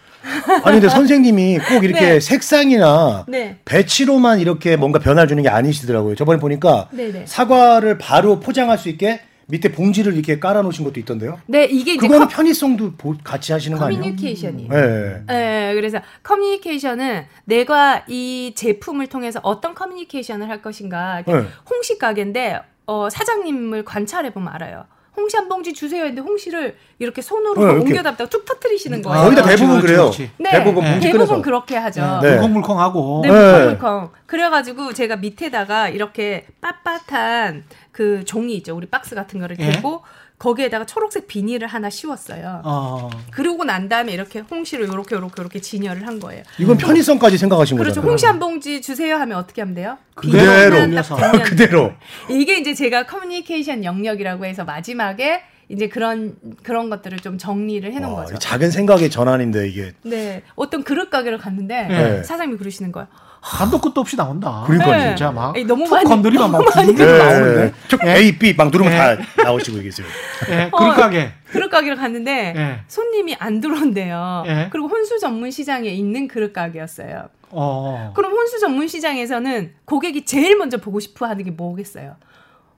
아니 0.65 0.79
근데 0.79 0.91
선생님이 0.91 1.59
꼭 1.61 1.83
이렇게 1.83 2.01
네. 2.01 2.21
색상이나 2.21 3.25
네. 3.27 3.57
배치로만 3.65 4.41
이렇게 4.41 4.77
뭔가 4.77 4.99
변화를 4.99 5.29
주는 5.29 5.43
게 5.43 5.49
아니시더라고요. 5.49 6.15
저번에 6.15 6.39
보니까 6.39 6.89
네네. 6.91 7.25
사과를 7.27 7.97
바로 7.97 8.41
포장할 8.41 8.77
수 8.77 8.91
있게 8.91 9.23
밑에 9.51 9.73
봉지를 9.73 10.13
이렇게 10.15 10.39
깔아 10.39 10.61
놓으신 10.63 10.85
것도 10.85 11.01
있던데요. 11.01 11.41
네, 11.47 11.65
이게 11.65 11.97
그거는 11.97 12.27
커, 12.27 12.37
편의성도 12.37 12.93
보- 12.97 13.17
같이 13.25 13.53
하시는 13.53 13.79
거 13.79 13.87
아니에요? 13.87 14.03
커뮤니케이션이에요. 14.03 14.69
네. 14.71 15.23
네, 15.27 15.75
그래서 15.75 16.01
커뮤니케이션은 16.23 17.25
내가 17.47 18.05
이 18.09 18.53
제품을 18.55 19.07
통해서 19.07 19.41
어떤 19.43 19.75
커뮤니케이션을 19.75 20.49
할 20.51 20.61
것인가. 20.61 21.23
네. 21.27 21.33
홍시 21.71 21.99
가게인데 21.99 22.61
어, 22.87 23.09
사장님을 23.11 23.85
관찰해 23.85 24.33
보면 24.35 24.53
알아요. 24.53 24.85
홍시 25.19 25.37
한 25.37 25.49
봉지 25.49 25.73
주세요 25.75 26.03
했는데 26.05 26.21
홍시를 26.23 26.77
이렇게 26.99 27.21
손으로 27.21 27.55
네, 27.55 27.63
이렇게. 27.73 27.81
옮겨다가 27.81 28.27
툭 28.27 28.45
터트리시는 28.45 29.03
거예요. 29.03 29.25
거의 29.25 29.37
다 29.37 29.43
대부분 29.43 29.81
그렇지, 29.81 29.87
그래요. 29.87 30.31
네, 30.39 30.51
대부분 30.51 30.85
네. 30.85 31.01
대부분 31.01 31.13
끊어서. 31.27 31.43
그렇게 31.43 31.77
하죠. 31.77 32.21
네. 32.23 32.31
물컹물컹하고. 32.33 33.21
네, 33.25 33.31
네. 33.31 33.35
물컹물컹. 33.35 34.13
그래가지고 34.27 34.93
제가 34.93 35.17
밑에다가 35.17 35.89
이렇게 35.89 36.47
빳빳한 36.63 37.65
그 37.93 38.25
종이 38.25 38.55
있죠. 38.57 38.77
우리 38.77 38.87
박스 38.87 39.15
같은 39.15 39.41
거를 39.41 39.57
예. 39.59 39.73
대고 39.73 40.03
거기에다가 40.39 40.87
초록색 40.87 41.27
비닐을 41.27 41.67
하나 41.67 41.91
씌웠어요. 41.91 42.63
어. 42.65 43.11
그러고 43.31 43.65
난 43.65 43.89
다음에 43.89 44.13
이렇게 44.13 44.39
홍시를 44.41 44.87
요렇게 44.89 45.17
요렇게 45.17 45.35
요렇게 45.39 45.61
진열을 45.61 46.07
한 46.07 46.21
거예요. 46.21 46.43
이건 46.59 46.77
편의성까지 46.79 47.39
생각하신 47.39 47.77
그렇죠. 47.77 47.95
거잖아요. 47.97 48.11
홍시 48.11 48.27
한 48.27 48.39
봉지 48.39 48.81
주세요 48.81 49.17
하면 49.17 49.39
어떻게 49.39 49.63
하면 49.63 49.75
돼요? 49.75 49.99
그대로 50.15 51.43
그대로. 51.45 51.93
이게 52.31 52.59
이제 52.59 52.75
제가 52.75 53.07
커뮤니케이션 53.07 53.85
영역이라고 53.85 54.45
해서 54.45 54.65
마지막에 54.65 55.43
이제 55.69 55.89
그런 55.89 56.35
그런 56.63 56.89
것들을 56.91 57.19
좀 57.19 57.37
정리를 57.37 57.93
해놓은 57.93 58.13
와, 58.15 58.23
거죠. 58.23 58.35
이 58.35 58.39
작은 58.39 58.71
생각의 58.71 59.11
전환인데 59.11 59.69
이게. 59.69 59.93
네, 60.03 60.43
어떤 60.55 60.83
그릇 60.83 61.11
가게를 61.11 61.39
갔는데 61.39 61.83
네. 61.89 62.23
사장님이 62.23 62.59
그러시는 62.59 62.91
거예요. 62.93 63.07
한도 63.41 63.79
끝도 63.81 64.01
없이 64.01 64.17
나온다. 64.17 64.65
그러니까요. 64.67 65.09
진짜 65.09 65.31
막. 65.31 65.57
에이, 65.57 65.65
너무 65.65 65.85
툭 65.85 65.95
많이- 65.95 66.09
건드리면 66.09 66.51
막 66.51 66.59
너무 66.59 66.71
많이 66.75 66.89
두개 66.93 67.05
나오는데. 67.05 67.73
쭉 67.87 68.05
A, 68.05 68.37
B 68.39 68.55
막 68.55 68.71
누르면 68.71 68.93
예. 68.93 68.97
다 68.97 69.17
나오시고 69.45 69.81
계세요. 69.81 70.07
예, 70.51 70.71
그러니까 70.77 71.11
그릇 71.47 71.69
가게를 71.71 71.97
갔는데 71.97 72.55
예. 72.57 72.81
손님이 72.89 73.37
안 73.39 73.61
들어온대요. 73.61 74.45
예. 74.47 74.69
그리고 74.73 74.89
혼수 74.89 75.19
전문 75.21 75.51
시장에 75.51 75.89
있는 75.89 76.27
그릇 76.29 76.53
가게였어요. 76.53 77.29
어. 77.51 78.13
그럼 78.17 78.33
혼수 78.33 78.59
전문 78.59 78.89
시장에서는 78.89 79.73
고객이 79.85 80.25
제일 80.25 80.57
먼저 80.57 80.79
보고 80.79 80.99
싶어 81.01 81.27
하는 81.27 81.45
게 81.45 81.51
뭐겠어요? 81.51 82.17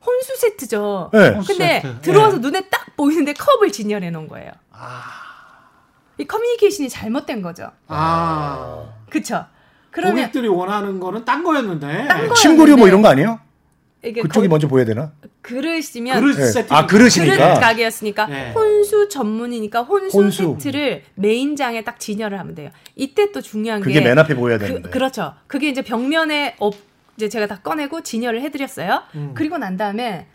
혼수 0.05 0.37
세트죠. 0.39 1.11
네. 1.13 1.29
혼수 1.31 1.49
근데 1.53 1.81
세트. 1.81 2.01
들어와서 2.03 2.37
예. 2.37 2.41
눈에 2.41 2.61
딱 2.71 2.97
보이는데 2.97 3.33
컵을 3.35 3.71
진열해 3.73 4.11
놓은 4.11 4.29
거예요. 4.29 4.51
아. 4.73 5.03
이 6.19 6.25
커뮤니케이션이 6.27 6.89
잘못된 6.89 7.43
거죠. 7.43 7.71
아. 7.89 8.85
그쵸? 9.11 9.45
그러면 9.91 10.17
고객들이 10.17 10.49
원하는 10.49 11.01
거는 11.01 11.25
딴 11.25 11.43
거였는데. 11.45 12.07
딴 12.07 12.29
거- 12.29 12.35
침구류 12.35 12.77
뭐 12.77 12.89
이런 12.89 13.03
거 13.03 13.09
아니에요? 13.09 13.41
그쪽이 14.03 14.29
거의 14.31 14.49
먼저 14.49 14.67
보여야 14.67 14.87
되나? 14.87 15.13
그릇이면 15.43 16.21
그릇 16.21 16.37
네. 16.55 16.67
아, 16.71 16.87
그릇이니까. 16.87 17.37
그릇 17.49 17.61
가게였으니까 17.61 18.27
네. 18.27 18.53
혼수 18.53 19.09
전문이니까 19.11 19.83
혼수, 19.83 20.17
혼수. 20.19 20.57
세트를 20.59 21.03
main장에 21.17 21.85
딱 21.85 22.01
진열을 22.01 22.39
하면 22.39 22.55
돼요. 22.55 22.71
이때 22.97 23.31
또 23.33 23.43
중요한 23.43 23.83
그게 23.83 24.01
게 24.01 24.07
맨 24.07 24.19
앞에 24.19 24.35
보여야 24.37 24.57
되는데. 24.59 24.83
그, 24.83 24.91
그렇죠. 24.91 25.35
그게 25.47 25.69
이제 25.69 25.83
벽면에 25.83 26.57
업 26.61 26.75
이제 27.21 27.29
제가 27.29 27.47
다 27.47 27.61
꺼내고 27.61 28.03
진열을 28.03 28.41
해드렸어요. 28.41 29.03
음. 29.15 29.33
그리고 29.35 29.59
난 29.59 29.77
다음에 29.77 30.27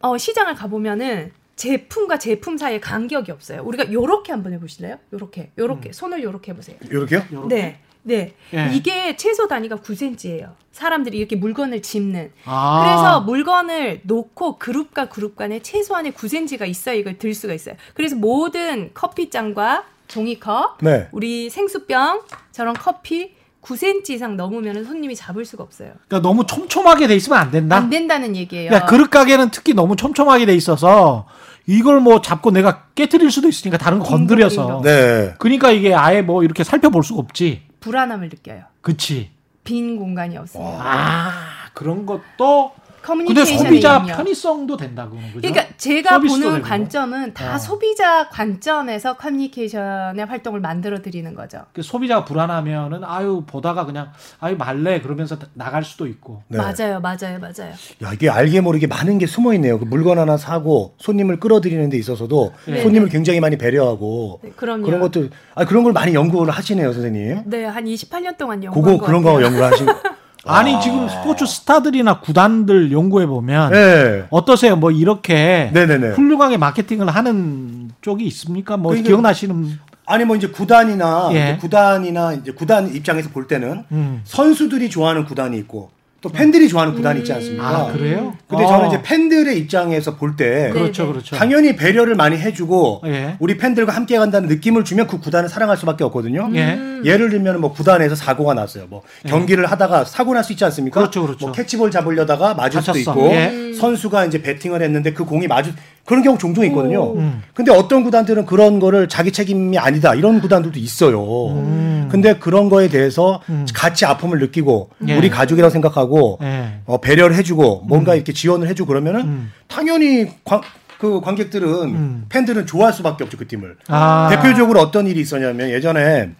어, 0.00 0.18
시장을 0.18 0.56
가보면은 0.56 1.32
제품과 1.54 2.18
제품 2.18 2.56
사이에 2.56 2.80
간격이 2.80 3.30
없어요. 3.30 3.62
우리가 3.62 3.92
요렇게 3.92 4.32
한번 4.32 4.52
해보실래요? 4.54 4.98
요렇게, 5.12 5.52
요렇게 5.58 5.92
손을 5.92 6.22
요렇게 6.24 6.52
해보세요. 6.52 6.76
이렇게요? 6.82 7.22
요렇게. 7.30 7.54
네, 7.54 7.80
네. 8.02 8.34
예. 8.54 8.70
이게 8.72 9.14
최소 9.16 9.46
단위가 9.46 9.76
9cm예요. 9.76 10.54
사람들이 10.72 11.18
이렇게 11.18 11.36
물건을 11.36 11.82
짚는. 11.82 12.32
아. 12.46 12.82
그래서 12.82 13.20
물건을 13.20 14.00
놓고 14.04 14.58
그룹과 14.58 15.10
그룹 15.10 15.36
간에 15.36 15.60
최소한의 15.60 16.12
9cm가 16.12 16.66
있어야 16.66 16.94
이걸 16.94 17.18
들 17.18 17.34
수가 17.34 17.52
있어요. 17.52 17.76
그래서 17.94 18.16
모든 18.16 18.92
커피잔과 18.94 19.84
종이컵, 20.08 20.78
네. 20.80 21.08
우리 21.12 21.50
생수병, 21.50 22.22
저런 22.50 22.74
커피 22.74 23.34
9cm 23.62 24.10
이상 24.10 24.36
넘으면 24.36 24.84
손님이 24.84 25.14
잡을 25.14 25.44
수가 25.44 25.62
없어요. 25.62 25.92
그러니까 26.08 26.26
너무 26.26 26.46
촘촘하게 26.46 27.06
돼 27.06 27.16
있으면 27.16 27.38
안 27.38 27.50
된다. 27.50 27.76
안 27.76 27.90
된다는 27.90 28.34
얘기예요. 28.36 28.72
야, 28.72 28.86
그릇 28.86 29.10
가게는 29.10 29.50
특히 29.50 29.74
너무 29.74 29.96
촘촘하게 29.96 30.46
돼 30.46 30.54
있어서 30.54 31.26
이걸 31.66 32.00
뭐 32.00 32.20
잡고 32.20 32.50
내가 32.50 32.84
깨뜨릴 32.94 33.30
수도 33.30 33.48
있으니까 33.48 33.78
다른 33.78 33.98
거 33.98 34.04
건드려서. 34.04 34.80
네. 34.82 35.34
그러니까 35.38 35.70
이게 35.70 35.94
아예 35.94 36.22
뭐 36.22 36.42
이렇게 36.42 36.64
살펴볼 36.64 37.04
수가 37.04 37.20
없지. 37.20 37.62
불안함을 37.80 38.28
느껴요. 38.30 38.62
그치. 38.80 39.30
빈 39.62 39.96
공간이 39.96 40.36
없으면. 40.36 40.66
아, 40.80 41.32
그런 41.74 42.06
것도. 42.06 42.72
근데 43.02 43.44
소비자. 43.44 44.02
편의성도 44.02 44.76
된다고. 44.76 45.16
그죠? 45.16 45.40
그러니까 45.40 45.66
제가 45.76 46.18
보는 46.18 46.52
되고. 46.54 46.62
관점은 46.62 47.34
다 47.34 47.54
어. 47.54 47.58
소비자 47.58 48.28
관점에서 48.28 49.14
커뮤니케이션의 49.16 50.26
활동을 50.26 50.60
만들어 50.60 51.00
드리는 51.00 51.34
거죠. 51.34 51.64
그 51.72 51.82
소비자가 51.82 52.24
불안하면은 52.24 53.02
아유 53.04 53.42
보다가 53.46 53.86
그냥 53.86 54.12
아유 54.38 54.56
말래 54.56 55.00
그러면서 55.00 55.36
나갈 55.54 55.82
수도 55.84 56.06
있고. 56.06 56.42
네. 56.48 56.58
맞아요, 56.58 57.00
맞아요, 57.00 57.38
맞아요. 57.40 57.72
야, 58.02 58.12
이게 58.12 58.28
알게 58.28 58.60
모르게 58.60 58.86
많은 58.86 59.18
게 59.18 59.26
숨어 59.26 59.54
있네요. 59.54 59.78
그 59.78 59.84
물건 59.84 60.18
하나 60.18 60.36
사고 60.36 60.94
손님을 60.98 61.40
끌어들이는 61.40 61.88
데 61.90 61.96
있어서도 61.96 62.52
네. 62.66 62.82
손님을 62.82 63.08
굉장히 63.08 63.40
많이 63.40 63.56
배려하고 63.56 64.40
네, 64.42 64.50
그럼요. 64.54 64.84
그런 64.84 65.00
것들 65.00 65.30
아 65.54 65.64
그런 65.64 65.84
걸 65.84 65.92
많이 65.92 66.14
연구를 66.14 66.52
하시네요, 66.52 66.92
선생님. 66.92 67.42
네, 67.46 67.64
한 67.64 67.84
28년 67.84 68.36
동안 68.36 68.62
연구한 68.62 68.84
그거 68.84 68.98
것 68.98 69.06
그런 69.06 69.22
거 69.22 69.32
같아요. 69.32 69.46
연구를 69.46 69.66
하신 69.72 69.86
아니 70.46 70.80
지금 70.80 71.08
스포츠 71.08 71.44
스타들이나 71.46 72.20
구단들 72.20 72.92
연구해 72.92 73.26
보면 73.26 73.72
네. 73.72 74.24
어떠세요? 74.30 74.76
뭐 74.76 74.90
이렇게 74.90 75.70
네네네. 75.72 76.10
훌륭하게 76.10 76.56
마케팅을 76.56 77.08
하는 77.08 77.90
쪽이 78.00 78.24
있습니까? 78.26 78.76
뭐 78.76 78.90
그러니까- 78.92 79.08
기억나시는 79.08 79.78
아니 80.06 80.24
뭐 80.24 80.34
이제 80.34 80.48
구단이나 80.48 81.28
예. 81.32 81.36
이제 81.52 81.56
구단이나 81.60 82.32
이제 82.32 82.52
구단 82.52 82.92
입장에서 82.92 83.28
볼 83.30 83.46
때는 83.46 83.84
음. 83.92 84.20
선수들이 84.24 84.90
좋아하는 84.90 85.24
구단이 85.24 85.56
있고 85.58 85.90
또 86.22 86.28
팬들이 86.28 86.68
좋아하는 86.68 86.94
구단이 86.94 87.20
있지 87.20 87.32
않습니까? 87.32 87.66
아 87.66 87.92
그래요? 87.92 88.34
근데 88.46 88.64
어. 88.64 88.66
저는 88.68 88.88
이제 88.88 89.00
팬들의 89.02 89.56
입장에서 89.58 90.16
볼 90.16 90.36
때 90.36 90.70
그렇죠. 90.70 91.06
그렇죠. 91.08 91.34
당연히 91.34 91.74
배려를 91.76 92.14
많이 92.14 92.36
해주고 92.36 93.02
예. 93.06 93.36
우리 93.38 93.56
팬들과 93.56 93.92
함께 93.92 94.18
간다는 94.18 94.48
느낌을 94.48 94.84
주면 94.84 95.06
그 95.06 95.18
구단을 95.18 95.48
사랑할 95.48 95.76
수밖에 95.78 96.04
없거든요. 96.04 96.50
예. 96.54 96.78
예를 97.04 97.30
들면 97.30 97.60
뭐 97.60 97.72
구단에서 97.72 98.14
사고가 98.14 98.52
났어요. 98.54 98.84
뭐 98.88 99.02
경기를 99.26 99.64
하다가 99.66 100.04
사고 100.04 100.34
날 100.34 100.44
수 100.44 100.52
있지 100.52 100.64
않습니까? 100.64 101.00
그렇죠, 101.00 101.22
그렇죠. 101.22 101.46
뭐 101.46 101.52
캐치볼 101.52 101.90
잡으려다가 101.90 102.54
맞을 102.54 102.80
수도 102.82 102.92
다쳤어. 102.92 103.10
있고 103.12 103.26
예. 103.32 103.72
선수가 103.78 104.26
이제 104.26 104.42
배팅을 104.42 104.82
했는데 104.82 105.12
그 105.14 105.24
공이 105.24 105.46
맞을 105.48 105.72
그런 106.10 106.24
경우 106.24 106.36
종종 106.36 106.64
있거든요. 106.66 107.12
음. 107.14 107.40
근데 107.54 107.70
어떤 107.70 108.02
구단들은 108.02 108.44
그런 108.44 108.80
거를 108.80 109.08
자기 109.08 109.30
책임이 109.30 109.78
아니다 109.78 110.12
이런 110.16 110.40
구단들도 110.40 110.76
있어요. 110.80 111.50
음. 111.50 112.08
근데 112.10 112.34
그런 112.34 112.68
거에 112.68 112.88
대해서 112.88 113.40
같이 113.72 114.04
아픔을 114.04 114.40
느끼고 114.40 114.90
예. 115.06 115.16
우리 115.16 115.30
가족이라고 115.30 115.70
생각하고 115.70 116.40
예. 116.42 116.80
어, 116.86 116.98
배려를 117.00 117.36
해주고 117.36 117.84
뭔가 117.86 118.16
이렇게 118.16 118.32
지원을 118.32 118.66
해주고 118.66 118.88
그러면은 118.88 119.20
음. 119.20 119.52
당연히 119.68 120.26
관, 120.44 120.62
그 120.98 121.20
관객들은 121.20 121.68
음. 121.84 122.26
팬들은 122.28 122.66
좋아할 122.66 122.92
수밖에 122.92 123.22
없죠 123.22 123.38
그 123.38 123.46
팀을. 123.46 123.76
아. 123.86 124.30
대표적으로 124.32 124.80
어떤 124.80 125.06
일이 125.06 125.20
있었냐면 125.20 125.70
예전에 125.70 126.30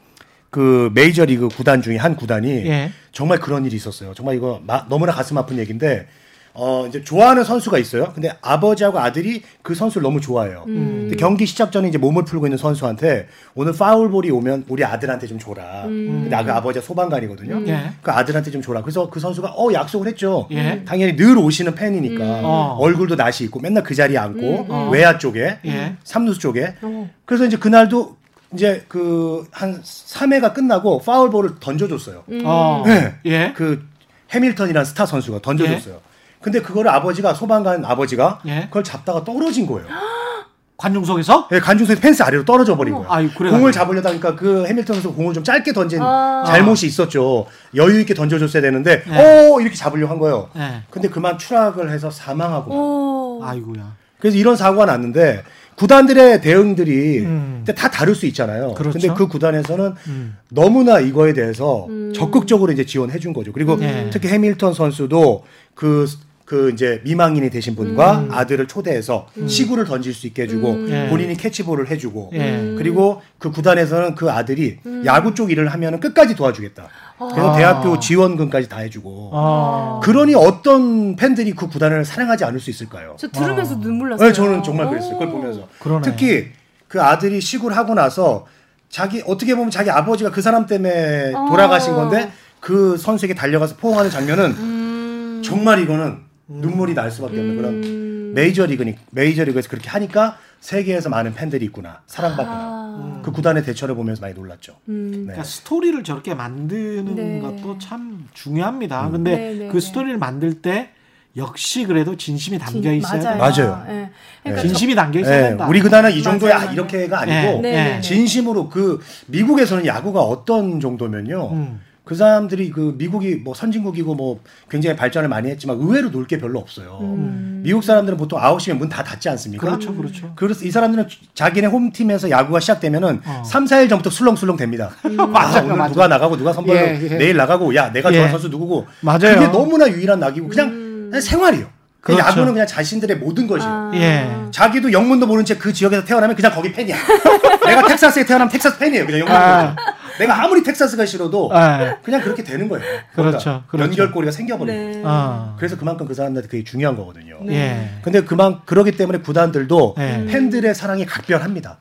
그 0.51 0.91
메이저리그 0.95 1.47
구단 1.47 1.81
중에 1.81 1.97
한 1.97 2.17
구단이 2.17 2.51
예. 2.67 2.91
정말 3.13 3.39
그런 3.39 3.65
일이 3.65 3.77
있었어요. 3.77 4.15
정말 4.15 4.35
이거 4.35 4.61
마- 4.67 4.85
너무나 4.89 5.13
가슴 5.13 5.39
아픈 5.39 5.59
얘기인데 5.59 6.09
어 6.53 6.85
이제 6.89 7.03
좋아하는 7.03 7.45
선수가 7.45 7.79
있어요. 7.79 8.13
근데 8.13 8.33
아버지하고 8.43 8.99
아들이 8.99 9.43
그 9.63 9.75
선수를 9.75 10.03
너무 10.03 10.21
좋아해요. 10.21 10.65
근데 10.67 11.15
경기 11.17 11.47
시작 11.47 11.71
전에 11.71 11.89
이제 11.89 11.97
몸을 11.99 12.25
풀고 12.25 12.47
있는 12.47 12.59
선수한테 12.59 13.29
오늘 13.55 13.73
파울볼이 13.73 14.31
오면 14.31 14.65
우리 14.69 14.85
아들한테 14.85 15.27
좀 15.27 15.39
줘라. 15.39 15.83
근데 15.85 16.45
그 16.45 16.53
아버지가 16.53 16.85
소방관이거든요. 16.85 17.63
예. 17.69 17.93
그 18.03 18.11
아들한테 18.11 18.51
좀 18.51 18.63
줘라. 18.63 18.83
그래서 18.83 19.09
그 19.11 19.21
선수가 19.21 19.49
어 19.57 19.73
약속을 19.73 20.09
했죠. 20.09 20.49
예. 20.51 20.83
당연히 20.85 21.17
늘 21.17 21.39
오시는 21.39 21.75
팬이니까 21.75 22.41
어. 22.43 22.77
얼굴도 22.81 23.15
낯이 23.17 23.39
있고 23.43 23.61
맨날 23.61 23.83
그 23.85 23.95
자리에 23.95 24.19
앉고 24.19 24.67
어. 24.69 24.91
외야 24.93 25.19
쪽에 25.19 25.59
예. 25.65 25.97
삼루수 26.05 26.41
쪽에 26.41 26.75
어. 26.83 27.09
그래서 27.25 27.45
이제 27.45 27.57
그날도 27.57 28.17
이제 28.55 28.85
그 28.89 29.47
한 29.53 29.81
3회가 29.83 30.53
끝나고 30.55 31.01
파울볼을 31.03 31.61
던져줬어요. 31.61 32.25
어. 32.45 32.83
네. 32.85 33.15
예. 33.27 33.53
그 33.57 33.87
해밀턴이라는 34.33 34.85
스타 34.85 35.07
선수가 35.07 35.41
던져줬어요. 35.43 36.01
근데 36.41 36.61
그거를 36.63 36.91
아버지가 36.91 37.35
소방관 37.35 37.85
아버지가 37.85 38.41
예. 38.47 38.63
그걸 38.65 38.83
잡다가 38.83 39.25
떨어진 39.25 39.67
거예요. 39.67 39.87
관중석에서 40.77 41.49
예, 41.53 41.61
관중석에서 41.61 42.01
펜스 42.01 42.23
아래로 42.23 42.47
떨어져 42.47 42.75
버린 42.75 42.95
거예요. 42.95 43.07
아유. 43.11 43.29
공을 43.35 43.71
잡으려다 43.71 44.09
보니까 44.09 44.35
그 44.35 44.65
해밀턴 44.67 44.95
선수 44.95 45.13
공을 45.13 45.35
좀 45.35 45.45
짧게 45.45 45.75
던진 45.75 46.01
아. 46.01 46.43
잘못이 46.47 46.87
있었죠. 46.87 47.45
여유 47.75 48.01
있게 48.01 48.15
던져줬어야 48.15 48.63
되는데 48.63 49.03
예. 49.07 49.49
오 49.51 49.61
이렇게 49.61 49.77
잡으려고 49.77 50.11
한 50.11 50.19
거예요. 50.19 50.49
예. 50.57 50.83
근데 50.89 51.09
그만 51.09 51.37
추락을 51.37 51.91
해서 51.91 52.11
사망하고 52.11 53.41
오. 53.41 53.45
아이고야. 53.45 53.95
그래서 54.19 54.39
이런 54.39 54.57
사고가 54.57 54.87
났는데 54.87 55.45
구단들의 55.77 56.43
대응들이 56.43 57.21
음. 57.21 57.65
다 57.77 57.91
다를 57.91 58.15
수 58.15 58.27
있잖아요. 58.27 58.75
그렇죠. 58.75 58.99
근데 58.99 59.15
그 59.15 59.29
구단에서는 59.29 59.95
음. 60.09 60.37
너무나 60.51 61.01
이거에 61.01 61.33
대해서 61.33 61.87
적극적으로 62.15 62.71
이제 62.71 62.85
지원해 62.85 63.19
준 63.19 63.33
거죠. 63.33 63.51
그리고 63.53 63.77
네. 63.77 64.11
특히 64.11 64.29
해밀턴 64.29 64.75
선수도 64.75 65.45
그, 65.75 66.07
그 66.51 66.69
이제 66.71 67.01
미망인이 67.05 67.49
되신 67.49 67.77
분과 67.77 68.19
음. 68.23 68.29
아들을 68.33 68.67
초대해서 68.67 69.29
시구를 69.47 69.85
던질 69.85 70.13
수 70.13 70.27
있게 70.27 70.43
해주고 70.43 70.89
예. 70.89 71.09
본인이 71.09 71.37
캐치볼을 71.37 71.89
해주고 71.89 72.33
예. 72.35 72.75
그리고 72.77 73.23
그 73.39 73.53
구단에서는 73.53 74.17
그 74.17 74.33
아들이 74.33 74.81
야구 75.05 75.33
쪽 75.33 75.53
일을 75.53 75.69
하면은 75.69 76.01
끝까지 76.01 76.35
도와주겠다. 76.35 76.89
그래서 77.19 77.53
아. 77.53 77.57
대학교 77.57 78.01
지원금까지 78.01 78.69
다 78.69 78.79
해주고 78.79 79.31
어. 79.33 80.01
그러니 80.03 80.35
어떤 80.35 81.15
팬들이 81.15 81.53
그 81.53 81.69
구단을 81.69 82.05
사랑하지 82.05 82.45
않을 82.45 82.59
수 82.59 82.71
있을까요? 82.71 83.15
저 83.17 83.29
들으면서 83.29 83.77
어. 83.77 83.79
눈물 83.79 84.11
났어요. 84.11 84.27
네, 84.27 84.33
저는 84.33 84.65
정말 84.65 84.89
그랬어요. 84.89 85.13
그걸 85.13 85.31
보면서. 85.31 85.69
그러네. 85.79 86.03
특히 86.03 86.49
그 86.89 87.01
아들이 87.01 87.41
시구를 87.41 87.77
하고 87.77 87.95
나서 87.95 88.45
자기 88.89 89.23
어떻게 89.25 89.55
보면 89.55 89.71
자기 89.71 89.89
아버지가 89.89 90.33
그 90.33 90.43
사람 90.43 90.67
때문에 90.67 91.33
어. 91.33 91.47
돌아가신 91.49 91.95
건데 91.95 92.33
그 92.59 92.97
선수에게 92.97 93.35
달려가서 93.35 93.77
포옹하는 93.77 94.11
장면은 94.11 94.47
음. 94.47 95.43
정말 95.45 95.79
이거는 95.79 96.29
눈물이 96.51 96.95
날 96.95 97.11
수밖에 97.11 97.39
없는 97.39 97.57
그런 97.57 98.35
메이저리그니 98.35 98.97
메이저리그에서 99.11 99.69
그렇게 99.69 99.89
하니까 99.89 100.37
세계에서 100.61 101.09
많은 101.09 101.35
팬들이 101.35 101.65
있구나 101.67 102.03
사랑받구나 102.07 102.59
아. 102.61 103.21
그 103.25 103.33
구단의 103.33 103.65
대처를 103.65 103.95
보면서 103.95 104.21
많이 104.21 104.35
놀랐죠. 104.35 104.77
음. 104.89 105.11
네. 105.11 105.19
그러니까 105.23 105.45
스토리를 105.45 106.03
저렇게 106.05 106.35
만드는 106.35 107.15
네. 107.15 107.41
것도 107.41 107.79
참 107.79 108.29
중요합니다. 108.35 109.11
근데 109.11 109.37
네, 109.37 109.55
네, 109.55 109.69
그 109.69 109.75
네. 109.75 109.81
스토리를 109.81 110.19
만들 110.19 110.61
때 110.61 110.91
역시 111.37 111.87
그래도 111.87 112.17
진심이 112.17 112.59
담겨 112.59 112.93
있어야 112.93 113.23
맞아요. 113.23 113.39
된다. 113.39 113.63
맞아요. 113.63 113.87
예. 113.89 114.11
그러니까 114.43 114.63
진심이 114.63 114.95
담겨 114.95 115.21
있어야 115.21 115.37
네, 115.37 115.49
된다. 115.51 115.67
우리 115.69 115.81
구단은 115.81 116.11
이 116.13 116.23
정도야 116.23 116.59
맞아요. 116.59 116.73
이렇게가 116.73 117.25
네. 117.25 117.39
아니고 117.39 117.63
네, 117.63 117.71
네, 117.71 117.85
네. 117.85 118.01
진심으로 118.01 118.69
그 118.69 119.01
미국에서는 119.29 119.87
야구가 119.87 120.21
어떤 120.21 120.81
정도면요. 120.81 121.51
음. 121.53 121.81
그 122.11 122.17
사람들이 122.17 122.71
그 122.73 122.97
미국이 122.99 123.37
뭐 123.37 123.55
선진국이고 123.55 124.17
뭐 124.17 124.41
굉장히 124.69 124.97
발전을 124.97 125.29
많이 125.29 125.49
했지만 125.49 125.77
의외로 125.79 126.11
놀 126.11 126.27
게 126.27 126.39
별로 126.39 126.59
없어요. 126.59 126.99
음. 127.03 127.61
미국 127.63 127.85
사람들은 127.85 128.19
보통 128.19 128.41
9시면 128.41 128.79
문 128.79 128.89
다 128.89 129.05
닫지 129.05 129.29
않습니까? 129.29 129.65
그렇죠, 129.65 129.95
그렇죠. 129.95 130.33
그래서 130.35 130.65
이 130.65 130.73
사람들은 130.73 131.07
자기네 131.35 131.69
홈팀에서 131.69 132.29
야구가 132.29 132.59
시작되면은 132.59 133.21
어. 133.25 133.43
3, 133.47 133.67
4일 133.67 133.89
전부터 133.89 134.11
술렁술렁 134.11 134.57
됩니다. 134.57 134.91
아, 135.05 135.09
맞아요, 135.27 135.65
오늘 135.67 135.77
맞아요. 135.77 135.93
누가 135.93 136.09
나가고 136.09 136.37
누가 136.37 136.53
선발로 136.53 136.77
예, 136.81 136.99
예. 137.01 137.17
내일 137.17 137.37
나가고 137.37 137.73
야 137.77 137.93
내가 137.93 138.09
예. 138.11 138.15
좋아하는 138.15 138.33
선수 138.33 138.49
누구고 138.49 138.89
맞아요. 139.03 139.21
그게 139.21 139.47
너무나 139.47 139.89
유일한 139.89 140.19
낙이고 140.19 140.49
그냥, 140.49 140.69
그냥 141.11 141.21
생활이에요. 141.21 141.67
그 142.01 142.13
그렇죠. 142.15 142.29
야구는 142.29 142.53
그냥 142.55 142.67
자신들의 142.67 143.19
모든 143.19 143.47
것이에요. 143.47 143.71
아. 143.73 143.91
예. 143.95 144.29
자기도 144.51 144.91
영문도 144.91 145.27
모른 145.29 145.45
채그 145.45 145.73
지역에서 145.73 146.05
태어나면 146.05 146.35
그냥 146.35 146.51
거기 146.53 146.73
팬이야. 146.73 146.97
내가 147.67 147.87
텍사스에 147.87 148.25
태어나면 148.25 148.51
텍사스 148.51 148.79
팬이에요. 148.79 149.07
그냥 149.07 149.21
영문도 149.21 149.39
아. 149.39 149.77
내가 150.21 150.45
아무리 150.45 150.63
텍사스가 150.63 151.07
싫어도 151.07 151.51
예. 151.55 151.97
그냥 152.03 152.21
그렇게 152.21 152.45
되는 152.45 152.69
거예요. 152.69 152.85
그렇죠, 153.15 153.65
그렇죠. 153.69 153.91
연결고리가 153.91 154.31
생겨버려요. 154.31 154.77
네. 154.77 155.03
어. 155.03 155.57
그래서 155.59 155.79
그만큼 155.79 156.07
그 156.07 156.13
사람들한테 156.13 156.49
그게 156.49 156.63
중요한 156.63 156.95
거거든요. 156.95 157.39
예. 157.49 157.89
근데 158.03 158.23
그만 158.23 158.61
그러기 158.67 158.93
때문에 158.93 159.21
구단들도 159.21 159.95
네. 159.97 160.27
팬들의 160.27 160.75
사랑이 160.75 161.07
각별합니다. 161.07 161.79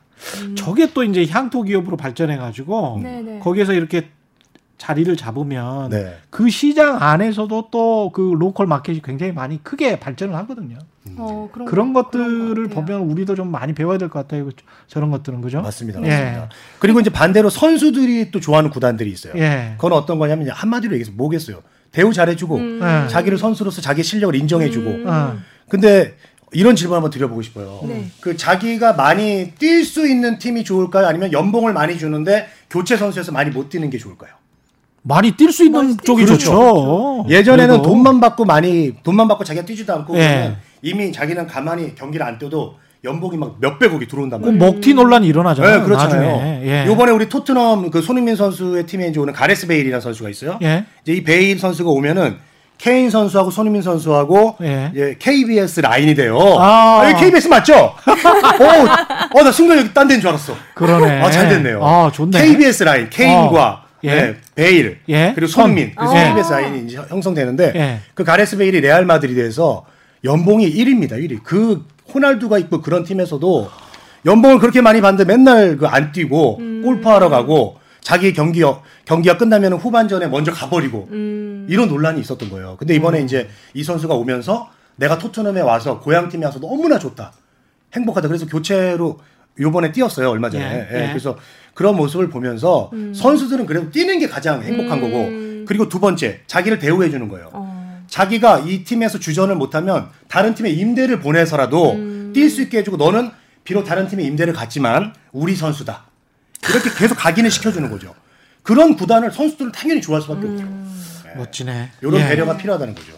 저게 0.55 0.93
또 0.93 1.03
이제 1.03 1.25
향토 1.29 1.63
기업으로 1.63 1.97
발전해 1.97 2.37
가지고 2.37 2.99
네네. 3.01 3.39
거기에서 3.39 3.73
이렇게 3.73 4.09
자리를 4.79 5.15
잡으면 5.17 5.89
네. 5.91 6.15
그 6.31 6.49
시장 6.49 6.97
안에서도 7.01 7.69
또 7.69 8.09
그 8.13 8.33
로컬 8.39 8.65
마켓이 8.65 9.01
굉장히 9.03 9.31
많이 9.33 9.61
크게 9.63 9.99
발전을 9.99 10.33
하거든요. 10.35 10.77
어, 11.17 11.49
그런, 11.51 11.67
그런 11.67 11.93
거- 11.93 12.03
것들을 12.03 12.53
그런. 12.55 12.69
보면 12.69 13.01
우리도 13.01 13.35
좀 13.35 13.49
많이 13.51 13.73
배워야 13.73 13.97
될 13.97 14.09
것 14.09 14.19
같아요. 14.19 14.49
저런 14.87 15.11
것들은 15.11 15.41
그죠? 15.41 15.61
맞습니다. 15.61 16.01
예. 16.03 16.07
맞습니다. 16.07 16.49
그리고 16.79 16.99
이제 17.01 17.09
반대로 17.11 17.49
선수들이 17.49 18.31
또 18.31 18.39
좋아하는 18.39 18.69
구단들이 18.71 19.11
있어요. 19.11 19.33
예. 19.35 19.73
그건 19.77 19.93
어떤 19.93 20.17
거냐면 20.17 20.49
한마디로 20.49 20.93
얘기해서 20.93 21.11
뭐겠어요. 21.15 21.61
대우 21.91 22.13
잘해주고 22.13 22.55
음. 22.55 22.79
예. 22.81 23.09
자기를 23.09 23.37
선수로서 23.37 23.81
자기 23.81 24.01
실력을 24.01 24.33
인정해주고. 24.35 25.09
어. 25.09 25.37
근데 25.67 26.15
이런 26.51 26.75
질문 26.75 26.95
한번 26.95 27.11
드려보고 27.11 27.41
싶어요. 27.43 27.81
네. 27.83 28.07
그 28.21 28.35
자기가 28.37 28.93
많이 28.93 29.53
뛸 29.59 29.83
수 29.83 30.07
있는 30.07 30.39
팀이 30.39 30.63
좋을까요? 30.63 31.05
아니면 31.05 31.31
연봉을 31.33 31.73
많이 31.73 31.97
주는데 31.97 32.47
교체 32.71 32.97
선수에서 32.97 33.31
많이 33.31 33.51
못 33.51 33.69
뛰는 33.69 33.89
게 33.91 33.97
좋을까요? 33.99 34.31
많이 35.01 35.31
뛸 35.31 35.51
수 35.51 35.65
있는 35.65 35.97
쪽이 36.03 36.25
수 36.25 36.37
좋죠. 36.37 37.25
예전에는 37.29 37.75
그래도. 37.77 37.89
돈만 37.89 38.19
받고 38.19 38.45
많이 38.45 38.93
돈만 39.03 39.27
받고 39.27 39.43
자기가 39.43 39.65
뛰지도 39.65 39.93
않고 39.93 40.17
예. 40.17 40.27
그러면 40.27 40.57
이미 40.81 41.11
자기는 41.11 41.47
가만히 41.47 41.95
경기를 41.95 42.25
안 42.25 42.37
뛰어도 42.37 42.75
연봉이 43.03 43.37
막 43.37 43.55
몇백억이 43.59 44.07
들어온단 44.07 44.41
그 44.41 44.49
말이에요. 44.49 44.71
먹튀 44.71 44.93
논란이 44.93 45.27
일어나잖아요. 45.27 45.77
네, 45.79 45.83
그렇잖아요. 45.85 46.31
나중에. 46.37 46.61
예. 46.65 46.85
요번에 46.85 47.11
우리 47.13 47.29
토트넘 47.29 47.91
그 47.91 48.01
손흥민 48.01 48.35
선수의 48.35 48.85
팀에 48.85 49.07
이제 49.07 49.19
오는 49.19 49.33
가레스 49.33 49.67
베일이라는 49.67 50.01
선수가 50.01 50.29
있어요. 50.29 50.59
예. 50.61 50.85
이제 51.03 51.13
이 51.13 51.23
베일 51.23 51.57
선수가 51.59 51.89
오면은 51.89 52.37
케인 52.77 53.09
선수하고 53.09 53.51
손흥민 53.51 53.81
선수하고 53.81 54.55
예. 54.61 54.91
이제 54.93 55.15
KBS 55.19 55.81
라인이 55.81 56.15
돼요. 56.15 56.37
아. 56.59 57.03
아, 57.05 57.13
KBS 57.13 57.47
맞죠? 57.47 57.73
어, 58.03 59.39
어, 59.39 59.43
나 59.43 59.51
순간 59.51 59.77
여기 59.77 59.93
딴 59.93 60.07
데인 60.07 60.19
줄 60.19 60.29
알았어. 60.29 60.53
그러네. 60.75 61.21
아, 61.21 61.29
잘 61.29 61.49
됐네요. 61.49 61.83
아, 61.83 62.09
좋네. 62.11 62.37
KBS 62.41 62.83
라인, 62.83 63.09
케인과 63.09 63.83
어. 63.85 63.88
예. 64.03 64.15
네, 64.15 64.35
베일 64.55 64.99
예. 65.09 65.31
그리고 65.35 65.47
손. 65.51 65.63
손흥민 65.63 65.93
그래서 65.95 66.11
어. 66.13 66.23
KBS 66.29 66.51
라인이 66.53 66.85
이제 66.85 66.97
형성되는데 66.97 67.71
예. 67.75 67.99
그 68.13 68.23
가레스 68.23 68.57
베일이 68.57 68.81
레알 68.81 69.05
마드리드에서 69.05 69.85
연봉이 70.23 70.69
1위입니다. 70.73 71.13
1위. 71.13 71.39
그 71.43 71.85
호날두가 72.13 72.57
있고 72.59 72.81
그런 72.81 73.03
팀에서도 73.03 73.69
연봉을 74.25 74.59
그렇게 74.59 74.81
많이 74.81 74.99
받는데 75.01 75.31
맨날 75.31 75.77
그 75.77 75.87
안 75.87 76.11
뛰고 76.11 76.57
골프하러 76.83 77.29
가고 77.29 77.77
자기 78.01 78.33
경기 78.33 78.61
경기가 79.05 79.37
끝나면 79.37 79.73
후반전에 79.73 80.27
먼저 80.27 80.51
가버리고 80.51 81.07
이런 81.11 81.87
논란이 81.87 82.19
있었던 82.21 82.49
거예요. 82.49 82.75
근데 82.79 82.95
이번에 82.95 83.21
이제 83.21 83.49
이 83.73 83.83
선수가 83.83 84.13
오면서 84.15 84.69
내가 84.95 85.17
토트넘에 85.17 85.61
와서 85.61 85.99
고향 85.99 86.27
팀에 86.29 86.45
와서 86.45 86.59
너무나 86.59 86.99
좋다. 86.99 87.31
행복하다. 87.93 88.27
그래서 88.27 88.45
교체로 88.45 89.19
요번에 89.59 89.91
뛰었어요 89.91 90.29
얼마 90.29 90.49
전에. 90.49 90.63
예, 90.63 90.97
예, 90.97 91.03
예. 91.03 91.07
그래서 91.09 91.37
그런 91.73 91.95
모습을 91.95 92.29
보면서 92.29 92.91
선수들은 93.13 93.65
그래도 93.65 93.91
뛰는 93.91 94.19
게 94.19 94.27
가장 94.27 94.61
행복한 94.63 94.99
거고 95.01 95.29
그리고 95.65 95.87
두 95.87 95.99
번째 95.99 96.41
자기를 96.47 96.79
대우해 96.79 97.09
주는 97.09 97.27
거예요. 97.27 97.49
어. 97.53 98.05
자기가 98.07 98.59
이 98.59 98.83
팀에서 98.83 99.19
주전을 99.19 99.55
못하면 99.55 100.09
다른 100.27 100.55
팀에 100.55 100.69
임대를 100.71 101.19
보내서라도 101.19 101.95
뛸 102.33 102.49
수 102.49 102.61
있게 102.63 102.79
해주고 102.79 102.97
너는 102.97 103.31
비록 103.63 103.83
다른 103.83 104.07
팀에 104.07 104.23
임대를 104.23 104.53
갔지만 104.53 105.13
우리 105.31 105.55
선수다. 105.55 106.05
이렇게 106.69 106.89
계속 106.97 107.15
각인을 107.15 107.51
시켜주는 107.51 107.89
거죠. 107.89 108.15
그런 108.63 108.95
구단을 108.95 109.31
선수들은 109.31 109.71
당연히 109.71 110.01
좋아할 110.01 110.21
수밖에 110.21 110.47
없죠. 110.47 110.65
멋지네. 111.37 111.91
이런 112.01 112.15
예. 112.21 112.27
배려가 112.27 112.57
필요하다는 112.57 112.95
거죠. 112.95 113.13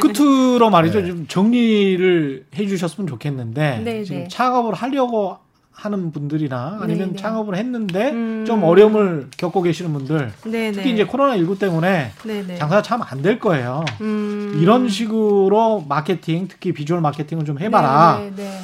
끝으로 0.00 0.70
말이죠. 0.70 1.00
네. 1.00 1.06
좀 1.06 1.26
정리를 1.26 2.46
해주셨으면 2.54 3.06
좋겠는데 3.06 3.80
네, 3.84 4.04
지금 4.04 4.22
네. 4.22 4.28
창업을 4.28 4.74
하려고 4.74 5.38
하는 5.76 6.10
분들이나 6.10 6.78
아니면 6.80 7.08
네, 7.08 7.12
네. 7.14 7.22
창업을 7.22 7.54
했는데 7.56 8.10
음. 8.10 8.44
좀 8.46 8.64
어려움을 8.64 9.28
겪고 9.36 9.60
계시는 9.60 9.92
분들 9.92 10.32
네, 10.46 10.72
특히 10.72 10.88
네. 10.88 10.94
이제 10.94 11.04
코로나 11.04 11.36
19 11.36 11.58
때문에 11.58 12.12
네, 12.24 12.42
네. 12.46 12.56
장사가 12.56 12.80
참 12.82 13.02
안 13.02 13.20
될 13.22 13.38
거예요. 13.38 13.84
음. 14.00 14.58
이런 14.60 14.88
식으로 14.88 15.84
마케팅, 15.86 16.48
특히 16.48 16.72
비주얼 16.72 17.00
마케팅을 17.02 17.44
좀 17.44 17.58
해봐라. 17.60 18.18
네, 18.20 18.30
네, 18.34 18.42
네. 18.42 18.58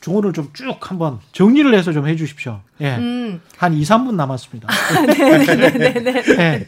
조언을 0.00 0.32
좀 0.32 0.50
쭉 0.52 0.78
한번 0.88 1.18
정리를 1.32 1.74
해서 1.74 1.92
좀 1.92 2.06
해주십시오. 2.06 2.60
예. 2.80 2.94
음. 2.96 3.40
한 3.58 3.72
2, 3.74 3.82
3분 3.82 4.14
남았습니다. 4.14 4.68
네네네네. 5.04 6.22
예. 6.38 6.66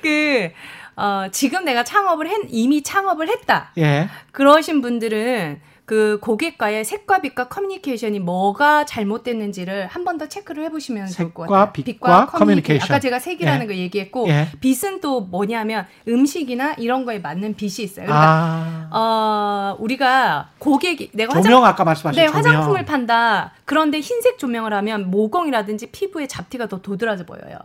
그, 0.00 0.50
어, 0.94 1.26
지금 1.32 1.64
내가 1.64 1.82
창업을 1.82 2.28
했, 2.28 2.36
이미 2.48 2.82
창업을 2.82 3.28
했다. 3.28 3.72
예. 3.78 4.08
그러신 4.30 4.82
분들은 4.82 5.60
그 5.90 6.20
고객과의 6.20 6.84
색과 6.84 7.20
빛과 7.20 7.48
커뮤니케이션이 7.48 8.20
뭐가 8.20 8.84
잘못됐는지를 8.84 9.88
한 9.88 10.04
번 10.04 10.18
더 10.18 10.28
체크를 10.28 10.62
해보시면 10.66 11.08
좋을 11.08 11.34
것 11.34 11.48
같아요. 11.48 11.72
빛과 11.72 12.26
커뮤니케이션. 12.26 12.84
아까 12.84 13.00
제가 13.00 13.18
색이라는 13.18 13.62
예. 13.62 13.66
거 13.66 13.74
얘기했고 13.74 14.28
예. 14.28 14.46
빛은 14.60 15.00
또 15.00 15.20
뭐냐면 15.22 15.86
음식이나 16.06 16.74
이런 16.74 17.04
거에 17.04 17.18
맞는 17.18 17.54
빛이 17.56 17.84
있어요. 17.84 18.06
그러니까 18.06 18.88
아. 18.92 18.96
어, 18.96 19.76
우리가 19.80 20.50
고객이 20.60 21.10
내가 21.14 21.30
화장 21.30 21.42
조명 21.42 21.64
아까 21.64 21.82
말씀하신 21.84 22.20
네, 22.22 22.28
조명. 22.28 22.38
화장품을 22.38 22.84
판다. 22.84 23.52
그런데 23.64 23.98
흰색 23.98 24.38
조명을 24.38 24.72
하면 24.74 25.10
모공이라든지 25.10 25.90
피부에 25.90 26.28
잡티가 26.28 26.66
더 26.68 26.80
도드라져 26.80 27.24
보여요. 27.26 27.58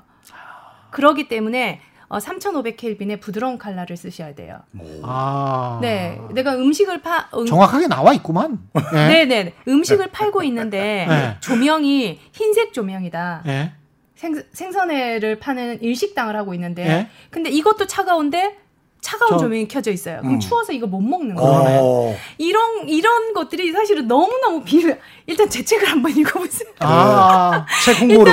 그러기 0.90 1.28
때문에 1.28 1.82
어, 2.08 2.18
3,500켈빈의 2.20 3.20
부드러운 3.20 3.58
컬러를 3.58 3.98
쓰셔야 3.98 4.36
돼요. 4.36 4.60
아. 5.04 5.80
네, 5.82 6.20
내가 6.32 6.56
음식을 6.56 7.02
파 7.02 7.30
음, 7.34 7.46
정확하게 7.46 7.88
나와 7.88 8.14
있구만. 8.14 8.60
예. 8.94 9.08
네, 9.08 9.26
네, 9.26 9.54
음식을 9.68 10.08
팔고 10.12 10.44
있는데 10.44 11.06
네. 11.08 11.38
조명이 11.40 12.20
흰색 12.32 12.74
조명이다. 12.74 13.44
예. 13.48 13.72
생, 14.16 14.42
생선회를 14.54 15.40
파는 15.40 15.82
일식당을 15.82 16.36
하고 16.36 16.54
있는데, 16.54 16.88
예. 16.88 17.08
근데 17.30 17.50
이것도 17.50 17.86
차가운데 17.88 18.58
차가운 19.06 19.30
저- 19.34 19.38
조명이 19.38 19.68
켜져 19.68 19.92
있어요. 19.92 20.18
그럼 20.22 20.34
음. 20.36 20.40
추워서 20.40 20.74
이거 20.74 20.88
못 20.88 21.00
먹는 21.00 21.36
거예요. 21.36 21.80
어, 21.80 22.18
이런 22.40 22.90
이런 22.90 23.34
것들이 23.34 23.72
사실은 23.72 24.08
너무 24.08 24.32
너무 24.42 24.64
비밀. 24.64 24.98
일단 25.28 25.48
제 25.48 25.64
책을 25.64 25.88
한번 25.88 26.12
읽어보세요. 26.18 26.70
아. 26.80 27.66
책 27.84 28.02
홍보로. 28.02 28.32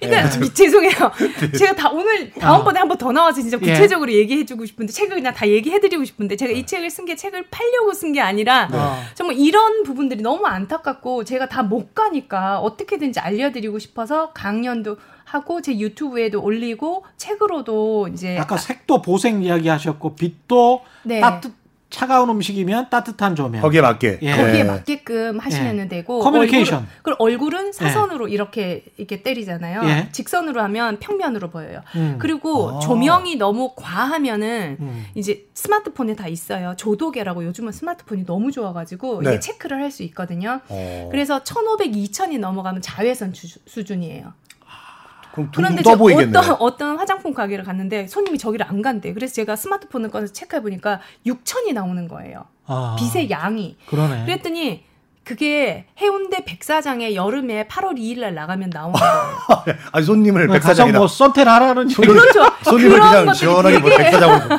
일단 0.00 0.30
예. 0.32 0.38
미- 0.38 0.54
죄송해요. 0.54 0.92
제가 1.58 1.74
다 1.74 1.90
오늘 1.90 2.30
다음번에 2.34 2.78
한번 2.78 2.96
더 2.98 3.10
나와서 3.10 3.40
진짜 3.40 3.58
예. 3.62 3.72
구체적으로 3.72 4.12
얘기해주고 4.12 4.64
싶은데 4.64 4.92
책을 4.92 5.16
그냥 5.16 5.34
다 5.34 5.48
얘기해드리고 5.48 6.04
싶은데 6.04 6.36
제가 6.36 6.52
이 6.52 6.64
책을 6.64 6.88
쓴 6.88 7.04
게 7.04 7.16
책을 7.16 7.46
팔려고 7.50 7.92
쓴 7.92 8.12
게 8.12 8.20
아니라 8.20 8.68
어. 8.72 9.02
정말 9.14 9.36
이런 9.38 9.82
부분들이 9.82 10.22
너무 10.22 10.46
안타깝고 10.46 11.24
제가 11.24 11.48
다 11.48 11.62
못 11.62 11.94
가니까 11.94 12.58
어떻게든지 12.60 13.18
알려드리고 13.20 13.78
싶어서 13.78 14.30
강연도 14.34 14.96
하고 15.32 15.62
제 15.62 15.78
유튜브에도 15.78 16.42
올리고 16.42 17.04
책으로도 17.16 18.08
이제 18.12 18.36
아까 18.36 18.58
색도 18.58 19.00
보색 19.00 19.42
이야기 19.42 19.68
하셨고 19.68 20.14
빛도 20.14 20.82
네. 21.04 21.20
따뜻 21.20 21.52
차가운 21.88 22.30
음식이면 22.30 22.88
따뜻한 22.88 23.34
조명. 23.36 23.60
거기에 23.60 23.82
맞게. 23.82 24.18
예. 24.22 24.30
거기에 24.34 24.60
예. 24.60 24.64
맞게끔 24.64 25.38
하시면 25.38 25.78
예. 25.78 25.88
되고 25.88 26.20
커뮤니케이션. 26.20 26.78
얼굴은, 26.78 26.96
그리고 27.02 27.24
얼굴은 27.24 27.72
사선으로 27.72 28.28
이렇게 28.28 28.84
이렇게 28.96 29.22
때리잖아요. 29.22 29.82
예. 29.84 30.08
직선으로 30.10 30.62
하면 30.62 30.98
평면으로 31.00 31.50
보여요. 31.50 31.82
음. 31.96 32.16
그리고 32.18 32.76
아. 32.76 32.80
조명이 32.80 33.36
너무 33.36 33.72
과하면은 33.76 34.78
음. 34.80 35.04
이제 35.14 35.46
스마트폰에 35.52 36.16
다 36.16 36.28
있어요. 36.28 36.72
조도계라고 36.78 37.44
요즘은 37.44 37.72
스마트폰이 37.72 38.24
너무 38.24 38.52
좋아가지고 38.52 39.20
네. 39.22 39.30
이게 39.30 39.40
체크를 39.40 39.82
할 39.82 39.90
수 39.90 40.02
있거든요. 40.04 40.60
어. 40.68 41.08
그래서 41.10 41.40
1,500, 41.44 41.92
2,000이 41.92 42.38
넘어가면 42.38 42.80
자외선 42.80 43.34
주- 43.34 43.58
수준이에요. 43.66 44.32
그런데 45.54 45.82
제가. 45.82 45.96
어떤 46.02 46.56
어떤 46.60 46.98
화장품 46.98 47.32
가게를 47.34 47.64
갔는데 47.64 48.06
손님이 48.06 48.38
저기를 48.38 48.66
안 48.68 48.82
간대. 48.82 49.12
그래서 49.12 49.34
제가 49.34 49.56
스마트폰을 49.56 50.10
꺼내서 50.10 50.32
체크해 50.32 50.62
보니까 50.62 51.00
6,000이 51.26 51.72
나오는 51.72 52.06
거예요. 52.08 52.44
아. 52.66 52.96
빛의 52.98 53.30
양이. 53.30 53.76
그러네. 53.86 54.24
그랬더니 54.26 54.84
그게 55.24 55.86
해운대 56.00 56.44
백사장에 56.44 57.14
여름에 57.14 57.68
8월 57.68 57.96
2일 57.96 58.18
날 58.20 58.34
나가면 58.34 58.70
나오는 58.70 58.92
거예요. 58.98 59.78
아 59.92 60.02
손님을 60.02 60.48
가서 60.48 60.58
백사장이다. 60.58 60.98
뭐 60.98 61.06
썬텐 61.06 61.46
하라는 61.46 61.90
얘기. 61.90 61.94
그렇죠. 62.02 62.44
손님을 62.64 62.98
그냥 63.00 63.32
시원하게 63.32 63.78
뭐 63.78 63.88
되게- 63.90 64.02
백사장으로 64.04 64.58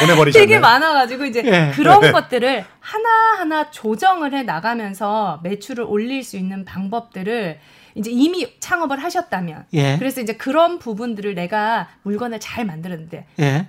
보내버리셨네. 0.00 0.46
되게 0.46 0.58
많아가지고 0.60 1.24
이제 1.24 1.42
예. 1.44 1.72
그런 1.74 2.12
것들을 2.12 2.64
하나 2.80 3.08
하나 3.38 3.70
조정을 3.70 4.32
해 4.34 4.42
나가면서 4.44 5.40
매출을 5.42 5.84
올릴 5.86 6.22
수 6.22 6.36
있는 6.36 6.64
방법들을 6.64 7.58
이제 7.94 8.10
이미 8.10 8.46
창업을 8.60 9.02
하셨다면 9.02 9.66
예. 9.74 9.96
그래서 9.98 10.20
이제 10.20 10.34
그런 10.34 10.78
부분들을 10.78 11.34
내가 11.34 11.88
물건을 12.02 12.40
잘 12.40 12.64
만들었는데 12.64 13.26
예. 13.40 13.66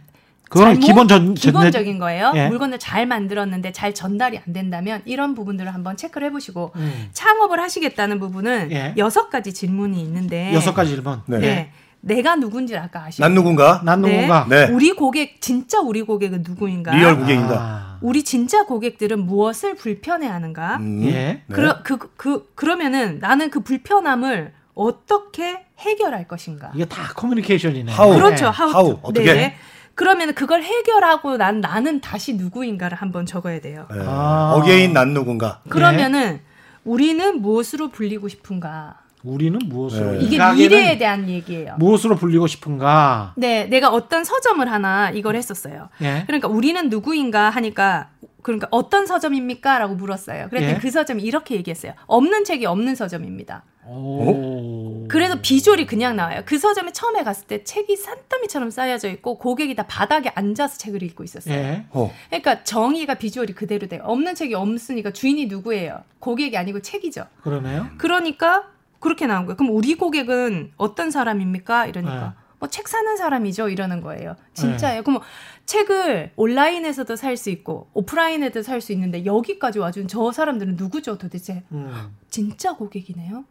잘못- 0.53 0.79
기본 0.79 1.07
전 1.07 1.33
기본적인 1.33 1.97
거예요. 1.99 2.31
예. 2.35 2.47
물건을 2.49 2.79
잘 2.79 3.05
만들었는데 3.07 3.71
잘 3.71 3.93
전달이 3.93 4.39
안 4.45 4.53
된다면 4.53 5.01
이런 5.05 5.33
부분들을 5.35 5.73
한번 5.73 5.97
체크를 5.97 6.27
해보시고 6.27 6.71
음. 6.75 7.09
창업을 7.13 7.59
하시겠다는 7.59 8.19
부분은 8.19 8.71
예. 8.71 8.93
여섯 8.97 9.29
가지 9.29 9.53
질문이 9.53 9.99
있는데 10.01 10.53
여섯 10.53 10.73
가지 10.73 10.93
질문. 10.93 11.21
네. 11.27 11.39
네. 11.39 11.71
내가 12.05 12.35
누군지 12.35 12.77
아까 12.77 13.05
아시죠? 13.05 13.23
난 13.23 13.33
누군가? 13.33 13.81
난 13.83 13.99
누군가. 13.99 14.45
네. 14.47 14.67
우리 14.67 14.91
고객 14.91 15.41
진짜 15.41 15.79
우리 15.81 16.03
고객은 16.03 16.43
누구인가? 16.47 16.95
real 16.95 17.17
고객이다. 17.17 17.53
아. 17.53 17.97
우리 18.01 18.23
진짜 18.23 18.63
고객들은 18.65 19.25
무엇을 19.25 19.75
불편해하는가? 19.75 20.77
음. 20.77 21.03
예. 21.05 21.11
네. 21.11 21.43
그러, 21.51 21.81
그, 21.81 21.97
그, 22.15 22.51
그러면은 22.53 23.17
나는 23.19 23.49
그 23.49 23.61
불편함을 23.61 24.53
어떻게 24.75 25.65
해결할 25.79 26.27
것인가. 26.27 26.71
이게 26.75 26.85
다 26.85 27.11
커뮤니케이션이네. 27.15 27.91
How. 27.91 28.15
그렇죠. 28.15 28.51
네. 28.51 28.51
how, 28.51 28.69
how, 28.69 28.83
to. 28.83 28.99
어떻게? 29.01 29.33
네. 29.33 29.55
그러면 29.95 30.35
그걸 30.35 30.61
해결하고 30.61 31.37
난 31.37 31.59
나는 31.59 32.01
다시 32.01 32.35
누구인가를 32.35 32.97
한번 32.97 33.25
적어야 33.25 33.61
돼요. 33.61 33.87
예. 33.95 33.99
아. 34.05 34.53
again 34.55 34.93
난 34.93 35.15
누군가. 35.15 35.61
그러면은 35.69 36.39
우리는 36.83 37.41
무엇으로 37.41 37.89
불리고 37.89 38.27
싶은가? 38.27 38.99
우리는 39.25 39.59
무엇으로 39.65 40.11
네. 40.13 40.19
이게 40.21 40.37
미래에 40.53 40.97
대한 40.97 41.27
얘기예요. 41.27 41.75
무엇으로 41.79 42.15
불리고 42.15 42.47
싶은가? 42.47 43.33
네, 43.35 43.65
내가 43.65 43.89
어떤 43.89 44.23
서점을 44.23 44.69
하나 44.71 45.09
이걸 45.09 45.35
했었어요. 45.35 45.89
예. 46.01 46.23
그러니까 46.27 46.47
우리는 46.47 46.89
누구인가 46.89 47.49
하니까 47.49 48.09
그러니까 48.43 48.67
어떤 48.69 49.07
서점입니까? 49.07 49.79
라고 49.79 49.95
물었어요. 49.95 50.49
그랬더니 50.49 50.73
예. 50.75 50.77
그 50.77 50.91
서점이 50.91 51.23
이렇게 51.23 51.55
얘기했어요. 51.55 51.93
없는 52.05 52.43
책이 52.43 52.67
없는 52.67 52.93
서점입니다. 52.93 53.63
오. 53.87 55.07
그래서 55.07 55.39
비주얼이 55.41 55.85
그냥 55.87 56.15
나와요. 56.15 56.41
그 56.45 56.57
서점에 56.57 56.91
처음에 56.91 57.23
갔을 57.23 57.47
때 57.47 57.63
책이 57.63 57.95
산더미처럼 57.97 58.69
쌓여져 58.69 59.09
있고 59.09 59.37
고객이 59.39 59.75
다 59.75 59.85
바닥에 59.87 60.31
앉아서 60.35 60.77
책을 60.77 61.01
읽고 61.01 61.23
있었어요. 61.23 61.55
예. 61.55 61.85
어. 61.89 62.11
그러니까 62.29 62.63
정의가 62.63 63.15
비주얼이 63.15 63.53
그대로 63.53 63.87
돼요. 63.87 64.01
없는 64.03 64.35
책이 64.35 64.53
없으니까 64.53 65.11
주인이 65.11 65.47
누구예요? 65.47 66.03
고객이 66.19 66.55
아니고 66.55 66.81
책이죠. 66.81 67.25
그러네요. 67.41 67.87
그러니까 67.97 68.74
그렇게 69.05 69.27
나온 69.27 69.45
거예요. 69.45 69.55
그럼 69.57 69.75
우리 69.75 69.95
고객은 69.95 70.71
어떤 70.77 71.11
사람입니까? 71.11 71.85
이러니까 71.87 72.19
네. 72.37 72.43
뭐책 72.59 72.87
사는 72.87 73.15
사람이죠. 73.15 73.69
이러는 73.69 74.01
거예요. 74.01 74.35
진짜예요. 74.53 75.03
그럼 75.03 75.21
책을 75.65 76.31
온라인에서도 76.35 77.15
살 77.15 77.37
수 77.37 77.49
있고 77.51 77.87
오프라인에도 77.93 78.61
살 78.63 78.81
수 78.81 78.91
있는데 78.93 79.25
여기까지 79.25 79.79
와준 79.79 80.07
저 80.07 80.31
사람들은 80.31 80.75
누구죠? 80.75 81.17
도대체 81.17 81.63
음. 81.71 82.15
진짜 82.29 82.73
고객이네요. 82.75 83.45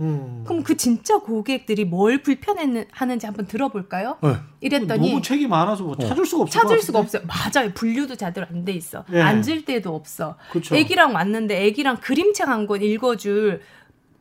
음. 0.00 0.42
그럼 0.44 0.62
그 0.64 0.76
진짜 0.76 1.18
고객들이 1.18 1.84
뭘 1.84 2.22
불편해하는지 2.22 3.26
한번 3.26 3.46
들어볼까요? 3.46 4.18
네. 4.22 4.34
이랬더니 4.60 5.08
너무 5.10 5.22
책이 5.22 5.46
많아서 5.46 5.84
뭐 5.84 5.96
찾을 5.96 6.26
수가 6.26 6.42
없을 6.42 6.60
찾을 6.60 6.76
것 6.78 6.82
수가? 6.84 6.98
없어요. 6.98 7.22
맞아요. 7.26 7.70
분류도 7.74 8.16
제대로 8.16 8.46
안 8.50 8.64
돼 8.64 8.72
있어. 8.72 9.04
예. 9.12 9.20
앉을 9.20 9.64
데도 9.64 9.94
없어. 9.94 10.36
그쵸. 10.50 10.74
애기랑 10.74 11.14
왔는데 11.14 11.64
애기랑 11.66 11.98
그림책 11.98 12.48
한 12.48 12.66
권 12.66 12.82
읽어줄 12.82 13.60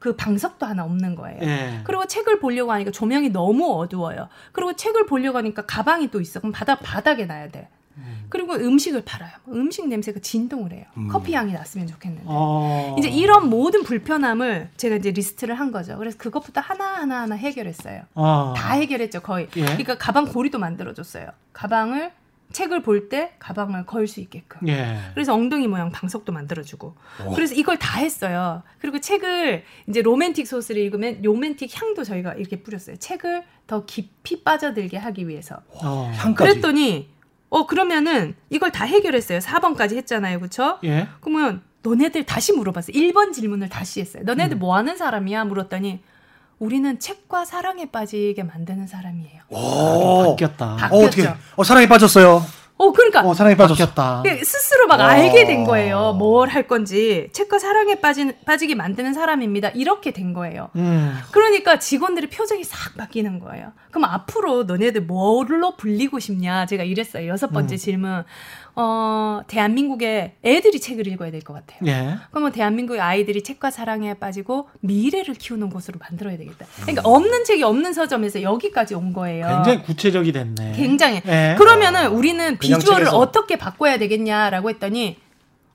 그 0.03 0.17
방석도 0.17 0.65
하나 0.65 0.83
없는 0.83 1.15
거예요. 1.15 1.39
예. 1.43 1.79
그리고 1.85 2.05
책을 2.05 2.41
보려고 2.41 2.73
하니까 2.73 2.91
조명이 2.91 3.29
너무 3.29 3.79
어두워요. 3.79 4.27
그리고 4.51 4.75
책을 4.75 5.05
보려고 5.05 5.37
하니까 5.37 5.65
가방이 5.65 6.11
또 6.11 6.19
있어. 6.19 6.41
그럼 6.41 6.51
바닥 6.51 6.81
바닥에 6.83 7.23
놔야 7.23 7.51
돼. 7.51 7.69
음. 7.95 8.25
그리고 8.27 8.53
음식을 8.53 9.03
팔아요. 9.05 9.31
음식 9.47 9.87
냄새가 9.87 10.19
진동을 10.19 10.73
해요. 10.73 10.83
커피 11.09 11.33
향이 11.35 11.53
났으면 11.53 11.87
좋겠는데. 11.87 12.25
어. 12.27 12.97
이제 12.99 13.07
이런 13.07 13.49
모든 13.49 13.83
불편함을 13.83 14.71
제가 14.75 14.97
이제 14.97 15.11
리스트를 15.11 15.55
한 15.57 15.71
거죠. 15.71 15.97
그래서 15.97 16.17
그것부터 16.17 16.59
하나 16.59 16.83
하나 16.95 17.21
하나 17.21 17.35
해결했어요. 17.35 18.01
어. 18.15 18.53
다 18.57 18.73
해결했죠 18.73 19.21
거의. 19.21 19.47
예. 19.55 19.63
그러니까 19.63 19.97
가방 19.97 20.25
고리도 20.25 20.59
만들어줬어요. 20.59 21.29
가방을 21.53 22.11
책을 22.53 22.81
볼 22.83 23.09
때 23.09 23.33
가방을 23.39 23.85
걸 23.85 24.07
수 24.07 24.21
있게끔. 24.21 24.67
예. 24.69 24.97
그래서 25.13 25.33
엉덩이 25.33 25.67
모양 25.67 25.91
방석도 25.91 26.31
만들어주고. 26.31 26.95
그래서 27.35 27.53
이걸 27.55 27.77
다 27.77 27.99
했어요. 27.99 28.63
그리고 28.79 28.99
책을 28.99 29.63
이제 29.89 30.01
로맨틱 30.01 30.47
소설을 30.47 30.81
읽으면 30.83 31.21
로맨틱 31.21 31.69
향도 31.81 32.03
저희가 32.03 32.33
이렇게 32.35 32.61
뿌렸어요. 32.63 32.95
책을 32.97 33.43
더 33.67 33.85
깊이 33.85 34.43
빠져들게 34.43 34.95
하기 34.97 35.27
위해서. 35.27 35.57
어. 35.83 36.11
향까지. 36.15 36.51
그랬더니 36.51 37.09
어 37.49 37.67
그러면은 37.67 38.35
이걸 38.49 38.71
다 38.71 38.85
해결했어요. 38.85 39.39
4번까지 39.39 39.95
했잖아요. 39.97 40.39
그쵸? 40.39 40.79
예. 40.85 41.07
그러면 41.21 41.61
너네들 41.83 42.23
다시 42.25 42.53
물어봤어요. 42.53 42.93
1번 42.95 43.33
질문을 43.33 43.67
다시 43.69 43.99
했어요. 43.99 44.23
음. 44.23 44.25
너네들 44.25 44.57
뭐 44.57 44.75
하는 44.75 44.95
사람이야? 44.95 45.43
물었더니 45.45 46.01
우리는 46.59 46.99
책과 46.99 47.45
사랑에 47.45 47.89
빠지게 47.91 48.43
만드는 48.43 48.87
사람이에요. 48.87 49.41
오. 49.49 50.29
바뀌었다. 50.31 50.75
바- 50.77 50.87
어, 50.91 50.99
어떻게? 51.05 51.23
바뀌었죠. 51.23 51.37
어, 51.55 51.63
사랑에 51.63 51.87
빠졌어요. 51.87 52.45
어 52.75 52.91
그러니까 52.91 53.21
어, 53.21 53.33
사랑에. 53.35 53.55
바뀌었다. 53.55 54.23
그 54.25 54.43
스스로 54.43 54.87
막 54.87 54.99
어. 54.99 55.03
알게 55.03 55.45
된 55.45 55.63
거예요. 55.63 56.13
뭘 56.13 56.49
할 56.49 56.67
건지 56.67 57.29
책과 57.31 57.59
사랑에 57.59 58.01
빠진, 58.01 58.33
빠지게 58.45 58.73
만드는 58.75 59.13
사람입니다. 59.13 59.69
이렇게 59.69 60.11
된 60.11 60.33
거예요. 60.33 60.69
음. 60.75 61.15
그러니까 61.31 61.77
직원들의 61.79 62.29
표정이 62.31 62.63
싹 62.63 62.97
바뀌는 62.97 63.39
거예요. 63.39 63.71
그럼 63.91 64.05
앞으로 64.05 64.63
너네들 64.63 65.01
뭘로 65.03 65.77
불리고 65.77 66.17
싶냐? 66.19 66.65
제가 66.65 66.83
이랬어요. 66.83 67.27
여섯 67.29 67.51
음. 67.51 67.53
번째 67.53 67.77
질문. 67.77 68.23
어, 68.75 69.41
대한민국의 69.47 70.33
애들이 70.43 70.79
책을 70.79 71.07
읽어야 71.07 71.29
될 71.31 71.41
것 71.43 71.53
같아요. 71.53 71.79
예. 71.85 72.15
그러면 72.31 72.51
대한민국의 72.51 72.99
아이들이 73.01 73.43
책과 73.43 73.69
사랑에 73.69 74.13
빠지고 74.15 74.69
미래를 74.79 75.35
키우는 75.35 75.69
곳으로 75.69 75.99
만들어야 75.99 76.37
되겠다. 76.37 76.65
그러니까 76.81 77.01
없는 77.03 77.43
책이 77.43 77.61
없는 77.63 77.93
서점에서 77.93 78.41
여기까지 78.41 78.95
온 78.95 79.13
거예요. 79.13 79.45
굉장히 79.47 79.83
구체적이 79.83 80.31
됐네. 80.31 80.71
굉장히. 80.75 81.21
예. 81.27 81.55
그러면은 81.57 82.07
우리는 82.07 82.57
비주얼을 82.57 83.05
책에서. 83.05 83.17
어떻게 83.17 83.57
바꿔야 83.57 83.97
되겠냐라고 83.97 84.69
했더니 84.69 85.17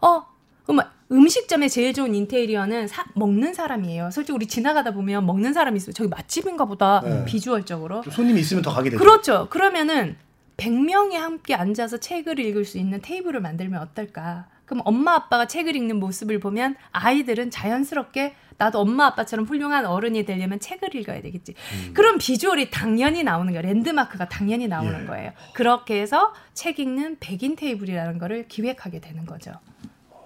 어 0.00 0.24
그럼 0.64 0.80
음식점의 1.10 1.70
제일 1.70 1.94
좋은 1.94 2.14
인테리어는 2.14 2.88
사- 2.88 3.04
먹는 3.14 3.54
사람이에요. 3.54 4.10
솔직히 4.10 4.34
우리 4.34 4.46
지나가다 4.46 4.90
보면 4.92 5.24
먹는 5.24 5.52
사람이 5.52 5.76
있어요. 5.76 5.92
저기 5.92 6.08
맛집인가 6.10 6.64
보다 6.66 7.00
네. 7.04 7.24
비주얼적으로. 7.24 8.00
좀 8.02 8.12
손님이 8.12 8.40
있으면 8.40 8.62
더 8.62 8.72
가게 8.72 8.90
되죠. 8.90 8.98
그렇죠. 9.02 9.46
그러면은 9.50 10.16
100명이 10.58 11.14
함께 11.14 11.54
앉아서 11.54 11.98
책을 11.98 12.38
읽을 12.38 12.64
수 12.64 12.78
있는 12.78 13.00
테이블을 13.00 13.40
만들면 13.40 13.80
어떨까? 13.80 14.46
그럼 14.66 14.82
엄마 14.84 15.14
아빠가 15.14 15.46
책을 15.46 15.74
읽는 15.76 15.98
모습을 15.98 16.40
보면 16.40 16.76
아이들은 16.92 17.50
자연스럽게 17.50 18.34
나도 18.58 18.80
엄마 18.80 19.06
아빠처럼 19.06 19.46
훌륭한 19.46 19.86
어른이 19.86 20.26
되려면 20.26 20.58
책을 20.58 20.94
읽어야 20.96 21.22
되겠지. 21.22 21.54
그럼 21.94 22.18
비주얼이 22.18 22.70
당연히 22.70 23.22
나오는 23.22 23.52
거예요. 23.52 23.62
랜드마크가 23.62 24.28
당연히 24.28 24.66
나오는 24.66 25.02
예. 25.02 25.06
거예요. 25.06 25.32
그렇게 25.54 26.02
해서 26.02 26.34
책 26.54 26.80
읽는 26.80 27.18
백인 27.20 27.54
테이블이라는 27.56 28.18
거를 28.18 28.48
기획하게 28.48 29.00
되는 29.00 29.24
거죠. 29.24 29.52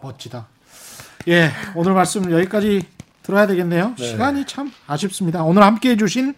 멋지다. 0.00 0.48
예, 1.28 1.50
오늘 1.76 1.92
말씀 1.92 2.32
여기까지 2.32 2.82
들어야 3.22 3.46
되겠네요. 3.46 3.94
네. 3.96 4.04
시간이 4.04 4.46
참 4.46 4.72
아쉽습니다. 4.86 5.44
오늘 5.44 5.62
함께 5.62 5.90
해주신 5.90 6.34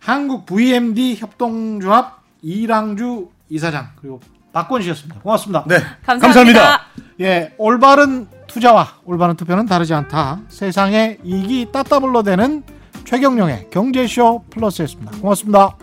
한국 0.00 0.46
VMD 0.46 1.16
협동조합 1.16 2.25
이랑주 2.46 3.28
이사장 3.48 3.88
그리고 3.96 4.20
박권 4.52 4.80
씨였습니다. 4.80 5.20
고맙습니다. 5.20 5.64
네. 5.66 5.78
감사합니다. 6.04 6.20
감사합니다. 6.20 6.80
예, 7.20 7.54
올바른 7.58 8.28
투자와 8.46 9.00
올바른 9.04 9.34
투표는 9.34 9.66
다르지 9.66 9.92
않다. 9.92 10.42
세상에 10.48 11.18
이익이 11.24 11.72
따따블로 11.72 12.22
되는 12.22 12.62
최경령의 13.04 13.70
경제쇼 13.70 14.44
플러스였습니다. 14.50 15.18
고맙습니다. 15.20 15.76